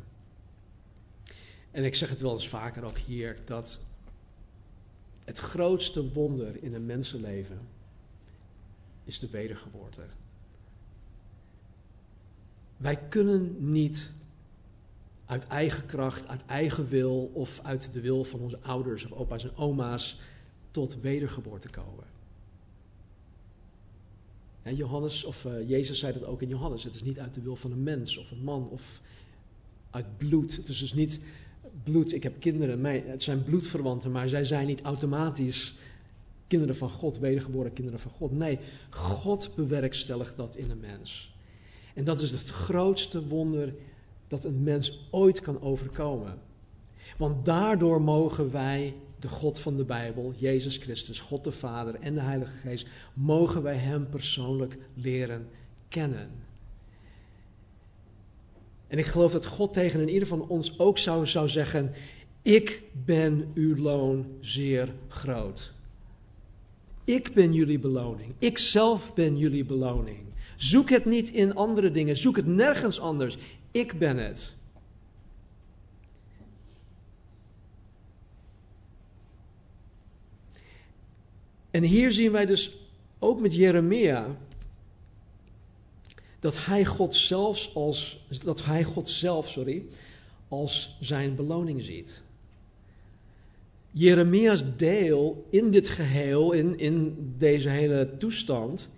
En 1.71 1.83
ik 1.83 1.95
zeg 1.95 2.09
het 2.09 2.21
wel 2.21 2.33
eens 2.33 2.49
vaker 2.49 2.83
ook 2.83 2.97
hier, 2.97 3.37
dat 3.45 3.79
het 5.25 5.37
grootste 5.37 6.11
wonder 6.11 6.63
in 6.63 6.73
een 6.73 6.85
mensenleven 6.85 7.59
is 9.03 9.19
de 9.19 9.29
wedergeboorte. 9.29 10.01
Wij 12.77 12.95
kunnen 13.09 13.71
niet 13.71 14.11
uit 15.25 15.47
eigen 15.47 15.85
kracht, 15.85 16.27
uit 16.27 16.45
eigen 16.45 16.89
wil 16.89 17.31
of 17.33 17.59
uit 17.63 17.93
de 17.93 18.01
wil 18.01 18.23
van 18.23 18.39
onze 18.39 18.59
ouders 18.61 19.05
of 19.05 19.11
opa's 19.11 19.43
en 19.43 19.55
oma's 19.55 20.19
tot 20.71 21.01
wedergeboorte 21.01 21.69
komen. 21.69 22.05
Johannes, 24.63 25.23
of 25.23 25.45
uh, 25.45 25.69
Jezus 25.69 25.99
zei 25.99 26.13
dat 26.13 26.25
ook 26.25 26.41
in 26.41 26.47
Johannes. 26.47 26.83
Het 26.83 26.95
is 26.95 27.03
niet 27.03 27.19
uit 27.19 27.33
de 27.33 27.41
wil 27.41 27.55
van 27.55 27.71
een 27.71 27.83
mens 27.83 28.17
of 28.17 28.31
een 28.31 28.43
man 28.43 28.69
of 28.69 29.01
uit 29.89 30.17
bloed. 30.17 30.55
Het 30.55 30.67
is 30.67 30.79
dus 30.79 30.93
niet 30.93 31.19
bloed, 31.83 32.13
ik 32.13 32.23
heb 32.23 32.39
kinderen, 32.39 32.85
het 33.09 33.23
zijn 33.23 33.43
bloedverwanten, 33.43 34.11
maar 34.11 34.29
zij 34.29 34.43
zijn 34.43 34.67
niet 34.67 34.81
automatisch 34.81 35.73
kinderen 36.47 36.75
van 36.75 36.89
God, 36.89 37.17
wedergeboren 37.17 37.73
kinderen 37.73 37.99
van 37.99 38.11
God. 38.11 38.31
Nee, 38.31 38.59
God 38.89 39.55
bewerkstelligt 39.55 40.37
dat 40.37 40.55
in 40.55 40.69
een 40.69 40.79
mens. 40.79 41.35
En 41.93 42.03
dat 42.03 42.21
is 42.21 42.31
het 42.31 42.49
grootste 42.49 43.27
wonder 43.27 43.73
dat 44.27 44.43
een 44.43 44.63
mens 44.63 45.07
ooit 45.11 45.41
kan 45.41 45.61
overkomen. 45.61 46.39
Want 47.17 47.45
daardoor 47.45 48.01
mogen 48.01 48.51
wij 48.51 48.95
de 49.21 49.27
God 49.27 49.59
van 49.59 49.77
de 49.77 49.85
Bijbel, 49.85 50.33
Jezus 50.37 50.77
Christus, 50.77 51.19
God 51.19 51.43
de 51.43 51.51
Vader 51.51 51.95
en 51.95 52.13
de 52.13 52.21
Heilige 52.21 52.53
Geest, 52.63 52.87
mogen 53.13 53.63
wij 53.63 53.75
Hem 53.75 54.09
persoonlijk 54.09 54.77
leren 54.93 55.47
kennen. 55.89 56.29
En 58.87 58.97
ik 58.97 59.05
geloof 59.05 59.31
dat 59.31 59.45
God 59.45 59.73
tegen 59.73 59.99
een 59.99 60.09
ieder 60.09 60.27
van 60.27 60.47
ons 60.47 60.79
ook 60.79 60.97
zou, 60.97 61.27
zou 61.27 61.47
zeggen: 61.47 61.91
Ik 62.41 62.83
ben 63.05 63.51
uw 63.53 63.75
loon 63.75 64.25
zeer 64.39 64.93
groot. 65.07 65.73
Ik 67.03 67.33
ben 67.33 67.53
jullie 67.53 67.79
beloning. 67.79 68.33
Ik 68.39 68.57
zelf 68.57 69.13
ben 69.13 69.37
jullie 69.37 69.65
beloning. 69.65 70.19
Zoek 70.55 70.89
het 70.89 71.05
niet 71.05 71.31
in 71.31 71.55
andere 71.55 71.91
dingen. 71.91 72.17
Zoek 72.17 72.35
het 72.35 72.45
nergens 72.45 72.99
anders. 72.99 73.37
Ik 73.71 73.99
ben 73.99 74.17
het. 74.17 74.53
En 81.71 81.83
hier 81.83 82.11
zien 82.11 82.31
wij 82.31 82.45
dus 82.45 82.77
ook 83.19 83.41
met 83.41 83.55
Jeremia 83.55 84.37
dat 86.39 86.65
hij 86.65 86.85
God 86.85 87.15
zelfs 87.15 87.75
als 87.75 88.25
dat 88.43 88.65
hij 88.65 88.83
God 88.83 89.09
zelf, 89.09 89.49
sorry, 89.49 89.85
als 90.47 90.97
zijn 90.99 91.35
beloning 91.35 91.81
ziet. 91.81 92.21
Jeremia's 93.91 94.63
deel 94.77 95.47
in 95.49 95.71
dit 95.71 95.89
geheel, 95.89 96.51
in, 96.51 96.77
in 96.77 97.15
deze 97.37 97.69
hele 97.69 98.09
toestand, 98.17 98.89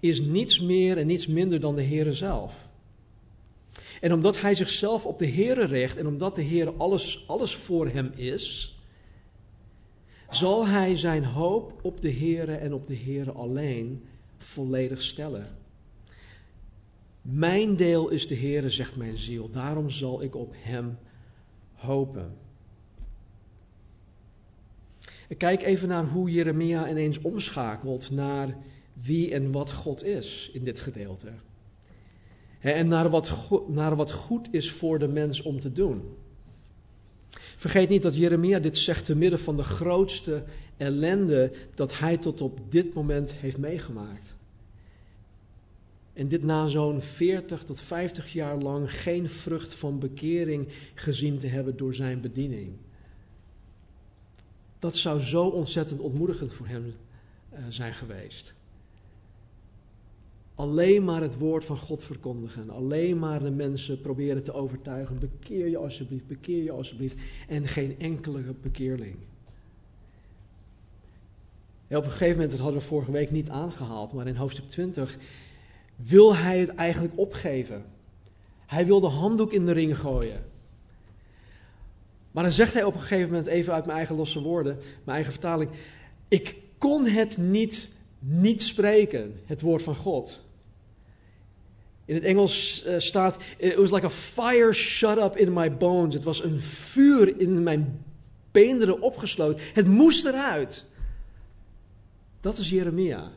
is 0.00 0.20
niets 0.20 0.60
meer 0.60 0.98
en 0.98 1.06
niets 1.06 1.26
minder 1.26 1.60
dan 1.60 1.76
de 1.76 1.82
Heere 1.82 2.12
zelf. 2.12 2.68
En 4.00 4.12
omdat 4.12 4.40
hij 4.40 4.54
zichzelf 4.54 5.06
op 5.06 5.18
de 5.18 5.26
Heere 5.26 5.64
richt 5.64 5.96
en 5.96 6.06
omdat 6.06 6.34
de 6.34 6.44
Heere 6.44 6.72
alles, 6.72 7.24
alles 7.26 7.54
voor 7.54 7.88
hem 7.88 8.12
is, 8.14 8.76
zal 10.34 10.66
hij 10.66 10.96
zijn 10.96 11.24
hoop 11.24 11.78
op 11.82 12.00
de 12.00 12.12
Heere 12.12 12.54
en 12.54 12.72
op 12.74 12.86
de 12.86 12.96
Heere 12.96 13.32
alleen 13.32 14.04
volledig 14.38 15.02
stellen. 15.02 15.46
Mijn 17.22 17.76
deel 17.76 18.08
is 18.08 18.26
de 18.26 18.36
Heere, 18.36 18.70
zegt 18.70 18.96
mijn 18.96 19.18
ziel, 19.18 19.50
daarom 19.50 19.90
zal 19.90 20.22
ik 20.22 20.34
op 20.34 20.54
Hem 20.56 20.98
hopen. 21.72 22.36
Kijk 25.36 25.62
even 25.62 25.88
naar 25.88 26.04
hoe 26.04 26.30
Jeremia 26.30 26.88
ineens 26.88 27.20
omschakelt 27.20 28.10
naar 28.10 28.56
wie 28.92 29.32
en 29.32 29.52
wat 29.52 29.72
God 29.72 30.04
is 30.04 30.50
in 30.52 30.64
dit 30.64 30.80
gedeelte. 30.80 31.32
En 32.60 32.86
naar 32.86 33.10
wat, 33.10 33.50
naar 33.68 33.96
wat 33.96 34.12
goed 34.12 34.48
is 34.54 34.72
voor 34.72 34.98
de 34.98 35.08
mens 35.08 35.42
om 35.42 35.60
te 35.60 35.72
doen. 35.72 36.16
Vergeet 37.62 37.88
niet 37.88 38.02
dat 38.02 38.16
Jeremia 38.16 38.58
dit 38.58 38.76
zegt 38.76 39.04
te 39.04 39.16
midden 39.16 39.38
van 39.38 39.56
de 39.56 39.62
grootste 39.62 40.44
ellende 40.76 41.52
dat 41.74 41.98
hij 41.98 42.16
tot 42.16 42.40
op 42.40 42.60
dit 42.68 42.94
moment 42.94 43.34
heeft 43.34 43.58
meegemaakt. 43.58 44.36
En 46.12 46.28
dit 46.28 46.42
na 46.42 46.66
zo'n 46.66 47.02
40 47.02 47.64
tot 47.64 47.80
50 47.80 48.32
jaar 48.32 48.58
lang 48.58 49.00
geen 49.02 49.28
vrucht 49.28 49.74
van 49.74 49.98
bekering 49.98 50.68
gezien 50.94 51.38
te 51.38 51.46
hebben 51.46 51.76
door 51.76 51.94
zijn 51.94 52.20
bediening. 52.20 52.76
Dat 54.78 54.96
zou 54.96 55.20
zo 55.20 55.46
ontzettend 55.46 56.00
ontmoedigend 56.00 56.52
voor 56.52 56.66
hem 56.66 56.94
eh, 57.50 57.64
zijn 57.68 57.94
geweest. 57.94 58.54
Alleen 60.54 61.04
maar 61.04 61.20
het 61.20 61.38
woord 61.38 61.64
van 61.64 61.76
God 61.76 62.04
verkondigen. 62.04 62.70
Alleen 62.70 63.18
maar 63.18 63.42
de 63.42 63.50
mensen 63.50 64.00
proberen 64.00 64.42
te 64.42 64.52
overtuigen. 64.52 65.18
Bekeer 65.18 65.68
je 65.68 65.76
alsjeblieft, 65.76 66.26
bekeer 66.26 66.62
je 66.62 66.70
alsjeblieft. 66.70 67.20
En 67.48 67.66
geen 67.66 67.98
enkele 67.98 68.54
bekeerling. 68.62 69.16
op 71.88 72.04
een 72.04 72.10
gegeven 72.10 72.34
moment, 72.34 72.50
dat 72.50 72.60
hadden 72.60 72.80
we 72.80 72.86
vorige 72.86 73.10
week 73.10 73.30
niet 73.30 73.50
aangehaald, 73.50 74.12
maar 74.12 74.26
in 74.26 74.36
hoofdstuk 74.36 74.68
20 74.68 75.18
wil 75.96 76.36
hij 76.36 76.58
het 76.58 76.74
eigenlijk 76.74 77.18
opgeven. 77.18 77.84
Hij 78.66 78.86
wil 78.86 79.00
de 79.00 79.06
handdoek 79.06 79.52
in 79.52 79.66
de 79.66 79.72
ring 79.72 79.98
gooien. 79.98 80.44
Maar 82.30 82.42
dan 82.42 82.52
zegt 82.52 82.72
hij 82.72 82.84
op 82.84 82.94
een 82.94 83.00
gegeven 83.00 83.28
moment, 83.28 83.46
even 83.46 83.72
uit 83.72 83.84
mijn 83.84 83.96
eigen 83.96 84.16
losse 84.16 84.42
woorden, 84.42 84.76
mijn 84.76 85.16
eigen 85.16 85.32
vertaling: 85.32 85.70
Ik 86.28 86.56
kon 86.78 87.06
het 87.06 87.36
niet 87.36 87.90
niet 88.24 88.62
spreken, 88.62 89.40
het 89.44 89.60
woord 89.60 89.82
van 89.82 89.94
God. 89.94 90.40
In 92.04 92.14
het 92.14 92.24
Engels 92.24 92.86
uh, 92.86 92.98
staat: 92.98 93.42
It 93.58 93.74
was 93.74 93.90
like 93.90 94.06
a 94.06 94.10
fire 94.10 94.72
shut 94.72 95.18
up 95.18 95.36
in 95.36 95.52
my 95.52 95.76
bones. 95.76 96.14
Het 96.14 96.24
was 96.24 96.44
een 96.44 96.60
vuur 96.60 97.40
in 97.40 97.62
mijn 97.62 98.04
beenderen 98.50 99.00
opgesloten. 99.00 99.64
Het 99.74 99.86
moest 99.86 100.24
eruit. 100.24 100.86
Dat 102.40 102.58
is 102.58 102.70
Jeremia. 102.70 103.32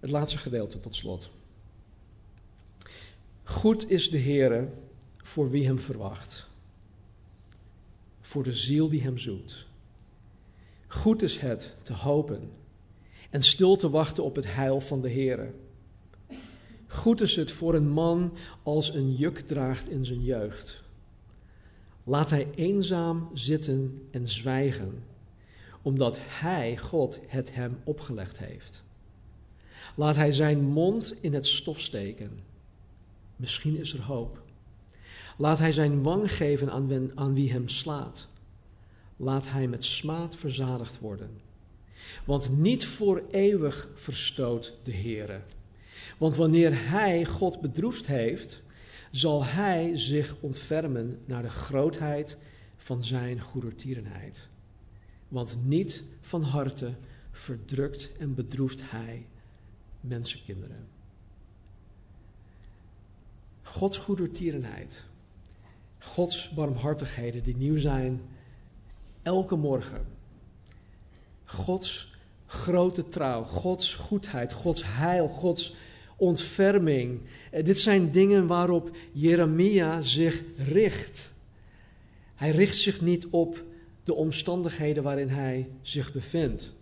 Het 0.00 0.10
laatste 0.10 0.38
gedeelte 0.38 0.80
tot 0.80 0.96
slot. 0.96 1.30
Goed 3.44 3.90
is 3.90 4.10
de 4.10 4.18
Heere 4.18 4.72
voor 5.16 5.50
wie 5.50 5.66
hem 5.66 5.78
verwacht, 5.78 6.48
voor 8.20 8.42
de 8.42 8.52
ziel 8.52 8.88
die 8.88 9.02
hem 9.02 9.18
zoekt. 9.18 9.66
Goed 10.92 11.22
is 11.22 11.38
het 11.38 11.74
te 11.82 11.92
hopen 11.92 12.50
en 13.30 13.42
stil 13.42 13.76
te 13.76 13.90
wachten 13.90 14.24
op 14.24 14.36
het 14.36 14.54
heil 14.54 14.80
van 14.80 15.00
de 15.00 15.10
Heere. 15.10 15.52
Goed 16.86 17.20
is 17.20 17.36
het 17.36 17.50
voor 17.50 17.74
een 17.74 17.88
man 17.88 18.32
als 18.62 18.94
een 18.94 19.14
juk 19.14 19.38
draagt 19.38 19.88
in 19.88 20.04
zijn 20.04 20.22
jeugd. 20.22 20.82
Laat 22.04 22.30
hij 22.30 22.48
eenzaam 22.54 23.30
zitten 23.34 24.08
en 24.10 24.28
zwijgen, 24.28 25.04
omdat 25.82 26.18
hij, 26.22 26.78
God, 26.78 27.18
het 27.26 27.54
hem 27.54 27.78
opgelegd 27.84 28.38
heeft. 28.38 28.82
Laat 29.94 30.16
hij 30.16 30.32
zijn 30.32 30.64
mond 30.64 31.14
in 31.20 31.34
het 31.34 31.46
stof 31.46 31.80
steken. 31.80 32.40
Misschien 33.36 33.78
is 33.78 33.92
er 33.92 34.02
hoop. 34.02 34.42
Laat 35.36 35.58
hij 35.58 35.72
zijn 35.72 36.02
wang 36.02 36.32
geven 36.32 36.70
aan, 36.70 37.10
aan 37.14 37.34
wie 37.34 37.52
hem 37.52 37.68
slaat. 37.68 38.30
Laat 39.22 39.50
hij 39.50 39.68
met 39.68 39.84
smaad 39.84 40.36
verzadigd 40.36 40.98
worden. 40.98 41.30
Want 42.24 42.58
niet 42.58 42.86
voor 42.86 43.22
eeuwig 43.30 43.88
verstoot 43.94 44.74
de 44.82 44.92
Heere. 44.92 45.40
Want 46.18 46.36
wanneer 46.36 46.90
hij 46.90 47.24
God 47.24 47.60
bedroefd 47.60 48.06
heeft, 48.06 48.62
zal 49.10 49.44
hij 49.44 49.96
zich 49.96 50.36
ontfermen 50.40 51.18
naar 51.24 51.42
de 51.42 51.50
grootheid 51.50 52.36
van 52.76 53.04
zijn 53.04 53.40
goedertierenheid. 53.40 54.48
Want 55.28 55.56
niet 55.64 56.02
van 56.20 56.42
harte 56.42 56.94
verdrukt 57.30 58.12
en 58.18 58.34
bedroeft 58.34 58.90
hij 58.90 59.26
mensenkinderen. 60.00 60.86
Gods 63.62 63.98
goedertierenheid, 63.98 65.04
Gods 65.98 66.50
barmhartigheden 66.50 67.42
die 67.42 67.56
nieuw 67.56 67.78
zijn 67.78 68.20
elke 69.22 69.56
morgen. 69.56 70.06
Gods 71.44 72.14
grote 72.46 73.08
trouw, 73.08 73.44
Gods 73.44 73.94
goedheid, 73.94 74.52
Gods 74.52 74.82
heil, 74.84 75.28
Gods 75.28 75.74
ontferming. 76.16 77.20
Eh, 77.50 77.64
dit 77.64 77.80
zijn 77.80 78.10
dingen 78.10 78.46
waarop 78.46 78.96
Jeremia 79.12 80.00
zich 80.00 80.42
richt. 80.56 81.32
Hij 82.34 82.50
richt 82.50 82.76
zich 82.76 83.00
niet 83.00 83.26
op 83.30 83.64
de 84.04 84.14
omstandigheden 84.14 85.02
waarin 85.02 85.28
hij 85.28 85.68
zich 85.82 86.12
bevindt. 86.12 86.72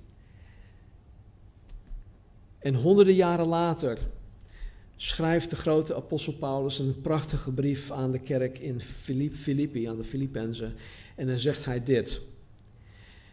En 2.59 2.75
honderden 2.75 3.15
jaren 3.15 3.47
later 3.47 3.99
schrijft 4.97 5.51
de 5.51 5.57
grote 5.57 5.95
apostel 5.95 6.33
Paulus 6.33 6.79
een 6.79 7.01
prachtige 7.01 7.53
brief 7.53 7.91
aan 7.91 8.13
de 8.13 8.19
kerk 8.19 8.59
in 8.59 8.81
Filippi, 9.33 9.85
aan 9.85 9.97
de 9.97 10.05
Filippenzen. 10.05 10.75
En 11.17 11.27
dan 11.27 11.39
zegt 11.39 11.65
hij 11.65 11.83
dit. 11.83 12.21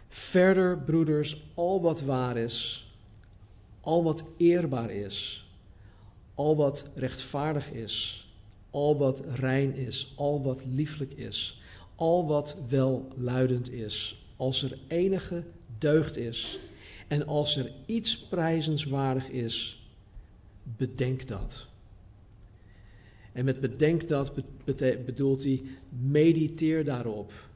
Verder, 0.08 0.78
broeders, 0.78 1.43
al 1.53 1.82
wat 1.82 2.01
waar 2.01 2.38
is, 2.38 2.88
al 3.82 4.03
wat 4.03 4.24
eerbaar 4.38 4.91
is, 4.91 5.47
al 6.36 6.55
wat 6.55 6.86
rechtvaardig 6.95 7.72
is, 7.72 8.28
al 8.70 8.97
wat 8.97 9.22
rein 9.36 9.76
is, 9.76 10.14
al 10.16 10.43
wat 10.43 10.66
lieflijk 10.66 11.14
is, 11.14 11.62
al 11.95 12.28
wat 12.28 12.58
welluidend 12.70 13.72
is, 13.72 14.26
als 14.36 14.64
er 14.64 14.78
enige 14.88 15.43
deugd 15.78 16.18
is 16.18 16.60
en 17.08 17.28
als 17.28 17.58
er 17.58 17.72
iets 17.86 18.18
prijzenswaardig 18.18 19.30
is, 19.30 19.88
bedenk 20.64 21.28
dat. 21.28 21.66
En 23.32 23.45
met 23.45 23.60
bedenk 23.60 24.08
dat 24.08 24.34
bedoelt 25.05 25.43
hij, 25.43 25.64
mediteer 25.89 26.84
daarop. 26.84 27.47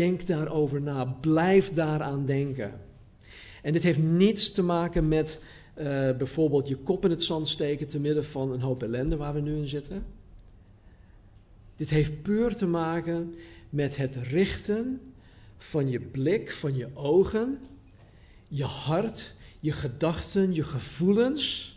Denk 0.00 0.26
daarover 0.26 0.82
na. 0.82 1.04
Blijf 1.04 1.72
daaraan 1.72 2.24
denken. 2.24 2.80
En 3.62 3.72
dit 3.72 3.82
heeft 3.82 3.98
niets 3.98 4.50
te 4.50 4.62
maken 4.62 5.08
met 5.08 5.40
uh, 5.78 5.84
bijvoorbeeld 6.16 6.68
je 6.68 6.76
kop 6.76 7.04
in 7.04 7.10
het 7.10 7.22
zand 7.22 7.48
steken 7.48 7.88
te 7.88 8.00
midden 8.00 8.24
van 8.24 8.52
een 8.52 8.60
hoop 8.60 8.82
ellende 8.82 9.16
waar 9.16 9.34
we 9.34 9.40
nu 9.40 9.56
in 9.56 9.68
zitten. 9.68 10.06
Dit 11.76 11.90
heeft 11.90 12.22
puur 12.22 12.56
te 12.56 12.66
maken 12.66 13.34
met 13.70 13.96
het 13.96 14.16
richten 14.16 15.00
van 15.56 15.88
je 15.88 16.00
blik, 16.00 16.50
van 16.50 16.76
je 16.76 16.88
ogen, 16.94 17.58
je 18.48 18.64
hart, 18.64 19.34
je 19.60 19.72
gedachten, 19.72 20.54
je 20.54 20.62
gevoelens 20.62 21.76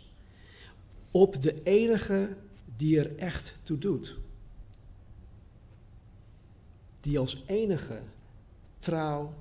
op 1.10 1.42
de 1.42 1.62
enige 1.62 2.28
die 2.76 2.98
er 2.98 3.16
echt 3.16 3.54
toe 3.62 3.78
doet. 3.78 4.16
Die 7.00 7.18
als 7.18 7.42
enige 7.46 8.00
trouw 8.84 9.34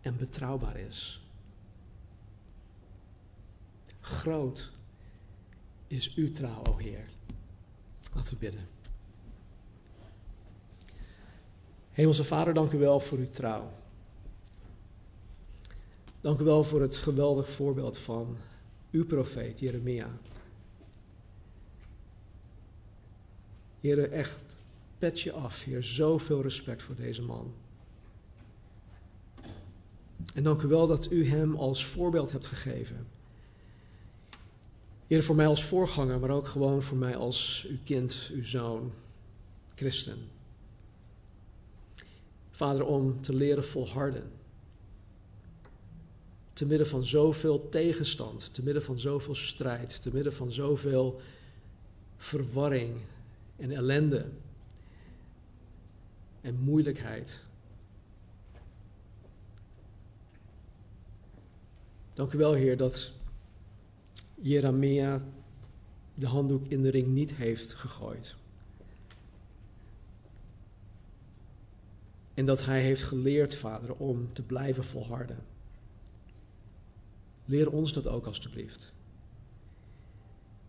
en 0.00 0.16
betrouwbaar 0.16 0.76
is. 0.76 1.22
Groot 4.00 4.72
is 5.86 6.14
uw 6.14 6.30
trouw, 6.30 6.64
o 6.64 6.76
Heer. 6.76 7.08
Laten 8.14 8.32
we 8.32 8.38
bidden. 8.38 8.68
Hemelse 11.90 12.24
Vader, 12.24 12.54
dank 12.54 12.72
u 12.72 12.78
wel 12.78 13.00
voor 13.00 13.18
uw 13.18 13.30
trouw. 13.30 13.70
Dank 16.20 16.40
u 16.40 16.44
wel 16.44 16.64
voor 16.64 16.80
het 16.80 16.96
geweldig 16.96 17.50
voorbeeld 17.50 17.98
van 17.98 18.36
uw 18.90 19.06
profeet 19.06 19.60
Jeremia. 19.60 20.18
Heer, 23.80 24.12
echt, 24.12 24.38
pet 24.98 25.20
je 25.20 25.32
af, 25.32 25.64
Heer. 25.64 25.84
Zoveel 25.84 26.42
respect 26.42 26.82
voor 26.82 26.94
deze 26.94 27.22
man. 27.22 27.54
En 30.34 30.42
dank 30.42 30.62
u 30.62 30.68
wel 30.68 30.86
dat 30.86 31.10
u 31.10 31.28
hem 31.28 31.54
als 31.54 31.84
voorbeeld 31.84 32.32
hebt 32.32 32.46
gegeven. 32.46 33.06
Heer, 35.06 35.24
voor 35.24 35.36
mij 35.36 35.46
als 35.46 35.64
voorganger, 35.64 36.18
maar 36.18 36.30
ook 36.30 36.46
gewoon 36.46 36.82
voor 36.82 36.96
mij 36.96 37.16
als 37.16 37.66
uw 37.68 37.78
kind, 37.84 38.30
uw 38.32 38.44
zoon, 38.44 38.92
christen. 39.74 40.18
Vader, 42.50 42.86
om 42.86 43.22
te 43.22 43.34
leren 43.34 43.64
volharden. 43.64 44.30
Te 46.52 46.66
midden 46.66 46.86
van 46.86 47.04
zoveel 47.04 47.68
tegenstand, 47.68 48.54
te 48.54 48.62
midden 48.62 48.82
van 48.82 48.98
zoveel 48.98 49.34
strijd, 49.34 50.02
te 50.02 50.10
midden 50.12 50.34
van 50.34 50.52
zoveel 50.52 51.20
verwarring 52.16 52.96
en 53.56 53.70
ellende. 53.70 54.26
en 56.40 56.58
moeilijkheid. 56.60 57.40
Dank 62.18 62.32
u 62.32 62.38
wel, 62.38 62.52
Heer, 62.52 62.76
dat 62.76 63.12
Jeremia 64.34 65.20
de 66.14 66.26
handdoek 66.26 66.66
in 66.66 66.82
de 66.82 66.90
ring 66.90 67.06
niet 67.06 67.34
heeft 67.34 67.74
gegooid. 67.74 68.34
En 72.34 72.46
dat 72.46 72.64
hij 72.64 72.80
heeft 72.80 73.02
geleerd, 73.02 73.54
Vader, 73.54 73.94
om 73.94 74.32
te 74.32 74.42
blijven 74.42 74.84
volharden. 74.84 75.38
Leer 77.44 77.70
ons 77.72 77.92
dat 77.92 78.06
ook 78.06 78.26
alstublieft. 78.26 78.92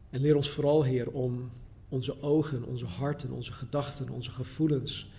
En 0.09 0.21
leer 0.21 0.35
ons 0.35 0.49
vooral, 0.49 0.83
Heer, 0.83 1.11
om 1.11 1.51
onze 1.87 2.21
ogen, 2.21 2.63
onze 2.63 2.85
harten, 2.85 3.31
onze 3.31 3.53
gedachten, 3.53 4.09
onze 4.09 4.31
gevoelens 4.31 5.11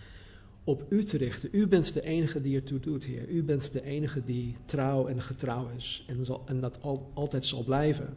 op 0.65 0.87
U 0.89 1.05
te 1.05 1.17
richten. 1.17 1.49
U 1.53 1.67
bent 1.67 1.93
de 1.93 2.03
enige 2.03 2.41
die 2.41 2.57
ertoe 2.57 2.81
doet, 2.81 3.05
Heer. 3.05 3.29
U 3.29 3.43
bent 3.43 3.73
de 3.73 3.83
enige 3.83 4.25
die 4.25 4.55
trouw 4.65 5.07
en 5.07 5.21
getrouw 5.21 5.69
is 5.69 6.05
en, 6.07 6.25
zal, 6.25 6.43
en 6.47 6.61
dat 6.61 6.83
al, 6.83 7.11
altijd 7.15 7.45
zal 7.45 7.65
blijven. 7.65 8.17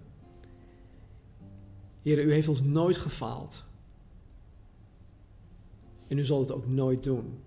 Heer, 2.01 2.25
U 2.25 2.31
heeft 2.31 2.47
ons 2.47 2.61
nooit 2.61 2.97
gefaald. 2.97 3.63
En 6.07 6.17
U 6.17 6.25
zal 6.25 6.39
het 6.39 6.51
ook 6.51 6.67
nooit 6.67 7.03
doen. 7.03 7.39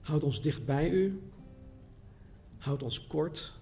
Houd 0.00 0.24
ons 0.24 0.42
dicht 0.42 0.64
bij 0.64 0.90
U. 0.90 1.20
Houd 2.58 2.82
ons 2.82 3.06
kort. 3.06 3.52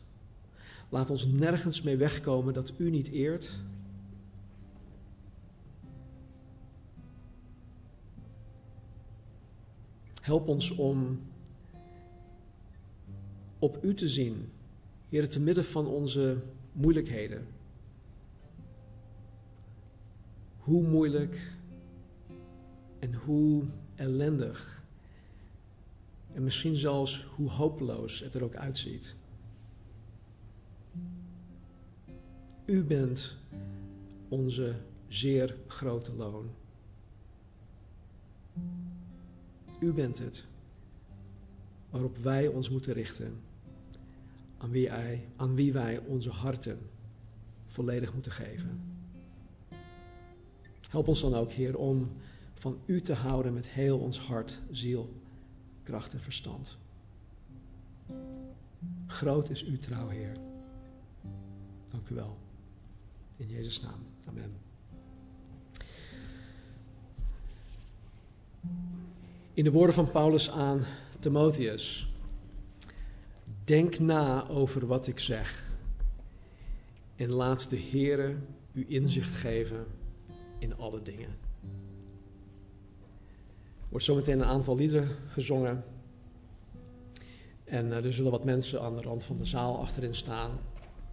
Laat 0.89 1.11
ons 1.11 1.26
nergens 1.26 1.82
mee 1.82 1.97
wegkomen 1.97 2.55
dat 2.55 2.72
U 2.76 2.91
niet 2.91 3.09
eert. 3.09 3.59
Help 10.25 10.49
ons 10.49 10.70
om 10.70 11.20
op 13.59 13.79
U 13.83 13.95
te 13.95 14.09
zien, 14.09 14.53
Heer, 15.09 15.29
te 15.29 15.41
midden 15.41 15.64
van 15.64 15.87
onze 15.87 16.43
moeilijkheden. 16.72 17.47
Hoe 20.57 20.83
moeilijk 20.83 21.53
en 22.99 23.14
hoe 23.14 23.64
ellendig 23.95 24.85
en 26.33 26.43
misschien 26.43 26.77
zelfs 26.77 27.25
hoe 27.25 27.51
hopeloos 27.51 28.20
het 28.20 28.35
er 28.35 28.45
ook 28.45 28.57
uitziet. 28.57 29.14
U 32.64 32.85
bent 32.85 33.37
onze 34.29 34.75
zeer 35.09 35.57
grote 35.66 36.14
loon. 36.14 36.51
U 39.85 39.93
bent 39.93 40.18
het 40.18 40.45
waarop 41.91 42.16
wij 42.16 42.47
ons 42.47 42.70
moeten 42.70 42.93
richten, 42.93 43.41
aan 44.59 44.70
wie, 44.70 44.89
wij, 44.89 45.28
aan 45.37 45.55
wie 45.55 45.72
wij 45.72 45.99
onze 45.99 46.30
harten 46.30 46.78
volledig 47.66 48.14
moeten 48.14 48.32
geven. 48.32 48.80
Help 50.89 51.09
ons 51.09 51.20
dan 51.20 51.35
ook, 51.35 51.51
Heer, 51.51 51.76
om 51.76 52.12
van 52.55 52.78
U 52.87 53.01
te 53.01 53.12
houden 53.12 53.53
met 53.53 53.66
heel 53.66 53.99
ons 53.99 54.20
hart, 54.20 54.61
ziel, 54.70 55.12
kracht 55.82 56.12
en 56.12 56.20
verstand. 56.20 56.76
Groot 59.07 59.51
is 59.51 59.64
uw 59.64 59.78
trouw, 59.78 60.09
Heer. 60.09 60.37
Dank 61.91 62.09
u 62.09 62.14
wel. 62.14 62.39
In 63.37 63.49
Jezus' 63.49 63.80
naam. 63.80 64.01
Amen. 64.24 64.64
In 69.55 69.64
de 69.64 69.70
woorden 69.70 69.94
van 69.94 70.11
Paulus 70.11 70.50
aan 70.50 70.84
Timotheus. 71.18 72.12
Denk 73.64 73.98
na 73.98 74.48
over 74.48 74.86
wat 74.86 75.07
ik 75.07 75.18
zeg. 75.18 75.70
En 77.16 77.30
laat 77.30 77.70
de 77.70 77.80
Heere 77.80 78.36
u 78.72 78.84
inzicht 78.88 79.34
geven 79.34 79.86
in 80.59 80.76
alle 80.76 81.02
dingen. 81.02 81.28
Er 83.74 83.88
wordt 83.88 84.05
zometeen 84.05 84.38
een 84.38 84.44
aantal 84.44 84.76
liederen 84.76 85.09
gezongen. 85.28 85.84
En 87.64 87.92
er 87.92 88.12
zullen 88.12 88.30
wat 88.30 88.44
mensen 88.44 88.80
aan 88.80 88.96
de 88.96 89.02
rand 89.02 89.24
van 89.24 89.38
de 89.38 89.44
zaal 89.44 89.78
achterin 89.78 90.14
staan. 90.14 90.50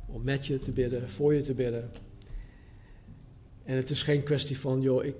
Om 0.08 0.24
met 0.24 0.46
je 0.46 0.60
te 0.60 0.72
bidden, 0.72 1.10
voor 1.10 1.34
je 1.34 1.42
te 1.42 1.54
bidden. 1.54 1.92
En 3.64 3.76
het 3.76 3.90
is 3.90 4.04
geen 4.04 4.24
kwestie 4.24 4.60
van, 4.60 4.82
joh, 4.82 5.06
ik, 5.06 5.16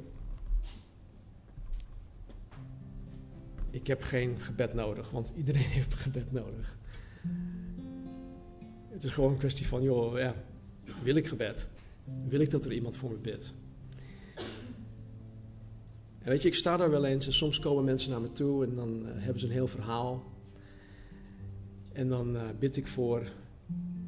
ik 3.72 3.88
heb 3.88 4.02
geen 4.04 4.40
gebed 4.40 4.74
nodig, 4.74 5.10
want 5.10 5.32
iedereen 5.36 5.70
heeft 5.78 5.94
gebed 5.94 6.32
nodig. 6.32 6.78
Het 8.90 9.04
is 9.04 9.12
gewoon 9.12 9.32
een 9.32 9.38
kwestie 9.38 9.68
van, 9.68 9.82
joh, 9.82 10.18
ja, 10.18 10.36
wil 11.04 11.16
ik 11.16 11.28
gebed? 11.28 11.68
Wil 12.28 12.40
ik 12.40 12.50
dat 12.50 12.66
er 12.66 12.72
iemand 12.72 12.98
voor 12.98 13.12
me 13.12 13.18
bidt? 13.18 13.54
Weet 16.24 16.42
je, 16.42 16.48
ik 16.48 16.56
sta 16.56 16.78
daar 16.78 16.90
wel 16.90 17.06
eens 17.06 17.26
en 17.26 17.34
soms 17.34 17.60
komen 17.60 17.84
mensen 17.84 18.12
naar 18.12 18.22
me 18.22 18.32
toe 18.32 18.66
en 18.66 18.76
dan 18.76 19.06
uh, 19.06 19.12
hebben 19.14 19.40
ze 19.40 19.46
een 19.46 19.52
heel 19.52 19.68
verhaal. 19.68 20.24
En 21.94 22.08
dan 22.08 22.36
uh, 22.36 22.42
bid 22.60 22.78
ik 22.78 22.88
voor 22.88 23.28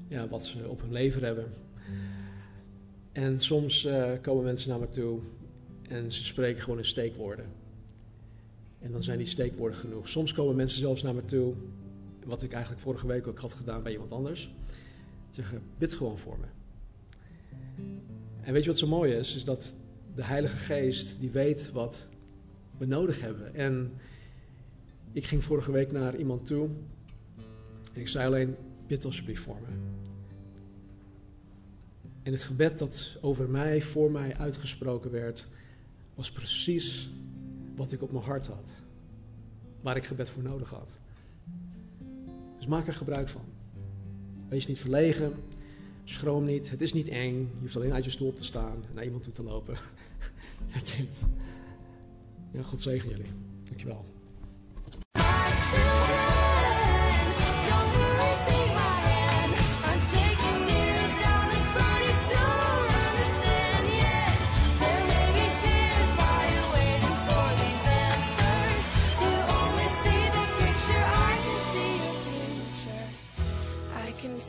ja, 0.07 0.27
wat 0.27 0.45
ze 0.45 0.69
op 0.69 0.81
hun 0.81 0.91
leven 0.91 1.23
hebben. 1.23 1.53
En 3.11 3.39
soms 3.39 3.85
uh, 3.85 4.11
komen 4.21 4.43
mensen 4.43 4.69
naar 4.69 4.79
me 4.79 4.89
toe 4.89 5.19
en 5.81 6.11
ze 6.11 6.23
spreken 6.25 6.61
gewoon 6.61 6.77
in 6.77 6.85
steekwoorden. 6.85 7.45
En 8.83 8.91
dan 8.91 9.03
zijn 9.03 9.17
die 9.17 9.27
steekwoorden 9.27 9.77
genoeg. 9.77 10.09
Soms 10.09 10.33
komen 10.33 10.55
mensen 10.55 10.79
zelfs 10.79 11.01
naar 11.01 11.15
me 11.15 11.25
toe, 11.25 11.53
wat 12.25 12.43
ik 12.43 12.51
eigenlijk 12.51 12.81
vorige 12.81 13.07
week 13.07 13.27
ook 13.27 13.39
had 13.39 13.53
gedaan 13.53 13.83
bij 13.83 13.91
iemand 13.91 14.11
anders. 14.11 14.53
Zeggen, 15.31 15.61
bid 15.77 15.93
gewoon 15.93 16.17
voor 16.17 16.37
me. 16.39 16.45
En 18.41 18.53
weet 18.53 18.63
je 18.63 18.69
wat 18.69 18.79
zo 18.79 18.87
mooi 18.87 19.13
is? 19.13 19.35
Is 19.35 19.43
dat 19.43 19.75
de 20.15 20.23
Heilige 20.23 20.57
Geest, 20.57 21.19
die 21.19 21.29
weet 21.29 21.71
wat 21.71 22.07
we 22.77 22.85
nodig 22.85 23.19
hebben. 23.21 23.53
En 23.55 23.93
ik 25.11 25.25
ging 25.25 25.43
vorige 25.43 25.71
week 25.71 25.91
naar 25.91 26.15
iemand 26.15 26.45
toe. 26.45 26.69
En 27.93 28.01
ik 28.01 28.07
zei 28.07 28.27
alleen, 28.27 28.55
bid 28.87 29.05
alsjeblieft 29.05 29.41
voor 29.41 29.59
me. 29.61 29.67
En 32.23 32.31
het 32.31 32.43
gebed 32.43 32.79
dat 32.79 33.17
over 33.21 33.49
mij, 33.49 33.81
voor 33.81 34.11
mij 34.11 34.35
uitgesproken 34.35 35.11
werd, 35.11 35.47
was 36.15 36.31
precies 36.31 37.09
wat 37.75 37.91
ik 37.91 38.01
op 38.01 38.11
mijn 38.11 38.23
hart 38.23 38.47
had. 38.47 38.71
Waar 39.81 39.95
ik 39.95 40.03
gebed 40.03 40.29
voor 40.29 40.43
nodig 40.43 40.69
had. 40.69 40.97
Dus 42.57 42.67
maak 42.67 42.87
er 42.87 42.93
gebruik 42.93 43.29
van. 43.29 43.45
Wees 44.47 44.67
niet 44.67 44.79
verlegen. 44.79 45.33
Schroom 46.03 46.45
niet. 46.45 46.69
Het 46.69 46.81
is 46.81 46.93
niet 46.93 47.07
eng. 47.07 47.37
Je 47.37 47.59
hoeft 47.59 47.75
alleen 47.75 47.93
uit 47.93 48.03
je 48.03 48.09
stoel 48.09 48.27
op 48.27 48.37
te 48.37 48.43
staan 48.43 48.75
en 48.87 48.93
naar 48.93 49.03
iemand 49.03 49.23
toe 49.23 49.33
te 49.33 49.43
lopen. 49.43 49.75
ja, 52.51 52.61
God 52.61 52.81
zegen 52.81 53.09
jullie. 53.09 53.31
Dankjewel. 53.63 54.05